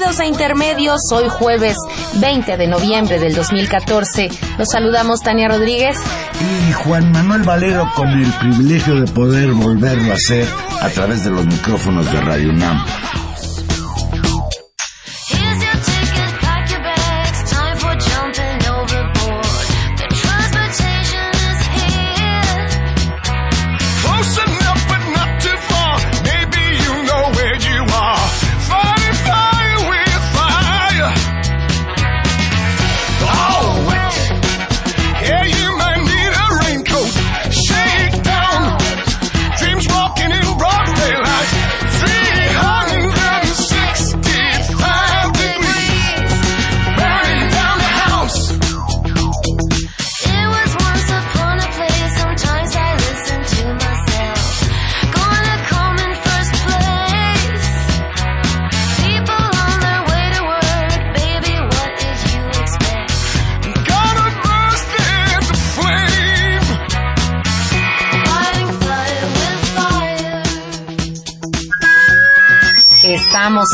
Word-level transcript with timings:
A 0.00 0.24
Intermedios. 0.24 1.00
Hoy 1.12 1.28
jueves 1.28 1.76
20 2.14 2.56
de 2.56 2.66
noviembre 2.66 3.18
del 3.18 3.34
2014. 3.34 4.30
Los 4.56 4.70
saludamos 4.70 5.20
Tania 5.20 5.48
Rodríguez. 5.48 5.98
Y 6.40 6.72
Juan 6.72 7.12
Manuel 7.12 7.42
Valero 7.42 7.86
con 7.94 8.08
el 8.08 8.32
privilegio 8.32 8.98
de 8.98 9.12
poder 9.12 9.52
volverlo 9.52 10.12
a 10.12 10.14
hacer 10.14 10.48
a 10.80 10.88
través 10.88 11.24
de 11.24 11.30
los 11.30 11.44
micrófonos 11.44 12.10
de 12.10 12.20
Radio 12.22 12.50
UNAM. 12.50 12.82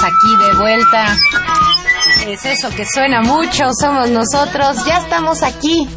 Aquí 0.02 0.36
de 0.36 0.58
vuelta. 0.58 1.16
Es 2.26 2.44
eso 2.44 2.68
que 2.70 2.84
suena 2.84 3.22
mucho, 3.22 3.70
somos 3.80 4.10
nosotros. 4.10 4.84
Ya 4.86 4.98
estamos 4.98 5.42
aquí 5.42 5.88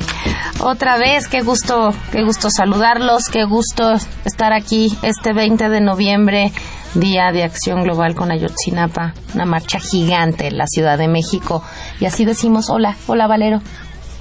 otra 0.60 0.98
vez. 0.98 1.28
Qué 1.28 1.42
gusto, 1.42 1.94
qué 2.12 2.24
gusto 2.24 2.50
saludarlos, 2.50 3.26
qué 3.32 3.44
gusto 3.44 3.96
estar 4.26 4.54
aquí 4.54 4.96
este 5.02 5.34
20 5.34 5.70
de 5.70 5.82
noviembre, 5.82 6.52
Día 6.96 7.32
de 7.34 7.44
Acción 7.44 7.84
Global 7.84 8.16
con 8.16 8.32
Ayotzinapa, 8.32 9.14
una 9.34 9.46
marcha 9.46 9.80
gigante 9.80 10.48
en 10.48 10.58
la 10.58 10.68
Ciudad 10.68 10.98
de 10.98 11.08
México. 11.08 11.64
Y 12.00 12.06
así 12.06 12.24
decimos, 12.26 12.70
hola, 12.70 12.96
hola 13.08 13.28
Valero. 13.28 13.62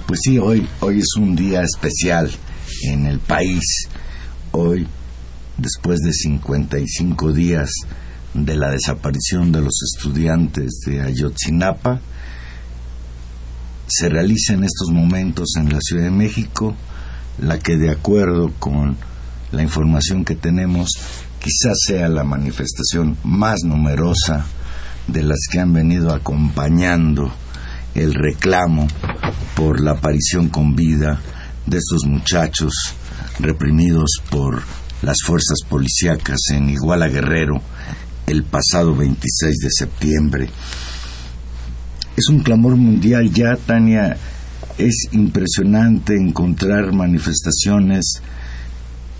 Pues 0.07 0.19
sí, 0.23 0.37
hoy, 0.37 0.67
hoy 0.81 0.99
es 0.99 1.15
un 1.17 1.35
día 1.35 1.61
especial 1.61 2.29
en 2.89 3.05
el 3.05 3.19
país. 3.19 3.87
Hoy, 4.51 4.87
después 5.57 5.99
de 5.99 6.11
55 6.11 7.31
días 7.31 7.69
de 8.33 8.55
la 8.55 8.69
desaparición 8.69 9.51
de 9.51 9.61
los 9.61 9.73
estudiantes 9.93 10.81
de 10.85 11.01
Ayotzinapa 11.01 11.99
se 13.87 14.07
realiza 14.07 14.53
en 14.53 14.63
estos 14.63 14.89
momentos 14.89 15.49
en 15.57 15.71
la 15.71 15.79
Ciudad 15.81 16.05
de 16.05 16.11
México, 16.11 16.75
la 17.39 17.59
que 17.59 17.75
de 17.75 17.91
acuerdo 17.91 18.53
con 18.57 18.95
la 19.51 19.61
información 19.61 20.23
que 20.23 20.35
tenemos 20.35 20.89
quizás 21.39 21.77
sea 21.87 22.07
la 22.07 22.23
manifestación 22.23 23.17
más 23.23 23.63
numerosa 23.63 24.45
de 25.07 25.23
las 25.23 25.39
que 25.51 25.59
han 25.59 25.73
venido 25.73 26.13
acompañando 26.13 27.33
el 27.95 28.13
reclamo 28.13 28.87
por 29.55 29.81
la 29.81 29.91
aparición 29.91 30.47
con 30.47 30.75
vida 30.75 31.19
de 31.65 31.77
estos 31.77 32.05
muchachos 32.05 32.73
reprimidos 33.39 34.21
por 34.29 34.61
las 35.01 35.17
fuerzas 35.25 35.59
policíacas 35.67 36.39
en 36.53 36.69
Iguala 36.69 37.07
Guerrero 37.07 37.61
el 38.27 38.43
pasado 38.43 38.95
26 38.95 39.57
de 39.57 39.69
septiembre. 39.71 40.49
Es 42.15 42.27
un 42.29 42.39
clamor 42.39 42.75
mundial 42.75 43.31
ya, 43.31 43.55
Tania. 43.55 44.17
Es 44.77 45.07
impresionante 45.11 46.15
encontrar 46.15 46.93
manifestaciones 46.93 48.21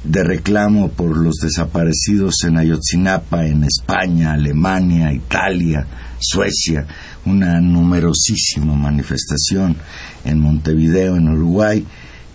de 0.04 0.24
reclamo 0.24 0.90
por 0.90 1.16
los 1.18 1.36
desaparecidos 1.36 2.44
en 2.46 2.58
Ayotzinapa, 2.58 3.46
en 3.46 3.64
España, 3.64 4.34
Alemania, 4.34 5.14
Italia, 5.14 5.86
Suecia, 6.20 6.88
una 7.26 7.62
numerosísima 7.62 8.76
manifestación 8.76 9.78
en 10.26 10.40
Montevideo, 10.40 11.18
en 11.18 11.30
Uruguay, 11.30 11.86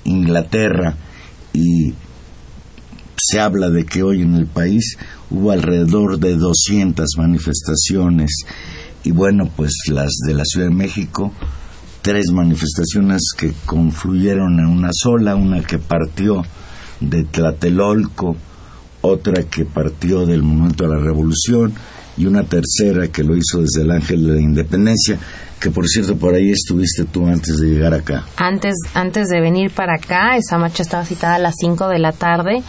Inglaterra 0.04 0.94
y 1.52 1.92
se 3.16 3.40
habla 3.40 3.70
de 3.70 3.84
que 3.84 4.02
hoy 4.02 4.22
en 4.22 4.34
el 4.34 4.46
país 4.46 4.96
hubo 5.30 5.50
alrededor 5.50 6.18
de 6.18 6.36
200 6.36 7.08
manifestaciones 7.18 8.30
y 9.04 9.12
bueno, 9.12 9.48
pues 9.54 9.72
las 9.88 10.10
de 10.26 10.34
la 10.34 10.44
Ciudad 10.44 10.66
de 10.66 10.74
México, 10.74 11.32
tres 12.02 12.26
manifestaciones 12.32 13.22
que 13.36 13.52
confluyeron 13.64 14.58
en 14.58 14.66
una 14.66 14.90
sola, 14.92 15.36
una 15.36 15.62
que 15.62 15.78
partió 15.78 16.44
de 17.00 17.24
Tlatelolco, 17.24 18.36
otra 19.02 19.44
que 19.44 19.64
partió 19.64 20.26
del 20.26 20.42
Monumento 20.42 20.84
a 20.84 20.88
la 20.88 20.98
Revolución 20.98 21.72
y 22.16 22.26
una 22.26 22.42
tercera 22.44 23.08
que 23.08 23.22
lo 23.22 23.36
hizo 23.36 23.60
desde 23.60 23.82
el 23.82 23.90
Ángel 23.92 24.26
de 24.26 24.34
la 24.34 24.40
Independencia 24.40 25.18
que 25.60 25.70
por 25.70 25.86
cierto 25.86 26.16
por 26.16 26.34
ahí 26.34 26.50
estuviste 26.50 27.04
tú 27.04 27.26
antes 27.26 27.56
de 27.56 27.68
llegar 27.68 27.94
acá. 27.94 28.24
Antes, 28.36 28.74
antes 28.94 29.28
de 29.28 29.40
venir 29.40 29.70
para 29.70 29.94
acá, 29.94 30.36
esa 30.36 30.58
marcha 30.58 30.82
estaba 30.82 31.04
citada 31.04 31.36
a 31.36 31.38
las 31.38 31.54
5 31.58 31.88
de 31.88 31.98
la 31.98 32.12
tarde. 32.12 32.62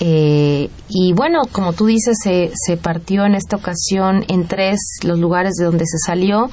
Eh, 0.00 0.70
y 0.88 1.12
bueno, 1.12 1.42
como 1.52 1.74
tú 1.74 1.86
dices, 1.86 2.16
se, 2.22 2.50
se 2.54 2.76
partió 2.76 3.26
en 3.26 3.34
esta 3.34 3.56
ocasión 3.56 4.24
en 4.28 4.46
tres 4.48 4.78
los 5.04 5.18
lugares 5.18 5.54
de 5.58 5.66
donde 5.66 5.84
se 5.86 5.98
salió. 6.04 6.50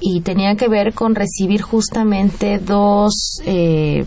Y 0.00 0.22
tenía 0.22 0.56
que 0.56 0.68
ver 0.68 0.92
con 0.94 1.14
recibir 1.14 1.62
justamente 1.62 2.58
dos... 2.58 3.40
Eh, 3.46 4.04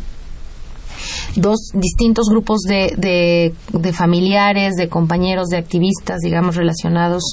dos 1.35 1.71
distintos 1.73 2.29
grupos 2.29 2.61
de, 2.61 2.93
de, 2.97 3.53
de, 3.77 3.93
familiares, 3.93 4.75
de 4.75 4.89
compañeros, 4.89 5.49
de 5.49 5.57
activistas, 5.57 6.19
digamos, 6.21 6.55
relacionados 6.55 7.23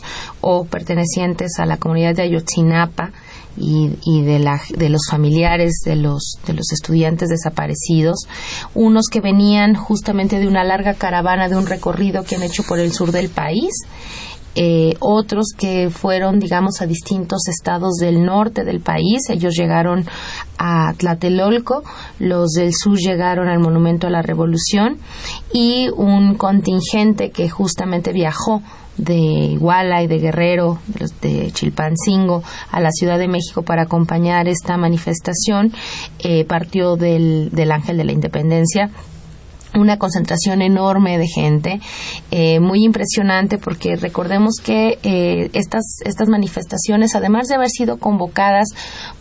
o 0.40 0.64
pertenecientes 0.64 1.58
a 1.58 1.66
la 1.66 1.76
comunidad 1.76 2.14
de 2.14 2.22
Ayotzinapa, 2.22 3.12
y, 3.56 3.90
y 4.04 4.22
de, 4.22 4.38
la, 4.38 4.60
de 4.76 4.88
los 4.88 5.02
familiares 5.10 5.80
de 5.84 5.96
los, 5.96 6.34
de 6.46 6.54
los 6.54 6.72
estudiantes 6.72 7.28
desaparecidos, 7.28 8.26
unos 8.74 9.06
que 9.10 9.20
venían 9.20 9.74
justamente 9.74 10.38
de 10.38 10.48
una 10.48 10.64
larga 10.64 10.94
caravana 10.94 11.48
de 11.48 11.56
un 11.56 11.66
recorrido 11.66 12.24
que 12.24 12.36
han 12.36 12.42
hecho 12.42 12.62
por 12.62 12.78
el 12.78 12.92
sur 12.92 13.12
del 13.12 13.28
país, 13.28 13.72
eh, 14.54 14.96
otros 15.00 15.54
que 15.56 15.88
fueron, 15.88 16.38
digamos, 16.38 16.82
a 16.82 16.86
distintos 16.86 17.48
estados 17.48 17.94
del 17.94 18.22
norte 18.22 18.64
del 18.64 18.80
país. 18.80 19.30
Ellos 19.30 19.54
llegaron 19.56 20.04
a 20.58 20.92
Tlatelolco, 20.98 21.82
los 22.18 22.50
del 22.50 22.74
sur 22.74 22.98
llegaron 22.98 23.48
al 23.48 23.60
Monumento 23.60 24.06
a 24.06 24.10
la 24.10 24.20
Revolución 24.20 24.98
y 25.54 25.88
un 25.96 26.34
contingente 26.34 27.30
que 27.30 27.48
justamente 27.48 28.12
viajó 28.12 28.62
de 28.96 29.14
Iguala 29.14 30.02
y 30.02 30.06
de 30.06 30.18
Guerrero, 30.18 30.78
de 31.20 31.50
Chilpancingo, 31.52 32.42
a 32.70 32.80
la 32.80 32.90
Ciudad 32.90 33.18
de 33.18 33.28
México 33.28 33.62
para 33.62 33.82
acompañar 33.82 34.48
esta 34.48 34.76
manifestación, 34.76 35.72
eh, 36.18 36.44
partió 36.44 36.96
del, 36.96 37.50
del 37.52 37.72
Ángel 37.72 37.96
de 37.96 38.04
la 38.04 38.12
Independencia 38.12 38.90
una 39.74 39.98
concentración 39.98 40.62
enorme 40.62 41.18
de 41.18 41.26
gente, 41.26 41.80
eh, 42.30 42.60
muy 42.60 42.84
impresionante 42.84 43.58
porque 43.58 43.96
recordemos 43.96 44.56
que 44.62 44.98
eh, 45.02 45.50
estas, 45.52 46.00
estas 46.04 46.28
manifestaciones, 46.28 47.14
además 47.14 47.48
de 47.48 47.54
haber 47.54 47.70
sido 47.70 47.98
convocadas 47.98 48.68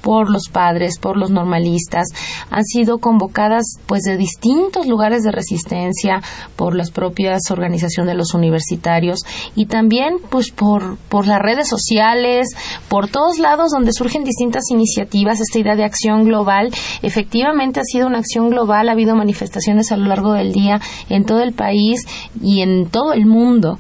por 0.02 0.30
los 0.30 0.50
padres, 0.52 1.00
por 1.00 1.18
los 1.18 1.32
normalistas, 1.32 2.08
han 2.50 2.66
sido 2.66 3.00
convocadas 3.00 3.78
pues 3.86 4.02
de 4.04 4.18
distintos 4.18 4.88
lugares 4.88 5.24
de 5.24 5.32
resistencia, 5.32 6.22
por 6.56 6.76
las 6.76 6.92
propias 6.92 7.42
organizaciones 7.50 8.12
de 8.12 8.18
los 8.18 8.34
universitarios 8.34 9.20
y 9.56 9.66
también 9.66 10.18
pues 10.30 10.52
por, 10.52 10.98
por 11.10 11.28
las 11.28 11.40
redes 11.40 11.68
sociales, 11.68 12.48
por 12.90 13.10
todos 13.10 13.40
lados 13.40 13.72
donde 13.72 13.94
surgen 13.94 14.24
distintas 14.24 14.64
iniciativas, 14.70 15.40
esta 15.40 15.60
idea 15.60 15.76
de 15.76 15.84
acción 15.84 16.24
global, 16.24 16.72
efectivamente 17.02 17.80
ha 17.80 17.84
sido 17.84 18.08
una 18.08 18.20
acción 18.20 18.50
global, 18.50 18.90
ha 18.90 18.94
habido 18.94 19.16
manifestaciones 19.16 19.92
a 19.92 19.98
lo 19.98 20.06
largo 20.06 20.34
de 20.34 20.41
el 20.42 20.52
día 20.52 20.82
en 21.10 21.26
todo 21.26 21.42
el 21.42 21.54
país 21.54 22.02
y 22.42 22.62
en 22.62 22.88
todo 22.88 23.14
el 23.14 23.26
mundo 23.26 23.80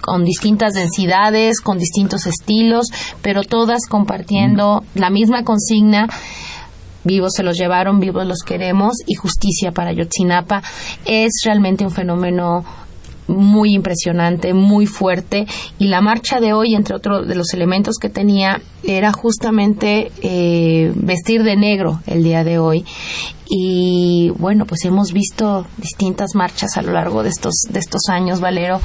con 0.00 0.24
distintas 0.24 0.74
densidades, 0.74 1.60
con 1.60 1.78
distintos 1.78 2.26
estilos, 2.26 2.86
pero 3.22 3.42
todas 3.42 3.86
compartiendo 3.88 4.82
la 4.94 5.10
misma 5.10 5.44
consigna 5.44 6.08
vivos 7.04 7.32
se 7.34 7.42
los 7.42 7.56
llevaron, 7.56 8.00
vivos 8.00 8.26
los 8.26 8.42
queremos 8.44 8.96
y 9.06 9.14
justicia 9.14 9.72
para 9.72 9.92
Yotzinapa. 9.92 10.62
Es 11.04 11.40
realmente 11.44 11.84
un 11.84 11.90
fenómeno 11.90 12.64
muy 13.30 13.74
impresionante, 13.74 14.54
muy 14.54 14.86
fuerte. 14.86 15.46
Y 15.78 15.88
la 15.88 16.00
marcha 16.00 16.40
de 16.40 16.52
hoy, 16.52 16.74
entre 16.74 16.94
otros 16.94 17.26
de 17.26 17.34
los 17.34 17.54
elementos 17.54 17.96
que 18.00 18.08
tenía, 18.08 18.60
era 18.82 19.12
justamente 19.12 20.10
eh, 20.22 20.92
vestir 20.94 21.42
de 21.42 21.56
negro 21.56 22.00
el 22.06 22.22
día 22.22 22.44
de 22.44 22.58
hoy. 22.58 22.84
Y 23.52 24.30
bueno 24.38 24.64
pues 24.64 24.84
hemos 24.84 25.12
visto 25.12 25.66
distintas 25.76 26.36
marchas 26.36 26.76
a 26.76 26.82
lo 26.82 26.92
largo 26.92 27.24
de 27.24 27.30
estos 27.30 27.54
de 27.68 27.80
estos 27.80 28.02
años 28.08 28.40
Valero. 28.40 28.80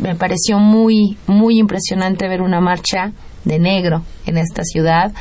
Me 0.00 0.16
pareció 0.16 0.58
muy 0.58 1.16
muy 1.28 1.58
impresionante 1.58 2.26
ver 2.26 2.42
una 2.42 2.60
marcha 2.60 3.12
de 3.44 3.58
negro 3.58 4.02
en 4.26 4.38
esta 4.38 4.62
ciudad, 4.64 5.12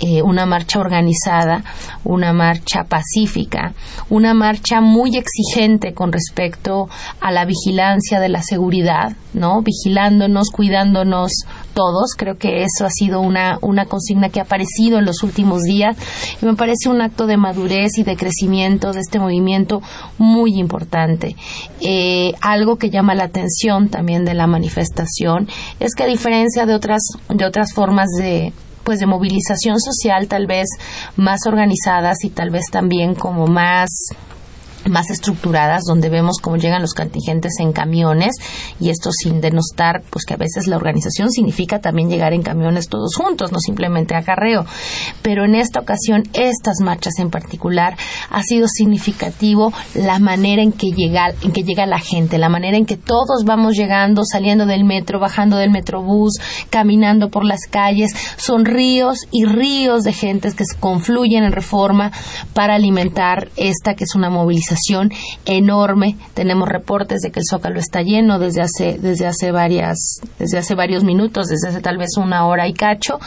eh, 0.00 0.22
una 0.22 0.46
marcha 0.46 0.78
organizada, 0.78 1.64
una 2.04 2.32
marcha 2.32 2.84
pacífica, 2.84 3.72
una 4.08 4.34
marcha 4.34 4.80
muy 4.80 5.16
exigente 5.16 5.94
con 5.94 6.12
respecto 6.12 6.88
a 7.20 7.30
la 7.30 7.44
vigilancia 7.44 8.20
de 8.20 8.28
la 8.28 8.42
seguridad, 8.42 9.12
¿no? 9.32 9.62
Vigilándonos, 9.62 10.50
cuidándonos 10.50 11.32
todos. 11.74 12.14
Creo 12.16 12.36
que 12.36 12.62
eso 12.62 12.84
ha 12.84 12.90
sido 12.90 13.20
una, 13.20 13.58
una 13.60 13.86
consigna 13.86 14.28
que 14.28 14.40
ha 14.40 14.44
aparecido 14.44 14.98
en 14.98 15.04
los 15.04 15.22
últimos 15.22 15.62
días 15.62 15.96
y 16.40 16.46
me 16.46 16.54
parece 16.54 16.88
un 16.88 17.00
acto 17.00 17.26
de 17.26 17.36
madurez 17.36 17.98
y 17.98 18.02
de 18.02 18.16
crecimiento 18.16 18.92
de 18.92 19.00
este 19.00 19.18
movimiento 19.18 19.82
muy 20.18 20.58
importante. 20.58 21.36
Eh, 21.80 22.32
algo 22.40 22.76
que 22.76 22.90
llama 22.90 23.14
la 23.14 23.24
atención 23.24 23.88
también 23.88 24.24
de 24.24 24.34
la 24.34 24.46
manifestación 24.46 25.48
es 25.80 25.94
que 25.94 26.04
a 26.04 26.06
diferencia 26.06 26.66
de 26.66 26.74
otras, 26.74 27.02
de 27.28 27.44
otras 27.44 27.72
formas 27.72 28.08
de, 28.18 28.52
pues 28.84 28.98
de 28.98 29.06
movilización 29.06 29.80
social 29.80 30.28
tal 30.28 30.46
vez 30.46 30.68
más 31.16 31.40
organizadas 31.46 32.24
y 32.24 32.30
tal 32.30 32.50
vez 32.50 32.64
también 32.70 33.14
como 33.14 33.46
más 33.46 33.88
más 34.88 35.10
estructuradas 35.10 35.82
donde 35.86 36.08
vemos 36.08 36.38
cómo 36.40 36.56
llegan 36.56 36.82
los 36.82 36.94
contingentes 36.94 37.54
en 37.60 37.72
camiones 37.72 38.36
y 38.80 38.90
esto 38.90 39.10
sin 39.12 39.40
denostar 39.40 40.02
pues 40.10 40.24
que 40.24 40.34
a 40.34 40.36
veces 40.36 40.66
la 40.66 40.76
organización 40.76 41.30
significa 41.30 41.80
también 41.80 42.08
llegar 42.08 42.32
en 42.32 42.42
camiones 42.42 42.88
todos 42.88 43.14
juntos 43.16 43.52
no 43.52 43.58
simplemente 43.58 44.14
acarreo. 44.14 44.64
Pero 45.22 45.44
en 45.44 45.54
esta 45.54 45.80
ocasión 45.80 46.24
estas 46.32 46.80
marchas 46.80 47.14
en 47.18 47.30
particular 47.30 47.96
ha 48.30 48.42
sido 48.42 48.66
significativo 48.68 49.72
la 49.94 50.18
manera 50.18 50.62
en 50.62 50.72
que 50.72 50.90
llega 50.90 51.32
en 51.42 51.52
que 51.52 51.62
llega 51.62 51.86
la 51.86 52.00
gente 52.00 52.38
la 52.38 52.48
manera 52.48 52.76
en 52.76 52.86
que 52.86 52.96
todos 52.96 53.44
vamos 53.44 53.76
llegando 53.76 54.22
saliendo 54.24 54.66
del 54.66 54.84
metro 54.84 55.20
bajando 55.20 55.56
del 55.56 55.70
metrobús 55.70 56.34
caminando 56.70 57.28
por 57.30 57.44
las 57.44 57.66
calles. 57.70 58.12
Son 58.36 58.64
ríos 58.64 59.18
y 59.30 59.44
ríos 59.44 60.02
de 60.02 60.12
gentes 60.12 60.54
que 60.54 60.64
confluyen 60.80 61.44
en 61.44 61.52
reforma 61.52 62.10
para 62.54 62.74
alimentar 62.74 63.48
esta 63.56 63.94
que 63.94 64.04
es 64.04 64.14
una 64.14 64.30
movilización 64.30 64.71
enorme. 65.44 66.16
Tenemos 66.34 66.68
reportes 66.68 67.20
de 67.20 67.30
que 67.30 67.40
el 67.40 67.46
Zócalo 67.48 67.78
está 67.78 68.02
lleno 68.02 68.38
desde 68.38 68.62
hace, 68.62 68.98
desde 68.98 69.26
hace 69.26 69.52
varias, 69.52 70.20
desde 70.38 70.58
hace 70.58 70.74
varios 70.74 71.04
minutos, 71.04 71.48
desde 71.48 71.68
hace 71.68 71.80
tal 71.80 71.98
vez 71.98 72.10
una 72.16 72.46
hora 72.46 72.68
y 72.68 72.74
cacho. 72.74 73.18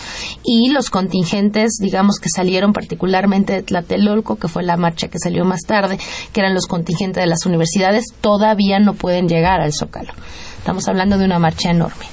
Y 0.43 0.69
los 0.69 0.89
contingentes, 0.89 1.77
digamos 1.79 2.19
que 2.19 2.29
salieron 2.29 2.73
particularmente 2.73 3.53
de 3.53 3.63
Tlatelolco, 3.63 4.37
que 4.37 4.47
fue 4.47 4.63
la 4.63 4.77
marcha 4.77 5.07
que 5.07 5.19
salió 5.19 5.45
más 5.45 5.61
tarde, 5.61 5.97
que 6.33 6.39
eran 6.39 6.53
los 6.53 6.67
contingentes 6.67 7.21
de 7.21 7.27
las 7.27 7.45
universidades, 7.45 8.05
todavía 8.21 8.79
no 8.79 8.93
pueden 8.93 9.27
llegar 9.27 9.61
al 9.61 9.73
Zócalo. 9.73 10.13
Estamos 10.57 10.87
hablando 10.87 11.17
de 11.17 11.25
una 11.25 11.39
marcha 11.39 11.69
enorme. 11.69 12.05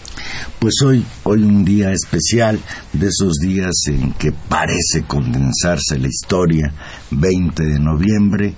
Pues 0.58 0.74
hoy, 0.84 1.04
hoy 1.24 1.42
un 1.42 1.64
día 1.64 1.90
especial, 1.90 2.58
de 2.92 3.08
esos 3.08 3.34
días 3.40 3.72
en 3.88 4.12
que 4.12 4.32
parece 4.32 5.02
condensarse 5.06 5.98
la 5.98 6.08
historia, 6.08 6.72
20 7.10 7.62
de 7.64 7.78
noviembre, 7.80 8.54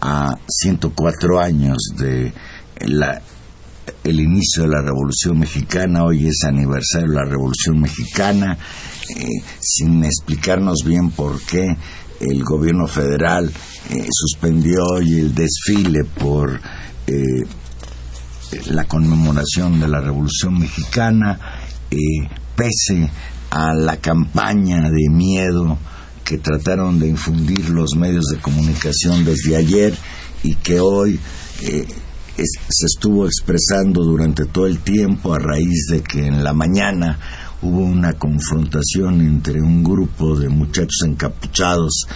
a 0.00 0.36
104 0.46 1.40
años 1.40 1.78
de 1.96 2.32
el 4.04 4.20
inicio 4.20 4.62
de 4.62 4.68
la 4.68 4.82
Revolución 4.82 5.38
Mexicana, 5.38 6.04
hoy 6.04 6.26
es 6.28 6.44
aniversario 6.44 7.08
de 7.08 7.14
la 7.14 7.24
Revolución 7.24 7.80
Mexicana, 7.80 8.56
eh, 9.16 9.42
sin 9.60 10.04
explicarnos 10.04 10.82
bien 10.84 11.10
por 11.10 11.40
qué 11.42 11.76
el 12.20 12.42
gobierno 12.44 12.86
federal 12.86 13.50
eh, 13.90 14.06
suspendió 14.10 14.82
hoy 14.84 15.18
el 15.18 15.34
desfile 15.34 16.04
por 16.04 16.60
eh, 17.06 17.46
la 18.70 18.84
conmemoración 18.84 19.80
de 19.80 19.88
la 19.88 20.00
Revolución 20.00 20.58
Mexicana, 20.58 21.38
pese 22.56 23.10
a 23.50 23.74
la 23.74 23.96
campaña 23.98 24.90
de 24.90 25.08
miedo 25.10 25.78
que 26.28 26.36
trataron 26.36 26.98
de 26.98 27.08
infundir 27.08 27.70
los 27.70 27.96
medios 27.96 28.26
de 28.26 28.36
comunicación 28.38 29.24
desde 29.24 29.56
ayer 29.56 29.94
y 30.42 30.56
que 30.56 30.78
hoy 30.78 31.18
eh, 31.62 31.86
se 32.36 32.86
estuvo 32.86 33.24
expresando 33.24 34.04
durante 34.04 34.44
todo 34.44 34.66
el 34.66 34.80
tiempo 34.80 35.32
a 35.32 35.38
raíz 35.38 35.86
de 35.90 36.02
que 36.02 36.26
en 36.26 36.44
la 36.44 36.52
mañana 36.52 37.18
hubo 37.62 37.80
una 37.80 38.12
confrontación 38.12 39.22
entre 39.22 39.62
un 39.62 39.82
grupo 39.82 40.38
de 40.38 40.50
muchachos 40.50 40.98
encapuchados 41.06 42.06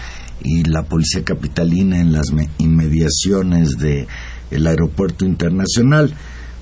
y 0.43 0.64
la 0.64 0.82
policía 0.82 1.25
capitalina 1.25 1.99
en 1.99 2.12
las 2.12 2.26
inmediaciones 2.59 3.79
del 3.79 4.09
el 4.50 4.67
aeropuerto 4.67 5.25
internacional. 5.25 6.14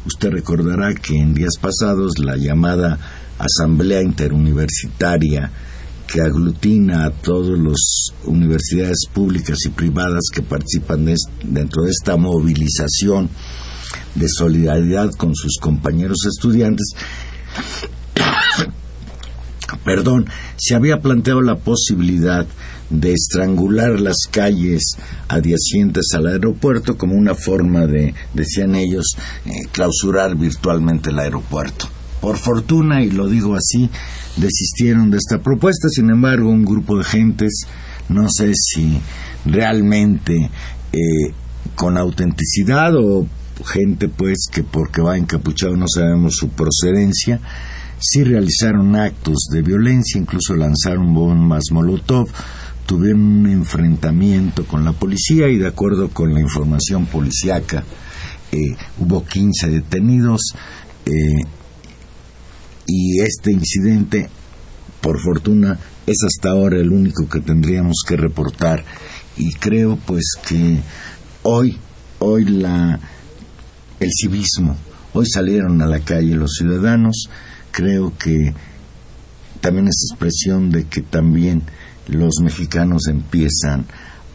Usted 0.06 0.30
recordará 0.30 0.94
que 0.94 1.16
en 1.16 1.34
días 1.34 1.54
pasados 1.60 2.20
la 2.20 2.36
llamada 2.36 2.96
Asamblea 3.40 4.02
Interuniversitaria 4.02 5.50
que 6.12 6.20
aglutina 6.20 7.04
a 7.04 7.10
todas 7.10 7.58
las 7.58 8.12
universidades 8.24 9.06
públicas 9.12 9.58
y 9.64 9.68
privadas 9.68 10.24
que 10.32 10.42
participan 10.42 11.06
dentro 11.44 11.84
de 11.84 11.90
esta 11.90 12.16
movilización 12.16 13.30
de 14.14 14.28
solidaridad 14.28 15.12
con 15.12 15.34
sus 15.34 15.58
compañeros 15.60 16.18
estudiantes, 16.26 16.94
perdón, 19.84 20.26
se 20.56 20.74
había 20.74 21.00
planteado 21.00 21.42
la 21.42 21.56
posibilidad 21.56 22.46
de 22.90 23.12
estrangular 23.12 24.00
las 24.00 24.16
calles 24.30 24.96
adyacentes 25.28 26.08
al 26.14 26.26
aeropuerto 26.26 26.98
como 26.98 27.14
una 27.14 27.34
forma 27.34 27.86
de, 27.86 28.14
decían 28.34 28.74
ellos, 28.74 29.14
eh, 29.46 29.50
clausurar 29.70 30.36
virtualmente 30.36 31.10
el 31.10 31.20
aeropuerto. 31.20 31.88
Por 32.20 32.36
fortuna, 32.36 33.02
y 33.02 33.10
lo 33.10 33.28
digo 33.28 33.54
así, 33.54 33.88
desistieron 34.36 35.10
de 35.10 35.18
esta 35.18 35.38
propuesta. 35.38 35.88
Sin 35.88 36.10
embargo, 36.10 36.50
un 36.50 36.64
grupo 36.64 36.98
de 36.98 37.04
gentes, 37.04 37.66
no 38.08 38.28
sé 38.28 38.52
si 38.54 39.00
realmente 39.44 40.50
eh, 40.92 41.32
con 41.74 41.96
autenticidad 41.96 42.94
o 42.96 43.26
gente 43.64 44.08
pues 44.08 44.46
que 44.50 44.62
porque 44.62 45.02
va 45.02 45.16
encapuchado 45.16 45.76
no 45.76 45.86
sabemos 45.86 46.36
su 46.36 46.48
procedencia, 46.48 47.40
sí 47.98 48.24
realizaron 48.24 48.96
actos 48.96 49.48
de 49.52 49.62
violencia, 49.62 50.20
incluso 50.20 50.54
lanzaron 50.56 51.14
bombas 51.14 51.64
Molotov, 51.70 52.28
tuvieron 52.86 53.20
un 53.20 53.46
enfrentamiento 53.46 54.66
con 54.66 54.84
la 54.84 54.92
policía 54.92 55.48
y 55.48 55.58
de 55.58 55.68
acuerdo 55.68 56.08
con 56.08 56.32
la 56.32 56.40
información 56.40 57.06
policiaca 57.06 57.84
eh, 58.52 58.76
hubo 58.98 59.24
15 59.24 59.68
detenidos. 59.68 60.54
Eh, 61.06 61.42
y 62.92 63.20
este 63.20 63.52
incidente, 63.52 64.28
por 65.00 65.20
fortuna, 65.20 65.78
es 66.06 66.16
hasta 66.26 66.50
ahora 66.50 66.80
el 66.80 66.90
único 66.90 67.28
que 67.28 67.40
tendríamos 67.40 67.98
que 68.06 68.16
reportar 68.16 68.84
y 69.36 69.52
creo 69.54 69.96
pues 69.96 70.32
que 70.46 70.80
hoy, 71.44 71.78
hoy 72.18 72.46
la, 72.46 72.98
el 74.00 74.10
civismo, 74.12 74.76
hoy 75.12 75.26
salieron 75.32 75.80
a 75.82 75.86
la 75.86 76.00
calle 76.00 76.34
los 76.34 76.54
ciudadanos, 76.58 77.28
creo 77.70 78.12
que 78.18 78.54
también 79.60 79.86
es 79.86 80.08
expresión 80.10 80.70
de 80.70 80.86
que 80.86 81.02
también 81.02 81.62
los 82.08 82.40
mexicanos 82.42 83.06
empiezan 83.06 83.86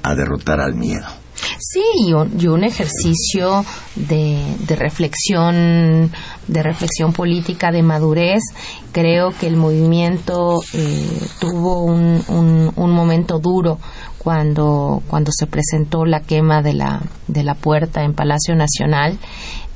a 0.02 0.16
derrotar 0.16 0.62
al 0.62 0.76
miedo. 0.76 1.25
Sí, 1.60 1.82
y 2.08 2.14
un, 2.48 2.64
ejercicio 2.64 3.66
de, 3.96 4.42
reflexión, 4.76 6.12
de 6.48 6.64
reflexión 6.64 7.14
política, 7.14 7.72
de 7.72 7.82
madurez. 7.82 8.42
Creo 8.92 9.32
que 9.32 9.48
el 9.48 9.58
movimiento 9.58 10.62
eh, 10.74 11.28
tuvo 11.40 11.84
un, 11.84 12.24
un, 12.76 12.92
momento 12.92 13.40
duro 13.40 13.80
cuando, 14.18 15.04
cuando 15.08 15.32
se 15.34 15.48
presentó 15.48 16.06
la 16.06 16.22
quema 16.22 16.62
de 16.62 16.74
la, 16.74 17.02
de 17.28 17.44
la 17.44 17.56
puerta 17.56 18.04
en 18.04 18.14
Palacio 18.14 18.56
Nacional. 18.56 19.18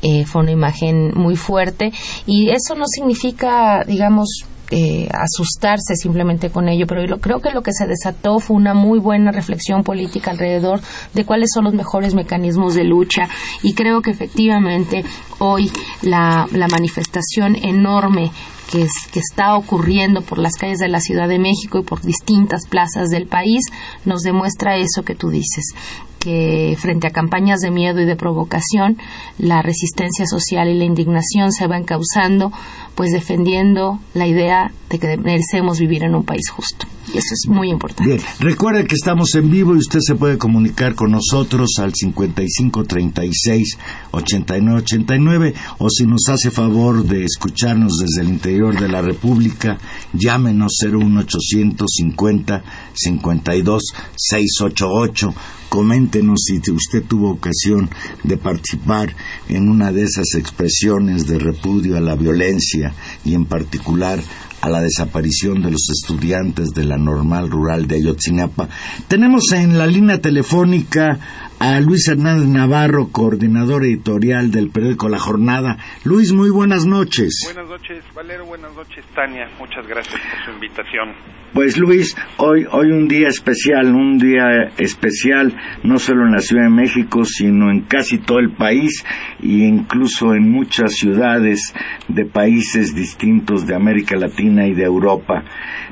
Eh, 0.01 0.25
fue 0.25 0.43
una 0.43 0.51
imagen 0.51 1.11
muy 1.13 1.35
fuerte 1.35 1.91
y 2.25 2.51
eso 2.51 2.73
no 2.75 2.85
significa, 2.87 3.83
digamos, 3.85 4.45
eh, 4.71 5.09
asustarse 5.11 5.95
simplemente 5.95 6.51
con 6.51 6.69
ello, 6.69 6.85
pero 6.87 7.19
creo 7.19 7.41
que 7.41 7.51
lo 7.51 7.63
que 7.63 7.73
se 7.73 7.87
desató 7.87 8.39
fue 8.39 8.55
una 8.55 8.73
muy 8.73 8.99
buena 8.99 9.31
reflexión 9.31 9.83
política 9.83 10.31
alrededor 10.31 10.79
de 11.13 11.25
cuáles 11.25 11.49
son 11.53 11.63
los 11.63 11.73
mejores 11.73 12.13
mecanismos 12.13 12.75
de 12.75 12.83
lucha. 12.83 13.27
Y 13.63 13.73
creo 13.73 14.01
que 14.01 14.11
efectivamente 14.11 15.03
hoy 15.39 15.71
la, 16.03 16.47
la 16.51 16.67
manifestación 16.67 17.55
enorme 17.55 18.31
que, 18.71 18.85
que, 19.11 19.19
está 19.19 19.55
ocurriendo 19.55 20.21
por 20.21 20.37
las 20.37 20.55
calles 20.55 20.77
de 20.77 20.87
la 20.87 21.01
Ciudad 21.01 21.27
de 21.27 21.39
México 21.39 21.79
y 21.79 21.83
por 21.83 22.01
distintas 22.01 22.67
plazas 22.67 23.09
del 23.09 23.25
país 23.25 23.61
nos 24.05 24.21
demuestra 24.21 24.77
eso 24.77 25.01
que 25.03 25.15
tú 25.15 25.29
dices, 25.29 25.73
que 26.19 26.75
frente 26.79 27.07
a 27.07 27.11
campañas 27.11 27.59
de 27.59 27.71
miedo 27.71 28.01
y 28.01 28.05
de 28.05 28.15
provocación, 28.15 28.97
la 29.37 29.61
resistencia 29.61 30.25
social 30.25 30.69
y 30.69 30.77
la 30.77 30.83
indignación 30.83 31.51
se 31.51 31.67
van 31.67 31.83
causando, 31.83 32.51
pues 32.95 33.11
defendiendo 33.11 33.99
la 34.13 34.27
idea 34.27 34.71
de 34.89 34.99
que 34.99 35.17
merecemos 35.17 35.79
vivir 35.79 36.03
en 36.03 36.15
un 36.15 36.23
país 36.23 36.49
justo. 36.49 36.85
Y 37.13 37.17
eso 37.17 37.33
es 37.33 37.47
muy 37.47 37.69
importante. 37.69 38.11
Bien, 38.11 38.21
recuerde 38.39 38.85
que 38.85 38.95
estamos 38.95 39.33
en 39.35 39.49
vivo 39.49 39.73
y 39.73 39.79
usted 39.79 39.99
se 40.01 40.15
puede 40.15 40.37
comunicar 40.37 40.93
con 40.93 41.11
nosotros 41.11 41.71
al 41.79 41.93
55 41.93 42.83
36 42.83 43.77
89 44.11 44.79
89 44.81 45.53
o 45.79 45.89
si 45.89 46.05
nos 46.05 46.27
hace 46.29 46.51
favor 46.51 47.03
de 47.03 47.23
escucharnos 47.23 47.93
desde 47.97 48.21
el 48.21 48.29
interior 48.33 48.79
de 48.79 48.89
la 48.89 49.01
República, 49.01 49.77
llámenos 50.13 50.73
01850 50.83 52.63
52 52.93 53.83
688 54.15 55.33
Coméntenos 55.69 56.39
si 56.45 56.59
usted 56.71 57.03
tuvo 57.03 57.31
ocasión 57.31 57.89
de 58.23 58.37
participar 58.37 59.15
en 59.47 59.69
una 59.69 59.91
de 59.91 60.03
esas 60.03 60.35
expresiones 60.35 61.27
de 61.27 61.39
repudio 61.39 61.95
a 61.95 62.01
la 62.01 62.15
violencia 62.15 62.93
y 63.23 63.35
en 63.35 63.45
particular 63.45 64.19
a 64.61 64.69
la 64.69 64.81
desaparición 64.81 65.61
de 65.61 65.71
los 65.71 65.89
estudiantes 65.89 66.69
de 66.73 66.83
la 66.83 66.97
normal 66.97 67.49
rural 67.49 67.87
de 67.87 67.95
Ayotzinapa. 67.95 68.67
Tenemos 69.07 69.51
en 69.53 69.77
la 69.77 69.87
línea 69.87 70.19
telefónica 70.19 71.19
a 71.59 71.79
Luis 71.79 72.07
Hernández 72.07 72.47
Navarro, 72.47 73.09
coordinador 73.11 73.83
editorial 73.85 74.51
del 74.51 74.69
periódico 74.69 75.09
La 75.09 75.19
Jornada. 75.19 75.77
Luis, 76.03 76.31
muy 76.31 76.49
buenas 76.49 76.85
noches. 76.85 77.41
Buenas 77.45 77.69
noches, 77.69 78.03
Valero, 78.15 78.45
buenas 78.45 78.73
noches, 78.73 79.05
Tania. 79.15 79.49
Muchas 79.59 79.85
gracias 79.87 80.15
por 80.15 80.45
su 80.45 80.51
invitación. 80.51 81.38
Pues 81.53 81.79
Luis, 81.79 82.15
hoy, 82.37 82.67
hoy 82.71 82.91
un 82.91 83.07
día 83.07 83.27
especial, 83.27 83.95
un 83.95 84.19
día 84.19 84.71
especial 84.77 85.55
no 85.83 85.97
solo 85.97 86.27
en 86.27 86.33
la 86.33 86.41
Ciudad 86.41 86.65
de 86.65 86.69
México, 86.69 87.25
sino 87.25 87.71
en 87.71 87.81
casi 87.81 88.19
todo 88.19 88.37
el 88.37 88.51
país 88.51 89.03
e 89.41 89.47
incluso 89.47 90.35
en 90.35 90.47
muchas 90.47 90.93
ciudades 90.93 91.73
de 92.07 92.25
países 92.25 92.93
distintos 92.93 93.65
de 93.65 93.73
América 93.73 94.15
Latina 94.15 94.67
y 94.67 94.75
de 94.75 94.83
Europa. 94.83 95.43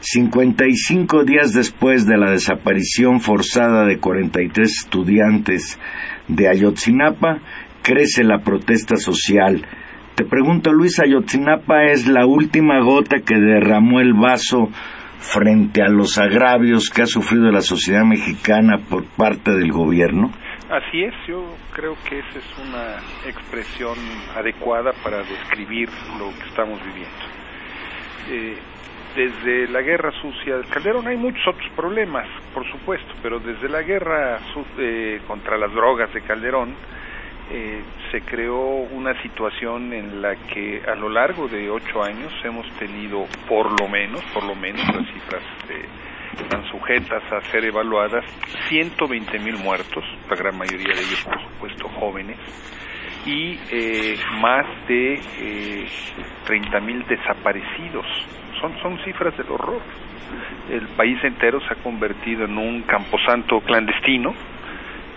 55 0.01 1.23
días 1.23 1.53
después 1.53 2.05
de 2.05 2.17
la 2.17 2.29
desaparición 2.29 3.19
forzada 3.19 3.87
de 3.87 3.97
43 3.97 4.69
estudiantes 4.69 5.79
de 6.27 6.49
Ayotzinapa, 6.49 7.39
crece 7.81 8.23
la 8.23 8.43
protesta 8.43 8.97
social. 8.97 9.65
Te 10.13 10.23
pregunto, 10.23 10.71
Luis, 10.71 10.99
¿Ayotzinapa 10.99 11.85
es 11.85 12.07
la 12.07 12.27
última 12.27 12.79
gota 12.81 13.21
que 13.25 13.39
derramó 13.39 14.01
el 14.01 14.13
vaso 14.13 14.69
frente 15.19 15.81
a 15.81 15.89
los 15.89 16.17
agravios 16.17 16.89
que 16.89 17.03
ha 17.03 17.05
sufrido 17.05 17.51
la 17.51 17.61
sociedad 17.61 18.03
mexicana 18.03 18.77
por 18.89 19.05
parte 19.05 19.51
del 19.51 19.71
gobierno? 19.71 20.31
Así 20.69 21.03
es, 21.03 21.13
yo 21.27 21.55
creo 21.73 21.95
que 22.09 22.19
esa 22.19 22.39
es 22.39 22.57
una 22.57 22.97
expresión 23.25 23.97
adecuada 24.35 24.91
para 25.03 25.19
describir 25.19 25.89
lo 26.19 26.29
que 26.37 26.49
estamos 26.49 26.79
viviendo. 26.83 27.25
Eh, 28.29 28.57
desde 29.15 29.67
la 29.69 29.81
guerra 29.81 30.11
sucia 30.21 30.57
del 30.57 30.67
Calderón 30.67 31.07
hay 31.07 31.17
muchos 31.17 31.41
otros 31.47 31.71
problemas, 31.75 32.27
por 32.53 32.69
supuesto, 32.69 33.13
pero 33.23 33.39
desde 33.39 33.69
la 33.69 33.81
guerra 33.81 34.39
eh, 34.77 35.21
contra 35.25 35.57
las 35.57 35.73
drogas 35.73 36.13
de 36.13 36.21
Calderón, 36.21 36.75
eh, 37.51 37.83
se 38.11 38.21
creó 38.21 38.59
una 38.59 39.19
situación 39.21 39.93
en 39.93 40.21
la 40.21 40.35
que 40.35 40.81
a 40.85 40.95
lo 40.95 41.09
largo 41.09 41.47
de 41.47 41.69
ocho 41.69 42.03
años 42.03 42.33
hemos 42.43 42.69
tenido 42.73 43.25
por 43.47 43.79
lo 43.79 43.87
menos, 43.87 44.21
por 44.33 44.43
lo 44.43 44.55
menos 44.55 44.85
las 44.93 45.07
cifras 45.07 45.43
están 46.41 46.63
sujetas 46.65 47.23
a 47.31 47.41
ser 47.51 47.65
evaluadas, 47.65 48.23
120 48.69 49.39
mil 49.39 49.57
muertos, 49.57 50.03
la 50.29 50.35
gran 50.35 50.57
mayoría 50.57 50.93
de 50.93 51.01
ellos 51.01 51.23
por 51.23 51.41
supuesto 51.41 51.89
jóvenes, 51.89 52.37
y 53.25 53.59
eh, 53.71 54.17
más 54.39 54.65
de 54.87 55.19
eh, 55.39 55.87
30 56.45 56.79
mil 56.81 57.05
desaparecidos. 57.07 58.05
Son, 58.61 58.73
son 58.81 58.97
cifras 59.03 59.35
del 59.37 59.49
horror. 59.51 59.81
El 60.69 60.87
país 60.89 61.17
entero 61.23 61.59
se 61.61 61.73
ha 61.73 61.83
convertido 61.83 62.45
en 62.45 62.57
un 62.57 62.81
camposanto 62.83 63.59
clandestino, 63.61 64.33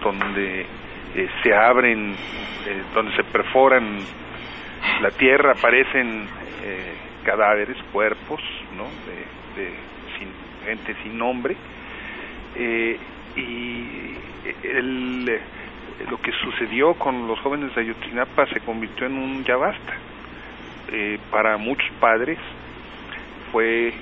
donde 0.02 0.66
eh, 1.14 1.28
se 1.42 1.52
abren, 1.52 2.12
eh, 2.12 2.82
donde 2.94 3.14
se 3.16 3.24
perforan 3.24 3.98
la 5.00 5.10
tierra, 5.10 5.52
aparecen 5.52 6.26
eh, 6.62 6.94
cadáveres, 7.24 7.76
cuerpos, 7.92 8.40
¿no? 8.76 8.84
De, 8.84 9.40
gente 10.64 10.94
sin 11.02 11.18
nombre. 11.18 11.56
y 12.56 14.14
el, 14.62 15.24
lo 16.08 16.20
que 16.22 16.30
sucedió 16.32 16.94
con 16.94 17.26
los 17.26 17.40
jóvenes 17.40 17.74
de 17.74 17.80
Ayotzinapa 17.80 18.46
se 18.46 18.60
convirtió 18.60 19.06
en 19.06 19.16
un 19.16 19.44
ya 19.44 19.56
basta. 19.56 19.94
para 21.30 21.56
muchos 21.56 21.90
padres 21.98 22.38
fue 23.50 23.92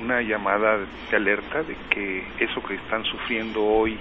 una 0.00 0.22
llamada 0.22 0.78
de 1.10 1.16
alerta 1.16 1.62
de 1.62 1.76
que 1.90 2.24
eso 2.38 2.62
que 2.62 2.74
están 2.74 3.04
sufriendo 3.04 3.62
hoy 3.62 3.98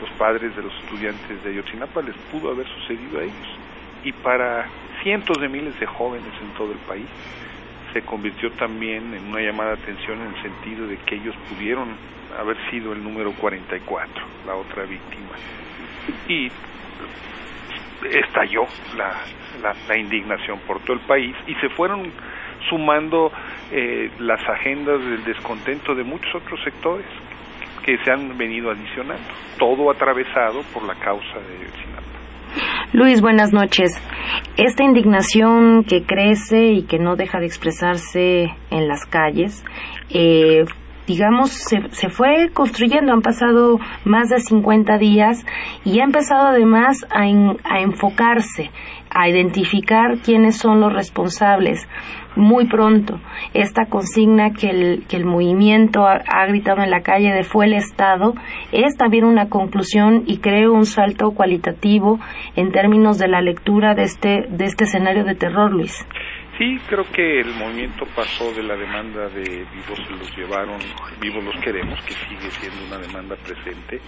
los 0.00 0.10
padres 0.10 0.54
de 0.56 0.62
los 0.62 0.74
estudiantes 0.82 1.42
de 1.42 1.50
Ayotzinapa 1.50 2.02
les 2.02 2.16
pudo 2.30 2.50
haber 2.50 2.66
sucedido 2.66 3.20
a 3.20 3.22
ellos. 3.22 3.48
Y 4.04 4.12
para 4.12 4.68
cientos 5.02 5.40
de 5.40 5.48
miles 5.48 5.78
de 5.80 5.86
jóvenes 5.86 6.32
en 6.40 6.54
todo 6.54 6.72
el 6.72 6.78
país 6.78 7.06
se 7.92 8.02
convirtió 8.02 8.50
también 8.52 9.14
en 9.14 9.28
una 9.28 9.40
llamada 9.40 9.76
de 9.76 9.82
atención 9.82 10.20
en 10.20 10.34
el 10.34 10.42
sentido 10.42 10.86
de 10.86 10.96
que 10.98 11.16
ellos 11.16 11.34
pudieron 11.48 11.88
haber 12.38 12.56
sido 12.70 12.92
el 12.92 13.02
número 13.02 13.32
44, 13.32 14.24
la 14.46 14.54
otra 14.54 14.84
víctima. 14.84 15.30
Y 16.28 16.50
estalló 18.10 18.66
la, 18.96 19.14
la, 19.88 19.96
indignación 19.96 20.60
por 20.60 20.80
todo 20.80 20.94
el 20.94 21.00
país 21.00 21.34
y 21.46 21.54
se 21.56 21.68
fueron 21.70 22.12
sumando 22.68 23.32
eh, 23.72 24.10
las 24.18 24.40
agendas 24.48 25.00
del 25.00 25.24
descontento 25.24 25.94
de 25.94 26.04
muchos 26.04 26.34
otros 26.34 26.62
sectores 26.62 27.06
que 27.88 27.96
se 28.04 28.10
han 28.10 28.36
venido 28.36 28.70
adicionando, 28.70 29.22
todo 29.58 29.90
atravesado 29.90 30.60
por 30.74 30.86
la 30.86 30.94
causa 30.96 31.38
de 31.38 31.56
Ayotzinapa. 31.56 32.02
Luis, 32.92 33.22
buenas 33.22 33.54
noches. 33.54 33.98
Esta 34.58 34.84
indignación 34.84 35.84
que 35.84 36.02
crece 36.02 36.72
y 36.72 36.82
que 36.82 36.98
no 36.98 37.16
deja 37.16 37.40
de 37.40 37.46
expresarse 37.46 38.54
en 38.70 38.88
las 38.88 39.06
calles, 39.06 39.64
eh, 40.10 40.66
digamos, 41.06 41.50
se, 41.50 41.88
se, 41.92 42.10
fue 42.10 42.50
construyendo, 42.52 43.10
han 43.10 43.22
pasado 43.22 43.78
más 44.04 44.28
de 44.28 44.38
50 44.38 44.98
días 44.98 45.46
y 45.82 46.00
ha 46.00 46.04
empezado 46.04 46.48
además 46.48 47.06
a, 47.08 47.22
a 47.22 47.80
enfocarse, 47.80 48.70
a 49.10 49.28
identificar 49.28 50.18
quiénes 50.24 50.58
son 50.58 50.80
los 50.80 50.92
responsables 50.92 51.88
muy 52.36 52.66
pronto. 52.66 53.20
Esta 53.52 53.86
consigna 53.86 54.52
que 54.52 54.70
el, 54.70 55.06
que 55.08 55.16
el 55.16 55.24
movimiento 55.24 56.06
ha, 56.06 56.46
gritado 56.46 56.82
en 56.82 56.90
la 56.90 57.02
calle 57.02 57.32
de 57.32 57.42
fue 57.42 57.66
el 57.66 57.74
Estado 57.74 58.34
es 58.72 58.96
también 58.96 59.24
una 59.24 59.48
conclusión 59.48 60.22
y 60.26 60.38
creo 60.38 60.72
un 60.72 60.86
salto 60.86 61.32
cualitativo 61.32 62.18
en 62.56 62.70
términos 62.70 63.18
de 63.18 63.28
la 63.28 63.40
lectura 63.40 63.94
de 63.94 64.02
este, 64.02 64.46
de 64.48 64.64
este 64.64 64.84
escenario 64.84 65.24
de 65.24 65.34
terror, 65.34 65.72
Luis. 65.72 66.06
Sí, 66.56 66.76
creo 66.88 67.04
que 67.12 67.40
el 67.40 67.54
movimiento 67.54 68.04
pasó 68.16 68.52
de 68.52 68.62
la 68.64 68.74
demanda 68.74 69.28
de 69.28 69.42
vivos 69.42 69.98
se 70.06 70.10
los 70.10 70.36
llevaron, 70.36 70.78
vivos 71.20 71.44
los 71.44 71.56
queremos, 71.62 72.00
que 72.02 72.14
sigue 72.14 72.50
siendo 72.50 72.84
una 72.88 72.98
demanda 72.98 73.36
presente, 73.36 74.00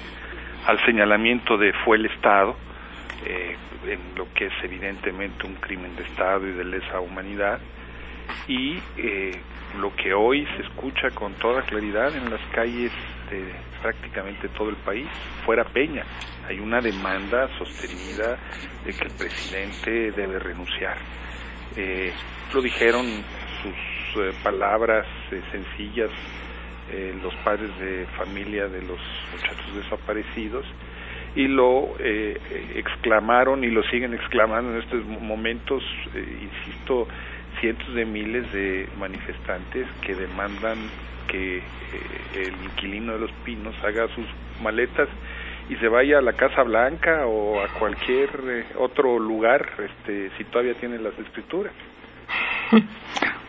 al 0.66 0.84
señalamiento 0.84 1.56
de 1.56 1.72
fue 1.84 1.96
el 1.96 2.06
Estado, 2.06 2.56
eh, 3.24 3.56
en 3.86 4.14
lo 4.16 4.32
que 4.34 4.46
es 4.46 4.52
evidentemente 4.62 5.46
un 5.46 5.54
crimen 5.54 5.94
de 5.96 6.02
Estado 6.02 6.46
y 6.46 6.52
de 6.52 6.64
lesa 6.64 7.00
humanidad, 7.00 7.60
y 8.46 8.78
eh, 8.96 9.40
lo 9.80 9.94
que 9.96 10.12
hoy 10.14 10.46
se 10.56 10.62
escucha 10.62 11.10
con 11.10 11.34
toda 11.34 11.62
claridad 11.62 12.14
en 12.14 12.30
las 12.30 12.40
calles 12.52 12.92
de 13.30 13.52
prácticamente 13.80 14.48
todo 14.48 14.70
el 14.70 14.76
país, 14.76 15.08
fuera 15.44 15.64
Peña. 15.64 16.04
Hay 16.48 16.58
una 16.58 16.80
demanda 16.80 17.48
sostenida 17.58 18.38
de 18.84 18.92
que 18.92 19.04
el 19.04 19.12
presidente 19.12 20.10
debe 20.12 20.38
renunciar. 20.38 20.96
Eh, 21.76 22.12
lo 22.52 22.60
dijeron 22.60 23.06
sus 23.62 24.22
eh, 24.22 24.32
palabras 24.42 25.06
eh, 25.30 25.40
sencillas 25.50 26.10
los 27.22 27.32
padres 27.44 27.70
de 27.78 28.04
familia 28.18 28.66
de 28.66 28.82
los 28.82 28.98
muchachos 29.30 29.76
desaparecidos 29.76 30.66
y 31.34 31.46
lo 31.46 31.94
exclamaron 32.74 33.62
y 33.64 33.70
lo 33.70 33.82
siguen 33.84 34.14
exclamando 34.14 34.72
en 34.72 34.82
estos 34.82 35.04
momentos, 35.04 35.82
insisto, 36.14 37.06
cientos 37.60 37.94
de 37.94 38.04
miles 38.04 38.50
de 38.52 38.88
manifestantes 38.98 39.86
que 40.04 40.14
demandan 40.14 40.78
que 41.28 41.58
eh, 41.58 41.62
el 42.34 42.54
inquilino 42.64 43.12
de 43.14 43.20
los 43.20 43.32
pinos 43.44 43.74
haga 43.84 44.08
sus 44.14 44.26
maletas 44.62 45.08
y 45.68 45.76
se 45.76 45.88
vaya 45.88 46.18
a 46.18 46.22
la 46.22 46.32
Casa 46.32 46.62
Blanca 46.62 47.26
o 47.26 47.62
a 47.62 47.68
cualquier 47.78 48.28
eh, 48.48 48.64
otro 48.76 49.18
lugar 49.18 49.64
este, 49.78 50.30
si 50.36 50.44
todavía 50.44 50.74
tiene 50.74 50.98
las 50.98 51.18
escrituras. 51.18 51.72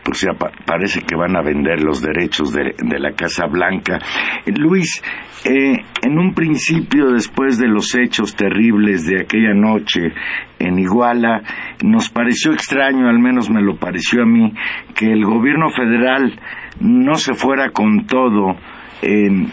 Pues 0.04 0.20
ya 0.22 0.32
parece 0.66 1.00
que 1.02 1.14
van 1.14 1.36
a 1.36 1.42
vender 1.42 1.80
los 1.80 2.02
derechos 2.02 2.52
de, 2.52 2.98
la 2.98 3.12
Casa 3.12 3.46
Blanca. 3.46 4.00
Luis, 4.46 5.00
eh, 5.44 5.76
en 6.02 6.18
un 6.18 6.34
principio, 6.34 7.12
después 7.12 7.58
de 7.58 7.68
los 7.68 7.94
hechos 7.94 8.34
terribles 8.34 9.06
de 9.06 9.20
aquella 9.20 9.54
noche 9.54 10.12
en 10.58 10.78
Iguala, 10.78 11.42
nos 11.84 12.10
pareció 12.10 12.52
extraño, 12.52 13.08
al 13.08 13.20
menos 13.20 13.48
me 13.48 13.62
lo 13.62 13.76
pareció 13.76 14.22
a 14.22 14.26
mí, 14.26 14.52
que 14.96 15.12
el 15.12 15.24
gobierno 15.24 15.70
federal 15.70 16.38
no 16.80 17.14
se 17.14 17.34
fuera 17.34 17.70
con 17.70 18.06
todo 18.06 18.56
en 19.00 19.46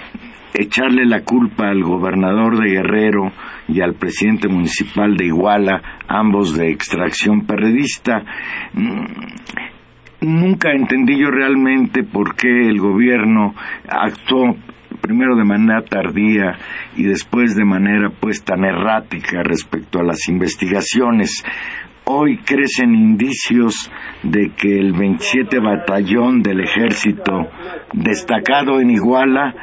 echarle 0.56 1.06
la 1.06 1.22
culpa 1.22 1.70
al 1.70 1.84
gobernador 1.84 2.58
de 2.58 2.72
Guerrero 2.72 3.32
y 3.68 3.82
al 3.82 3.94
presidente 3.94 4.48
municipal 4.48 5.16
de 5.16 5.28
Iguala, 5.28 5.82
ambos 6.08 6.58
de 6.58 6.72
extracción 6.72 7.46
perredista. 7.46 8.24
Mm, 8.74 9.06
nunca 10.22 10.72
entendí 10.72 11.16
yo 11.20 11.30
realmente 11.30 12.04
por 12.04 12.36
qué 12.36 12.68
el 12.68 12.80
gobierno 12.80 13.54
actuó 13.88 14.56
primero 15.02 15.36
de 15.36 15.44
manera 15.44 15.82
tardía 15.84 16.58
y 16.96 17.04
después 17.04 17.56
de 17.56 17.66
manera 17.66 18.10
pues 18.20 18.44
tan 18.44 18.64
errática 18.64 19.44
respecto 19.44 20.00
a 20.00 20.04
las 20.04 20.28
investigaciones. 20.28 21.44
Hoy 22.06 22.38
crecen 22.40 22.96
indicios 22.96 23.92
de 24.24 24.52
que 24.58 24.80
el 24.80 24.94
27 24.94 25.60
batallón 25.60 26.42
del 26.42 26.62
ejército 26.62 27.50
destacado 27.94 28.80
en 28.80 28.90
Iguala 28.90 29.54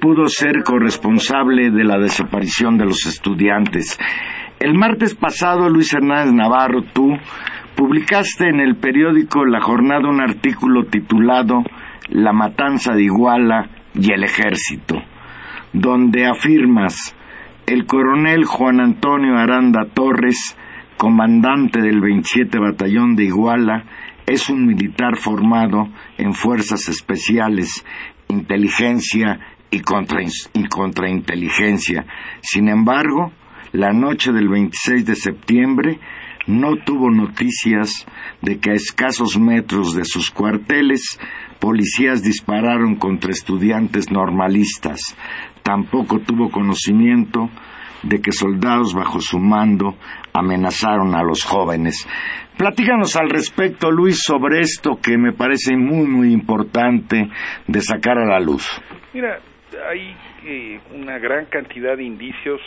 pudo 0.00 0.26
ser 0.26 0.64
corresponsable 0.64 1.70
de 1.70 1.84
la 1.84 1.98
desaparición 1.98 2.76
de 2.76 2.84
los 2.84 3.06
estudiantes. 3.06 3.98
El 4.60 4.74
martes 4.74 5.14
pasado, 5.14 5.68
Luis 5.68 5.94
Hernández 5.94 6.32
Navarro, 6.34 6.82
tú 6.92 7.16
publicaste 7.76 8.48
en 8.48 8.60
el 8.60 8.76
periódico 8.76 9.44
La 9.44 9.60
Jornada 9.60 10.08
un 10.08 10.20
artículo 10.20 10.84
titulado 10.84 11.62
La 12.08 12.32
matanza 12.32 12.94
de 12.94 13.04
Iguala 13.04 13.68
y 13.94 14.12
el 14.12 14.24
ejército, 14.24 15.02
donde 15.72 16.26
afirmas 16.26 17.14
el 17.66 17.86
coronel 17.86 18.44
Juan 18.44 18.80
Antonio 18.80 19.36
Aranda 19.36 19.86
Torres 19.94 20.56
comandante 20.96 21.80
del 21.80 22.00
27 22.00 22.58
Batallón 22.58 23.16
de 23.16 23.24
Iguala, 23.24 23.84
es 24.26 24.48
un 24.48 24.66
militar 24.66 25.16
formado 25.16 25.88
en 26.16 26.32
fuerzas 26.32 26.88
especiales, 26.88 27.84
inteligencia 28.28 29.40
y, 29.70 29.80
contrainteligencia. 29.80 32.06
Sin 32.40 32.68
embargo, 32.68 33.32
la 33.72 33.92
noche 33.92 34.32
del 34.32 34.48
26 34.48 35.04
de 35.04 35.16
septiembre 35.16 35.98
no 36.46 36.76
tuvo 36.76 37.10
noticias 37.10 38.06
de 38.40 38.58
que 38.58 38.70
a 38.70 38.74
escasos 38.74 39.38
metros 39.38 39.94
de 39.94 40.04
sus 40.04 40.30
cuarteles 40.30 41.18
policías 41.64 42.22
dispararon 42.22 42.96
contra 42.96 43.30
estudiantes 43.30 44.12
normalistas. 44.12 45.00
Tampoco 45.62 46.18
tuvo 46.18 46.50
conocimiento 46.50 47.48
de 48.02 48.20
que 48.20 48.32
soldados 48.32 48.92
bajo 48.92 49.18
su 49.18 49.38
mando 49.38 49.96
amenazaron 50.34 51.14
a 51.14 51.22
los 51.22 51.42
jóvenes. 51.42 52.06
Platícanos 52.58 53.16
al 53.16 53.30
respecto, 53.30 53.90
Luis, 53.90 54.18
sobre 54.22 54.60
esto 54.60 54.98
que 55.02 55.16
me 55.16 55.32
parece 55.32 55.74
muy, 55.74 56.06
muy 56.06 56.32
importante 56.34 57.30
de 57.66 57.80
sacar 57.80 58.18
a 58.18 58.26
la 58.26 58.40
luz. 58.40 58.68
Mira, 59.14 59.38
hay 59.90 60.14
eh, 60.44 60.80
una 60.94 61.18
gran 61.18 61.46
cantidad 61.46 61.96
de 61.96 62.04
indicios 62.04 62.60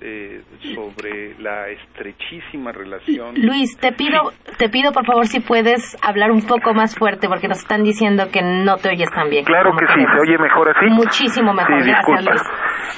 eh, 0.00 0.42
sobre 0.74 1.34
la 1.38 1.68
estrechísima 1.68 2.70
relación. 2.72 3.34
Luis, 3.36 3.76
te 3.78 3.92
pido, 3.92 4.32
te 4.56 4.68
pido 4.68 4.92
por 4.92 5.04
favor 5.04 5.26
si 5.26 5.40
puedes 5.40 5.96
hablar 6.02 6.30
un 6.30 6.46
poco 6.46 6.72
más 6.72 6.96
fuerte 6.96 7.28
porque 7.28 7.48
nos 7.48 7.58
están 7.58 7.82
diciendo 7.82 8.24
que 8.32 8.40
no 8.42 8.76
te 8.76 8.90
oyes 8.90 9.10
tan 9.10 9.28
bien. 9.28 9.44
Claro 9.44 9.72
que 9.76 9.86
sí, 9.86 10.00
se 10.00 10.20
oye 10.20 10.38
mejor 10.38 10.70
así. 10.70 10.86
Muchísimo 10.86 11.52
mejor, 11.52 11.84
gracias 11.84 12.24
Luis. 12.24 12.42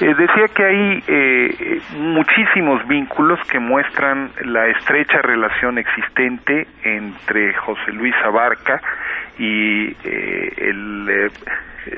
Eh, 0.02 0.14
decía 0.14 0.44
que 0.54 0.64
hay 0.64 1.02
eh, 1.08 1.80
muchísimos 1.96 2.86
vínculos 2.86 3.38
que 3.50 3.58
muestran 3.58 4.30
la 4.44 4.66
estrecha 4.68 5.22
relación 5.22 5.78
existente 5.78 6.66
entre 6.84 7.54
José 7.54 7.92
Luis 7.92 8.14
Abarca 8.24 8.80
y 9.38 9.86
el 10.04 11.30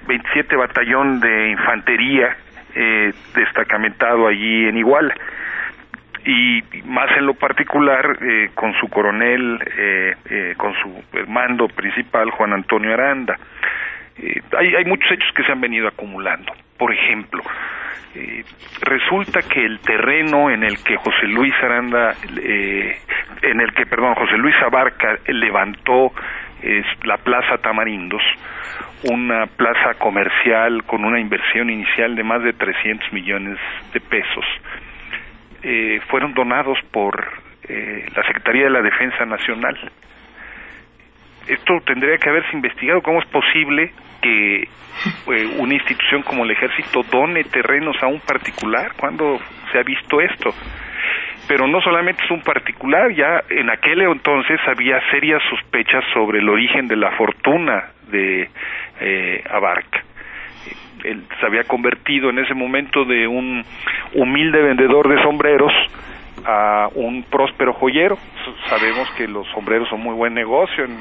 27 0.07 0.57
Batallón 0.57 1.19
de 1.19 1.51
Infantería 1.51 2.37
eh, 2.75 3.13
destacamentado 3.35 4.27
allí 4.27 4.67
en 4.67 4.77
Iguala 4.77 5.15
y 6.25 6.63
más 6.85 7.11
en 7.17 7.27
lo 7.27 7.35
particular 7.35 8.19
eh, 8.23 8.51
con 8.55 8.73
su 8.75 8.89
coronel, 8.89 9.59
eh, 9.77 10.15
eh, 10.31 10.55
con 10.57 10.73
su 10.75 11.03
mando 11.29 11.69
principal, 11.69 12.31
Juan 12.31 12.53
Antonio 12.53 12.93
Aranda. 12.93 13.39
hay, 14.57 14.75
hay 14.75 14.85
muchos 14.85 15.11
hechos 15.11 15.33
que 15.35 15.43
se 15.43 15.53
han 15.53 15.61
venido 15.61 15.89
acumulando. 15.89 16.53
Por 16.79 16.93
ejemplo, 16.93 17.43
resulta 18.83 19.41
que 19.43 19.65
el 19.65 19.81
terreno 19.81 20.51
en 20.51 20.65
el 20.65 20.83
que 20.83 20.97
José 20.97 21.27
Luis 21.27 21.55
Aranda, 21.63 22.15
en 23.43 23.61
el 23.61 23.73
que, 23.73 23.87
perdón, 23.87 24.15
José 24.15 24.37
Luis 24.37 24.55
Abarca 24.63 25.17
levantó 25.27 26.13
la 27.05 27.17
Plaza 27.19 27.59
Tamarindos, 27.59 28.23
una 29.11 29.47
plaza 29.47 29.95
comercial 29.99 30.85
con 30.85 31.05
una 31.05 31.21
inversión 31.21 31.71
inicial 31.71 32.15
de 32.15 32.23
más 32.23 32.43
de 32.43 32.53
300 32.53 33.13
millones 33.13 33.59
de 33.93 34.01
pesos, 34.01 34.45
eh, 35.63 36.01
fueron 36.09 36.35
donados 36.35 36.79
por 36.91 37.27
eh, 37.69 38.07
la 38.15 38.23
Secretaría 38.25 38.65
de 38.65 38.71
la 38.71 38.83
Defensa 38.83 39.25
Nacional. 39.25 39.79
Esto 41.47 41.81
tendría 41.85 42.19
que 42.19 42.29
haberse 42.29 42.55
investigado. 42.55 43.03
¿Cómo 43.03 43.21
es 43.21 43.27
posible 43.27 43.93
que 44.21 44.63
eh, 44.63 45.47
una 45.59 45.75
institución 45.75 46.23
como 46.23 46.45
el 46.45 46.53
Ejército 46.53 47.03
done 47.11 47.43
terrenos 47.45 47.97
a 48.03 48.07
un 48.07 48.21
particular? 48.21 48.93
¿Cuándo 48.97 49.41
se 49.73 49.79
ha 49.79 49.83
visto 49.83 50.21
esto? 50.21 50.51
Pero 51.49 51.67
no 51.67 51.81
solamente 51.81 52.23
es 52.25 52.31
un 52.31 52.43
particular, 52.43 53.13
ya 53.15 53.43
en 53.51 53.71
aquel 53.71 54.03
entonces 54.03 54.61
había 54.67 55.01
serias 55.11 55.43
sospechas 55.51 56.05
sobre 56.13 56.39
el 56.39 56.49
origen 56.49 56.89
de 56.89 56.97
la 56.97 57.11
fortuna 57.13 57.85
de 58.11 58.49
eh, 59.01 59.45
Abarca. 59.51 60.03
Él 61.05 61.25
se 61.41 61.47
había 61.47 61.65
convertido 61.65 62.31
en 62.31 62.39
ese 62.39 62.55
momento 62.55 63.05
de 63.05 63.27
un 63.27 63.65
humilde 64.15 64.63
vendedor 64.63 65.09
de 65.09 65.21
sombreros 65.23 65.73
a 66.45 66.89
un 66.95 67.25
próspero 67.25 67.73
joyero. 67.75 68.17
Sabemos 68.69 69.11
que 69.17 69.29
los 69.29 69.47
sombreros 69.49 69.89
son 69.89 70.01
muy 70.01 70.15
buen 70.15 70.35
negocio 70.35 70.85
en, 70.85 70.99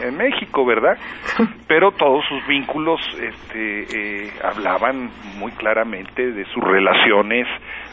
en, 0.00 0.16
México, 0.16 0.64
¿verdad? 0.64 0.96
Pero 1.68 1.92
todos 1.92 2.24
sus 2.28 2.46
vínculos 2.46 3.00
este, 3.20 4.26
eh, 4.26 4.32
hablaban 4.42 5.10
muy 5.38 5.52
claramente 5.52 6.32
de 6.32 6.44
sus 6.46 6.62
relaciones 6.62 7.46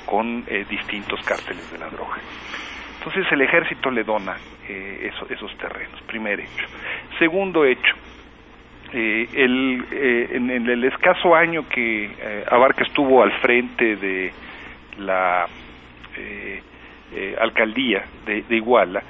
con 0.05 0.43
eh, 0.47 0.65
distintos 0.69 1.19
cárteles 1.25 1.71
de 1.71 1.79
la 1.79 1.89
droga. 1.89 2.17
Entonces 2.97 3.31
el 3.31 3.41
ejército 3.41 3.91
le 3.91 4.03
dona 4.03 4.35
eh, 4.67 5.11
esos 5.29 5.55
terrenos, 5.57 6.01
primer 6.07 6.39
hecho. 6.39 6.65
Segundo 7.19 7.63
hecho, 7.65 7.95
eh, 8.97 9.27
el, 9.33 9.85
eh, 9.91 10.29
en, 10.35 10.69
el 10.69 10.83
escaso 10.85 11.35
año 11.35 11.67
que 11.67 12.05
eh, 12.05 12.45
Abarca 12.49 12.83
estuvo 12.85 13.23
al 13.23 13.31
frente 13.41 13.95
de 13.95 14.31
la 14.99 15.47
alcaldía 17.39 18.05
de, 18.25 18.43
Iguala, 18.49 19.01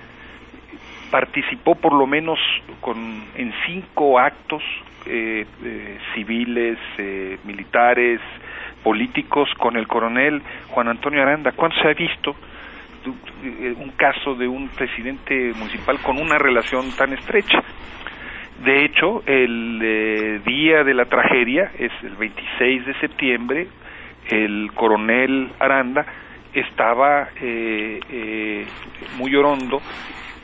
participó 1.10 1.76
por 1.76 1.94
lo 1.94 2.06
menos 2.06 2.40
con, 2.82 2.98
en 3.36 3.54
cinco 3.66 4.20
actos 4.20 4.64
civiles, 6.14 6.78
militares, 7.44 8.20
políticos 8.86 9.50
con 9.58 9.76
el 9.78 9.88
coronel 9.88 10.44
Juan 10.70 10.88
Antonio 10.88 11.24
Aranda. 11.24 11.52
¿Cuándo 11.54 11.76
se 11.82 11.88
ha 11.88 11.94
visto 11.94 12.36
un 13.06 13.92
caso 13.98 14.36
de 14.36 14.48
un 14.48 14.70
presidente 14.70 15.54
municipal 15.56 16.00
con 16.02 16.20
una 16.20 16.38
relación 16.38 16.92
tan 16.96 17.14
estrecha? 17.14 17.64
De 18.64 18.86
hecho, 18.86 19.24
el 19.26 19.80
eh, 19.84 20.40
día 20.46 20.84
de 20.84 20.94
la 20.94 21.06
tragedia 21.06 21.72
es 21.78 21.92
el 22.04 22.16
26 22.16 22.86
de 22.86 22.94
septiembre. 23.00 23.68
El 24.30 24.72
coronel 24.74 25.50
Aranda 25.60 26.06
estaba 26.60 27.30
eh, 27.42 28.00
eh, 28.10 28.66
muy 29.18 29.36
orondo 29.36 29.82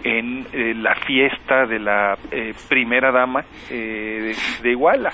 en 0.04 0.47
la 0.82 0.95
fiesta 0.95 1.67
de 1.67 1.78
la 1.78 2.17
primera 2.67 3.12
dama 3.12 3.45
de, 3.69 4.36
de, 4.63 4.71
Iguala. 4.71 5.12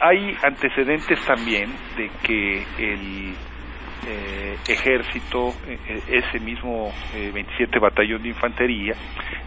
hay 0.00 0.36
antecedentes 0.42 1.24
también 1.24 1.72
de 1.96 2.10
que 2.22 2.62
el 2.78 3.34
eh, 4.06 4.58
ejército, 4.68 5.54
eh, 5.66 5.78
eh, 5.88 6.22
ese 6.28 6.38
mismo 6.38 6.92
27 7.14 7.78
Batallón 7.78 8.22
de 8.22 8.28
Infantería, 8.28 8.94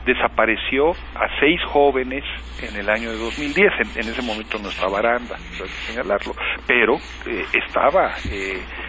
desapareció 0.03 0.91
a 0.91 1.27
seis 1.39 1.61
jóvenes 1.65 2.23
en 2.61 2.75
el 2.75 2.89
año 2.89 3.11
de 3.11 3.17
2010. 3.17 3.73
En, 3.95 3.99
ese 3.99 4.21
momento 4.23 4.57
no 4.57 4.69
estaba 4.69 4.97
Aranda, 4.99 5.35
hay 5.35 5.59
que 5.59 5.91
señalarlo, 5.91 6.33
pero 6.65 6.97
estaba, 7.53 8.15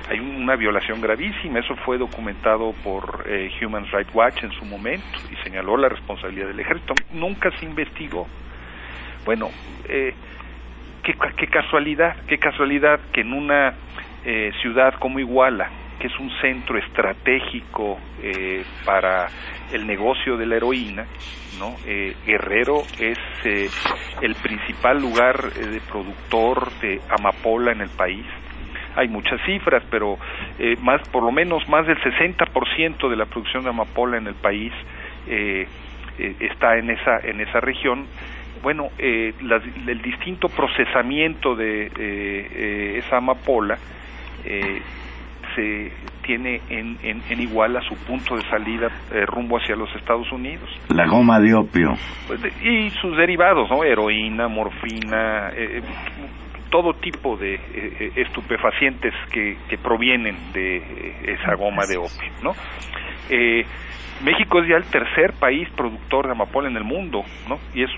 hay 0.08 0.18
una 0.20 0.56
violación 0.56 1.02
gravísima. 1.02 1.58
Eso 1.58 1.76
fue 1.84 1.98
documentado 1.98 2.72
por 2.82 3.26
Human 3.60 3.84
Rights 3.92 4.14
Watch 4.14 4.44
en 4.44 4.52
su 4.52 4.64
momento 4.64 5.18
y 5.30 5.36
señaló 5.44 5.76
la 5.76 5.90
responsabilidad 5.90 6.48
del 6.48 6.60
ejército. 6.60 6.94
Nunca 7.12 7.50
se 7.58 7.66
investigó. 7.66 8.26
Bueno, 9.26 9.50
qué, 9.86 10.14
qué 11.36 11.46
casualidad, 11.48 12.16
qué 12.26 12.38
casualidad 12.38 13.00
que 13.12 13.20
en 13.20 13.34
una 13.34 13.74
eh, 14.30 14.52
ciudad 14.60 14.92
como 15.00 15.18
Iguala, 15.18 15.70
que 15.98 16.08
es 16.08 16.20
un 16.20 16.30
centro 16.42 16.76
estratégico 16.76 17.98
eh, 18.22 18.62
para 18.84 19.28
el 19.72 19.86
negocio 19.86 20.36
de 20.36 20.44
la 20.44 20.56
heroína, 20.56 21.06
¿no? 21.58 21.74
Eh, 21.86 22.14
Guerrero 22.26 22.82
es 23.00 23.16
el 24.20 24.34
principal 24.34 25.00
lugar 25.00 25.50
de 25.50 25.80
productor 25.90 26.70
de 26.82 27.00
amapola 27.08 27.72
en 27.72 27.80
el 27.80 27.88
país. 27.88 28.26
Hay 28.96 29.08
muchas 29.08 29.40
cifras, 29.46 29.82
pero 29.90 30.18
más, 30.82 31.08
por 31.08 31.22
lo 31.22 31.32
menos 31.32 31.66
más 31.66 31.86
del 31.86 31.96
60% 31.96 33.08
de 33.08 33.16
la 33.16 33.24
producción 33.24 33.62
de 33.62 33.70
amapola 33.70 34.18
en 34.18 34.26
el 34.26 34.34
país 34.34 34.74
está 36.18 36.76
en 36.76 36.90
esa 36.90 37.18
en 37.22 37.40
esa 37.40 37.60
región 37.60 38.06
bueno, 38.62 38.90
el 38.98 40.02
distinto 40.02 40.48
procesamiento 40.48 41.54
de 41.54 42.98
esa 42.98 43.18
amapola 43.18 43.78
eh, 44.44 44.82
se 45.54 45.92
tiene 46.22 46.60
en, 46.68 46.98
en, 47.02 47.22
en, 47.28 47.40
Iguala 47.40 47.80
su 47.82 47.94
punto 48.04 48.36
de 48.36 48.42
salida 48.48 48.88
eh, 49.12 49.24
rumbo 49.26 49.58
hacia 49.58 49.74
los 49.76 49.94
Estados 49.96 50.30
Unidos. 50.30 50.68
La 50.88 51.06
goma 51.06 51.40
de 51.40 51.54
opio. 51.54 51.94
Pues, 52.26 52.40
y 52.62 52.90
sus 53.00 53.16
derivados, 53.16 53.68
¿no? 53.70 53.82
Heroína, 53.82 54.48
morfina, 54.48 55.50
eh, 55.54 55.82
todo 56.70 56.92
tipo 56.94 57.36
de 57.38 57.58
estupefacientes 58.16 59.14
que, 59.32 59.56
que, 59.70 59.78
provienen 59.78 60.36
de 60.52 60.76
esa 61.24 61.54
goma 61.54 61.86
de 61.86 61.96
opio, 61.96 62.30
¿no? 62.42 62.52
México 64.22 64.60
es 64.60 64.68
ya 64.68 64.76
el 64.76 64.84
tercer 64.84 65.32
país 65.40 65.66
productor 65.70 66.26
de 66.26 66.32
amapola 66.32 66.68
en 66.68 66.76
el 66.76 66.84
mundo, 66.84 67.22
¿no? 67.48 67.58
Y 67.72 67.84
es 67.84 67.90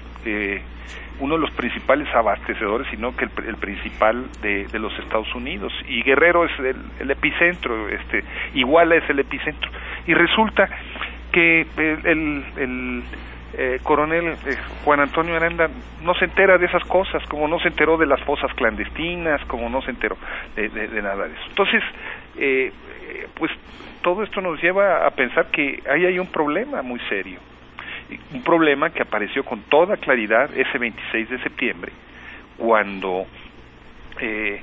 uno 1.21 1.35
de 1.37 1.41
los 1.41 1.51
principales 1.53 2.09
abastecedores, 2.15 2.89
sino 2.91 3.15
que 3.17 3.25
el, 3.25 3.57
principal 3.57 4.27
de, 4.43 4.67
los 4.79 4.99
Estados 4.99 5.33
Unidos. 5.35 5.73
Y 5.87 6.03
Guerrero 6.03 6.45
es 6.45 6.53
el, 6.99 7.11
epicentro, 7.11 7.89
este, 7.89 8.25
Iguala 8.55 8.97
es 8.97 9.09
el 9.09 9.19
epicentro. 9.21 9.71
Y 10.07 10.15
resulta 10.15 10.69
que 11.31 11.67
el, 11.77 12.45
el 12.57 13.03
eh, 13.53 13.81
coronel 13.83 14.29
eh, 14.47 14.57
Juan 14.85 15.01
Antonio 15.01 15.37
Aranda 15.37 15.69
no 16.03 16.15
se 16.15 16.25
entera 16.27 16.57
de 16.57 16.67
esas 16.67 16.85
cosas, 16.85 17.23
como 17.29 17.49
no 17.49 17.59
se 17.59 17.69
enteró 17.69 17.97
de 17.97 18.07
las 18.07 18.21
fosas 18.23 18.53
clandestinas, 18.55 19.45
como 19.47 19.69
no 19.69 19.83
se 19.83 19.91
enteró 19.91 20.17
de, 20.57 20.69
nada 21.03 21.27
de 21.27 21.35
eso. 21.35 21.45
Entonces, 21.49 21.83
eh, 22.37 22.73
pues 23.35 23.51
todo 24.03 24.23
esto 24.23 24.41
nos 24.41 24.63
lleva 24.63 25.07
a 25.07 25.11
pensar 25.11 25.47
que 25.51 25.83
ahí 25.91 26.07
hay 26.07 26.19
un 26.19 26.29
problema 26.29 26.83
muy 26.83 27.01
serio 27.09 27.39
un 28.33 28.43
problema 28.43 28.91
que 28.91 29.03
apareció 29.03 29.45
con 29.45 29.63
toda 29.63 29.97
claridad 29.97 30.51
ese 30.57 30.79
26 30.79 31.31
de 31.31 31.39
septiembre, 31.43 31.93
cuando 32.57 33.27
eh, 34.21 34.61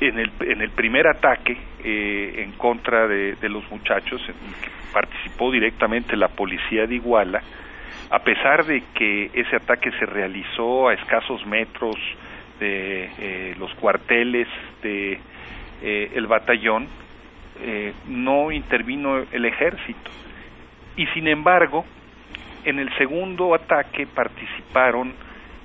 en, 0.00 0.18
el, 0.18 0.30
en 0.40 0.60
el 0.60 0.70
primer 0.70 1.06
ataque 1.06 1.56
eh, 1.84 2.42
en 2.44 2.52
contra 2.52 3.06
de, 3.06 3.36
los 3.48 3.68
muchachos, 3.70 4.22
que 4.26 4.70
participó 4.92 5.50
directamente 5.50 6.16
la 6.16 6.28
policía 6.28 6.86
de 6.86 6.96
Iguala, 6.96 7.42
a 8.10 8.18
pesar 8.20 8.64
de 8.66 8.82
que 8.94 9.30
ese 9.32 9.56
ataque 9.56 9.90
se 9.98 10.06
realizó 10.06 10.88
a 10.88 10.94
escasos 10.94 11.44
metros 11.46 11.96
de 12.60 13.10
eh, 13.18 13.54
los 13.58 13.74
cuarteles 13.74 14.48
de 14.82 15.18
el 15.82 16.28
batallón, 16.28 16.86
no 18.06 18.52
intervino 18.52 19.18
el 19.32 19.44
ejército. 19.44 20.12
Y 20.96 21.06
sin 21.08 21.26
embargo, 21.26 21.84
en 22.64 22.78
el 22.78 22.92
segundo 22.96 23.54
ataque 23.54 24.06
participaron 24.06 25.14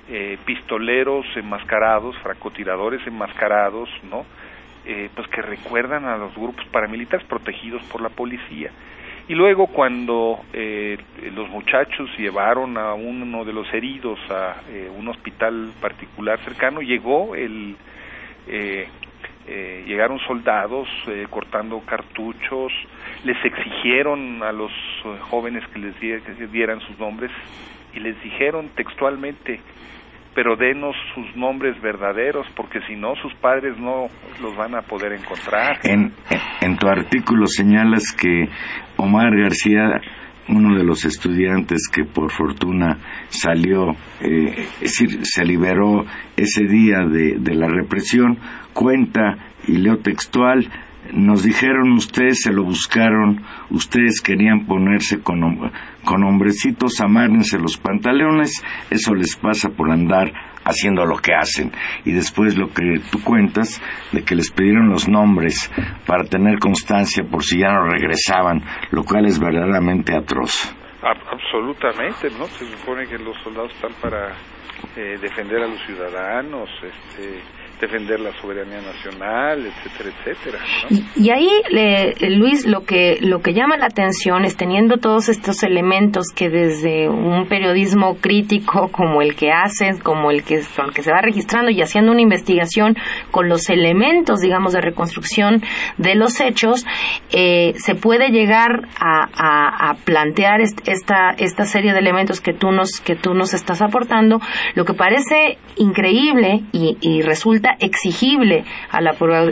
eh, 0.08 0.38
pistoleros 0.44 1.26
enmascarados, 1.36 2.16
francotiradores 2.18 3.06
enmascarados, 3.06 3.88
¿no? 4.10 4.24
Eh, 4.86 5.10
pues 5.14 5.28
que 5.28 5.42
recuerdan 5.42 6.06
a 6.06 6.16
los 6.16 6.34
grupos 6.34 6.64
paramilitares 6.66 7.26
protegidos 7.26 7.82
por 7.84 8.00
la 8.00 8.08
policía. 8.08 8.70
Y 9.28 9.34
luego 9.34 9.66
cuando 9.66 10.40
eh, 10.54 10.96
los 11.34 11.50
muchachos 11.50 12.08
llevaron 12.16 12.78
a 12.78 12.94
uno 12.94 13.44
de 13.44 13.52
los 13.52 13.72
heridos 13.74 14.18
a 14.30 14.56
un 14.96 15.08
hospital 15.08 15.70
particular 15.82 16.38
cercano, 16.40 16.80
llegó 16.80 17.34
el 17.34 17.76
eh, 18.50 18.88
llegaron 19.86 20.18
soldados 20.26 20.88
eh, 21.06 21.26
cortando 21.30 21.80
cartuchos, 21.80 22.72
les 23.24 23.36
exigieron 23.44 24.42
a 24.42 24.52
los 24.52 24.70
eh, 24.70 25.18
jóvenes 25.30 25.64
que 25.72 25.78
les 25.78 26.52
dieran 26.52 26.80
sus 26.80 26.98
nombres 26.98 27.30
y 27.94 28.00
les 28.00 28.20
dijeron 28.22 28.68
textualmente, 28.76 29.60
pero 30.34 30.56
denos 30.56 30.94
sus 31.14 31.34
nombres 31.34 31.80
verdaderos, 31.80 32.46
porque 32.54 32.80
si 32.86 32.94
no, 32.94 33.14
sus 33.16 33.34
padres 33.34 33.78
no 33.78 34.06
los 34.40 34.56
van 34.56 34.74
a 34.74 34.82
poder 34.82 35.12
encontrar. 35.12 35.78
En, 35.82 36.12
en 36.60 36.76
tu 36.76 36.86
artículo 36.86 37.46
señalas 37.46 38.12
que 38.12 38.44
Omar 38.96 39.34
García 39.34 40.00
uno 40.48 40.76
de 40.76 40.84
los 40.84 41.04
estudiantes 41.04 41.88
que 41.92 42.04
por 42.04 42.32
fortuna 42.32 42.98
salió, 43.28 43.90
eh, 44.20 44.66
es 44.80 44.80
decir, 44.80 45.20
se 45.22 45.44
liberó 45.44 46.04
ese 46.36 46.64
día 46.64 47.00
de, 47.00 47.38
de 47.38 47.54
la 47.54 47.68
represión, 47.68 48.38
cuenta, 48.72 49.36
y 49.66 49.76
leo 49.76 49.98
textual, 49.98 50.68
nos 51.12 51.42
dijeron 51.42 51.92
ustedes 51.92 52.42
se 52.42 52.52
lo 52.52 52.64
buscaron, 52.64 53.42
ustedes 53.70 54.20
querían 54.20 54.66
ponerse 54.66 55.20
con, 55.20 55.40
con 56.04 56.24
hombrecitos, 56.24 57.00
amárrense 57.00 57.58
los 57.58 57.76
pantalones, 57.76 58.62
eso 58.90 59.14
les 59.14 59.36
pasa 59.36 59.70
por 59.70 59.90
andar 59.90 60.32
haciendo 60.64 61.04
lo 61.04 61.16
que 61.16 61.34
hacen. 61.34 61.72
Y 62.04 62.12
después 62.12 62.56
lo 62.56 62.68
que 62.68 63.00
tú 63.10 63.22
cuentas, 63.22 63.80
de 64.12 64.22
que 64.22 64.34
les 64.34 64.50
pidieron 64.50 64.88
los 64.88 65.08
nombres 65.08 65.70
para 66.06 66.24
tener 66.24 66.58
constancia 66.58 67.24
por 67.24 67.42
si 67.42 67.60
ya 67.60 67.72
no 67.72 67.84
regresaban, 67.84 68.62
lo 68.90 69.04
cual 69.04 69.26
es 69.26 69.38
verdaderamente 69.38 70.14
atroz. 70.14 70.74
absolutamente, 71.02 72.28
¿no? 72.38 72.44
Se 72.46 72.66
supone 72.66 73.06
que 73.06 73.18
los 73.18 73.36
soldados 73.42 73.72
están 73.72 73.92
para 74.00 74.36
eh, 74.96 75.16
defender 75.20 75.62
a 75.62 75.68
los 75.68 75.80
ciudadanos, 75.86 76.68
este, 76.82 77.40
defender 77.80 78.20
la 78.20 78.32
soberanía 78.40 78.80
nacional, 78.80 79.66
etcétera, 79.66 80.10
etcétera. 80.18 80.58
Y, 81.16 81.30
ahí, 81.30 81.50
Luis, 82.36 82.66
lo 82.66 82.84
que 82.84 83.18
lo 83.20 83.40
que 83.40 83.52
llama 83.52 83.76
la 83.76 83.86
atención 83.86 84.44
es 84.44 84.56
teniendo 84.56 84.96
todos 84.96 85.28
estos 85.28 85.62
elementos 85.62 86.26
que 86.34 86.48
desde 86.50 87.08
un 87.08 87.46
periodismo 87.48 88.16
crítico 88.16 88.88
como 88.88 89.22
el 89.22 89.36
que 89.36 89.52
hacen, 89.52 89.98
como 89.98 90.30
el 90.30 90.42
que, 90.42 90.56
el 90.56 90.92
que 90.94 91.02
se 91.02 91.12
va 91.12 91.20
registrando 91.20 91.70
y 91.70 91.80
haciendo 91.80 92.12
una 92.12 92.20
investigación 92.20 92.96
con 93.30 93.48
los 93.48 93.68
elementos, 93.70 94.40
digamos, 94.40 94.72
de 94.72 94.80
reconstrucción 94.80 95.62
de 95.98 96.14
los 96.14 96.40
hechos, 96.40 96.84
eh, 97.30 97.74
se 97.76 97.94
puede 97.94 98.30
llegar 98.30 98.88
a, 99.00 99.94
plantear 100.04 100.60
esta 100.60 101.30
esta 101.38 101.64
serie 101.64 101.92
de 101.92 101.98
elementos 101.98 102.40
que 102.40 102.52
tú 102.52 102.70
nos 102.70 103.00
que 103.00 103.16
tú 103.16 103.34
nos 103.34 103.54
estás 103.54 103.82
aportando, 103.82 104.40
lo 104.74 104.84
que 104.84 104.94
parece 104.94 105.58
increíble 105.76 106.62
y, 106.72 106.96
y 107.00 107.22
resulta 107.22 107.67
exigible 107.80 108.64
a 108.90 109.00
la, 109.00 109.10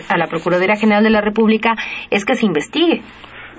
a 0.09 0.17
la 0.17 0.27
Procuraduría 0.27 0.77
General 0.77 1.03
de 1.03 1.11
la 1.11 1.21
República 1.21 1.75
es 2.11 2.25
que 2.25 2.35
se 2.35 2.47
investigue. 2.47 3.03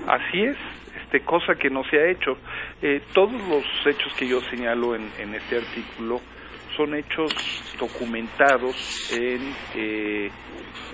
Así 0.06 0.40
es, 0.40 0.56
este, 1.02 1.20
cosa 1.20 1.54
que 1.54 1.70
no 1.70 1.82
se 1.84 1.98
ha 1.98 2.10
hecho. 2.10 2.38
Eh, 2.82 3.00
todos 3.12 3.32
los 3.48 3.64
hechos 3.86 4.12
que 4.14 4.26
yo 4.26 4.40
señalo 4.42 4.94
en, 4.94 5.34
este 5.34 5.58
artículo 5.58 6.20
son 6.76 6.94
hechos 6.94 7.32
documentados 7.78 9.12
en, 9.12 9.40
eh, 9.74 10.30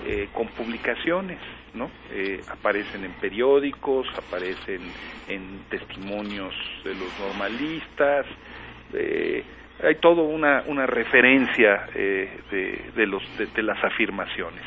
eh, 0.07 0.29
con 0.33 0.49
publicaciones, 0.49 1.39
¿no? 1.75 1.91
aparecen 2.49 3.05
en 3.05 3.13
periódicos, 3.15 4.07
aparecen 4.17 4.81
en 5.29 5.65
testimonios 5.69 6.55
de 6.85 6.95
los 6.95 7.19
normalistas, 7.19 8.27
Eh, 8.97 9.43
hay 9.85 9.97
toda 9.97 10.23
una, 10.23 10.63
una 10.67 10.87
referencia 10.87 11.87
eh, 11.95 12.41
de, 12.51 12.91
de, 12.95 13.07
los, 13.07 13.23
de, 13.37 13.63
las 13.63 13.83
afirmaciones. 13.85 14.63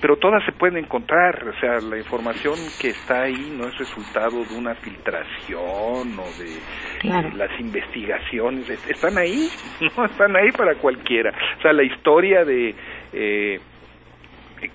Pero 0.00 0.16
todas 0.16 0.44
se 0.44 0.52
pueden 0.52 0.76
encontrar, 0.76 1.48
o 1.48 1.58
sea, 1.60 1.80
la 1.80 1.96
información 1.96 2.54
que 2.78 2.88
está 2.88 3.22
ahí 3.22 3.54
no 3.56 3.66
es 3.66 3.78
resultado 3.78 4.44
de 4.44 4.54
una 4.54 4.74
filtración 4.74 6.18
o 6.18 6.26
de, 6.38 7.32
las 7.34 7.58
investigaciones, 7.58 8.68
están 8.68 9.16
ahí, 9.16 9.48
no 9.96 10.04
están 10.04 10.36
ahí 10.36 10.50
para 10.52 10.74
cualquiera. 10.74 11.32
O 11.58 11.62
sea, 11.62 11.72
la 11.72 11.84
historia 11.84 12.44
de 12.44 12.74
eh, 13.12 13.60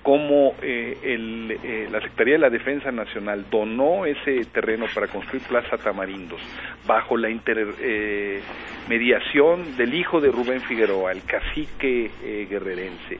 cómo 0.02 0.54
eh, 0.62 0.96
el, 1.02 1.58
eh, 1.62 1.88
la 1.90 2.00
Secretaría 2.00 2.34
de 2.34 2.40
la 2.40 2.50
Defensa 2.50 2.90
Nacional 2.90 3.46
donó 3.50 4.06
ese 4.06 4.44
terreno 4.46 4.86
para 4.94 5.08
construir 5.08 5.42
Plaza 5.44 5.76
Tamarindos 5.78 6.40
bajo 6.86 7.16
la 7.16 7.30
intermediación 7.30 9.60
eh, 9.60 9.74
del 9.76 9.94
hijo 9.94 10.20
de 10.20 10.30
Rubén 10.30 10.60
Figueroa, 10.60 11.12
el 11.12 11.24
cacique 11.24 12.10
eh, 12.22 12.46
guerrerense, 12.48 13.18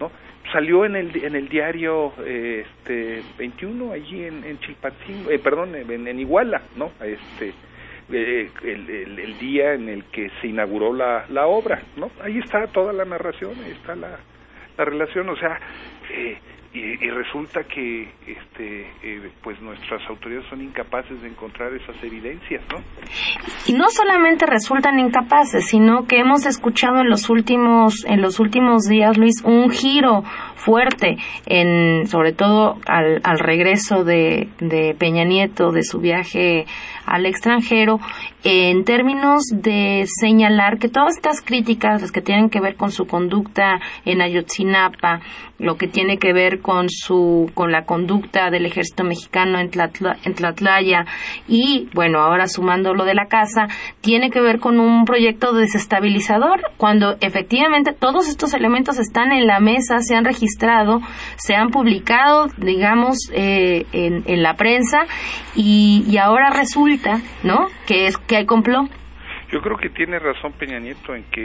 ¿no? 0.00 0.10
Salió 0.52 0.84
en 0.84 0.96
el, 0.96 1.24
en 1.24 1.34
el 1.34 1.48
diario 1.48 2.12
este, 2.24 3.22
21 3.36 3.92
allí 3.92 4.24
en, 4.24 4.44
en 4.44 4.60
Chilpancingo, 4.60 5.30
perdón, 5.42 5.74
en, 5.74 6.06
en, 6.06 6.20
Iguala, 6.20 6.62
¿no? 6.76 6.92
Este, 7.02 7.52
el, 8.08 8.48
el, 8.62 9.18
el, 9.18 9.38
día 9.38 9.74
en 9.74 9.88
el 9.88 10.04
que 10.04 10.30
se 10.40 10.46
inauguró 10.46 10.94
la, 10.94 11.26
la 11.30 11.48
obra, 11.48 11.82
¿no? 11.96 12.12
Ahí 12.22 12.38
está 12.38 12.68
toda 12.68 12.92
la 12.92 13.04
narración, 13.04 13.54
ahí 13.64 13.72
está 13.72 13.96
la, 13.96 14.20
la 14.76 14.84
relación, 14.84 15.28
o 15.28 15.36
sea, 15.36 15.58
eh, 16.10 16.42
y, 16.76 17.10
resulta 17.10 17.64
que 17.64 18.08
este 18.26 18.82
eh, 19.02 19.30
pues 19.42 19.60
nuestras 19.62 20.02
autoridades 20.10 20.46
son 20.50 20.60
incapaces 20.60 21.20
de 21.22 21.28
encontrar 21.28 21.72
esas 21.72 21.96
evidencias 22.02 22.62
no 22.70 22.82
y 23.66 23.72
no 23.72 23.88
solamente 23.88 24.44
resultan 24.44 24.98
incapaces 24.98 25.66
sino 25.66 26.06
que 26.06 26.18
hemos 26.18 26.44
escuchado 26.44 27.00
en 27.00 27.08
los 27.08 27.30
últimos 27.30 28.04
en 28.04 28.20
los 28.20 28.40
últimos 28.40 28.84
días 28.84 29.16
Luis 29.16 29.42
un 29.44 29.70
giro 29.70 30.22
fuerte 30.56 31.16
en 31.46 32.06
sobre 32.08 32.32
todo 32.32 32.78
al, 32.86 33.20
al 33.24 33.38
regreso 33.38 34.04
de, 34.04 34.48
de 34.58 34.94
Peña 34.98 35.24
Nieto 35.24 35.72
de 35.72 35.82
su 35.82 36.00
viaje 36.00 36.66
al 37.06 37.24
extranjero 37.24 38.00
en 38.42 38.84
términos 38.84 39.44
de 39.52 40.04
señalar 40.06 40.78
que 40.78 40.88
todas 40.88 41.16
estas 41.16 41.40
críticas, 41.40 42.02
las 42.02 42.12
que 42.12 42.20
tienen 42.20 42.50
que 42.50 42.60
ver 42.60 42.76
con 42.76 42.90
su 42.90 43.06
conducta 43.06 43.80
en 44.04 44.20
Ayotzinapa, 44.20 45.20
lo 45.58 45.76
que 45.76 45.88
tiene 45.88 46.18
que 46.18 46.32
ver 46.32 46.60
con 46.66 46.88
su 46.90 47.48
con 47.54 47.70
la 47.70 47.84
conducta 47.84 48.50
del 48.50 48.66
ejército 48.66 49.04
mexicano 49.04 49.60
en, 49.60 49.70
en 50.24 50.34
Tlatlaya 50.34 51.06
y 51.46 51.88
bueno 51.94 52.18
ahora 52.18 52.48
sumando 52.48 52.92
lo 52.92 53.04
de 53.04 53.14
la 53.14 53.26
casa 53.26 53.68
tiene 54.00 54.30
que 54.30 54.40
ver 54.40 54.58
con 54.58 54.80
un 54.80 55.04
proyecto 55.04 55.52
desestabilizador 55.52 56.62
cuando 56.76 57.18
efectivamente 57.20 57.92
todos 57.92 58.28
estos 58.28 58.52
elementos 58.52 58.98
están 58.98 59.30
en 59.30 59.46
la 59.46 59.60
mesa 59.60 60.00
se 60.00 60.16
han 60.16 60.24
registrado 60.24 61.02
se 61.36 61.54
han 61.54 61.70
publicado 61.70 62.48
digamos 62.56 63.16
eh, 63.32 63.86
en, 63.92 64.24
en, 64.26 64.42
la 64.42 64.54
prensa 64.54 65.06
y, 65.54 66.04
y 66.08 66.18
ahora 66.18 66.50
resulta 66.50 67.20
no 67.44 67.68
que 67.86 68.08
es 68.08 68.16
que 68.16 68.38
hay 68.38 68.44
complot 68.44 68.90
yo 69.50 69.60
creo 69.60 69.76
que 69.76 69.90
tiene 69.90 70.18
razón 70.18 70.52
Peña 70.52 70.78
Nieto 70.78 71.14
en 71.14 71.24
que 71.24 71.40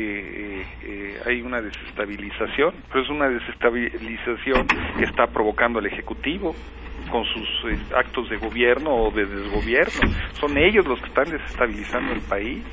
eh, 0.61 0.65
eh, 0.83 1.21
hay 1.25 1.41
una 1.41 1.61
desestabilización, 1.61 2.73
pero 2.89 3.03
es 3.03 3.09
una 3.09 3.29
desestabilización 3.29 4.67
que 4.97 5.05
está 5.05 5.27
provocando 5.27 5.79
el 5.79 5.85
Ejecutivo 5.85 6.55
con 7.11 7.23
sus 7.25 7.71
eh, 7.71 7.77
actos 7.95 8.29
de 8.29 8.37
gobierno 8.37 8.91
o 8.91 9.11
de 9.11 9.25
desgobierno. 9.25 10.01
Son 10.33 10.57
ellos 10.57 10.85
los 10.87 10.99
que 10.99 11.07
están 11.07 11.29
desestabilizando 11.29 12.13
el 12.13 12.21
país 12.21 12.63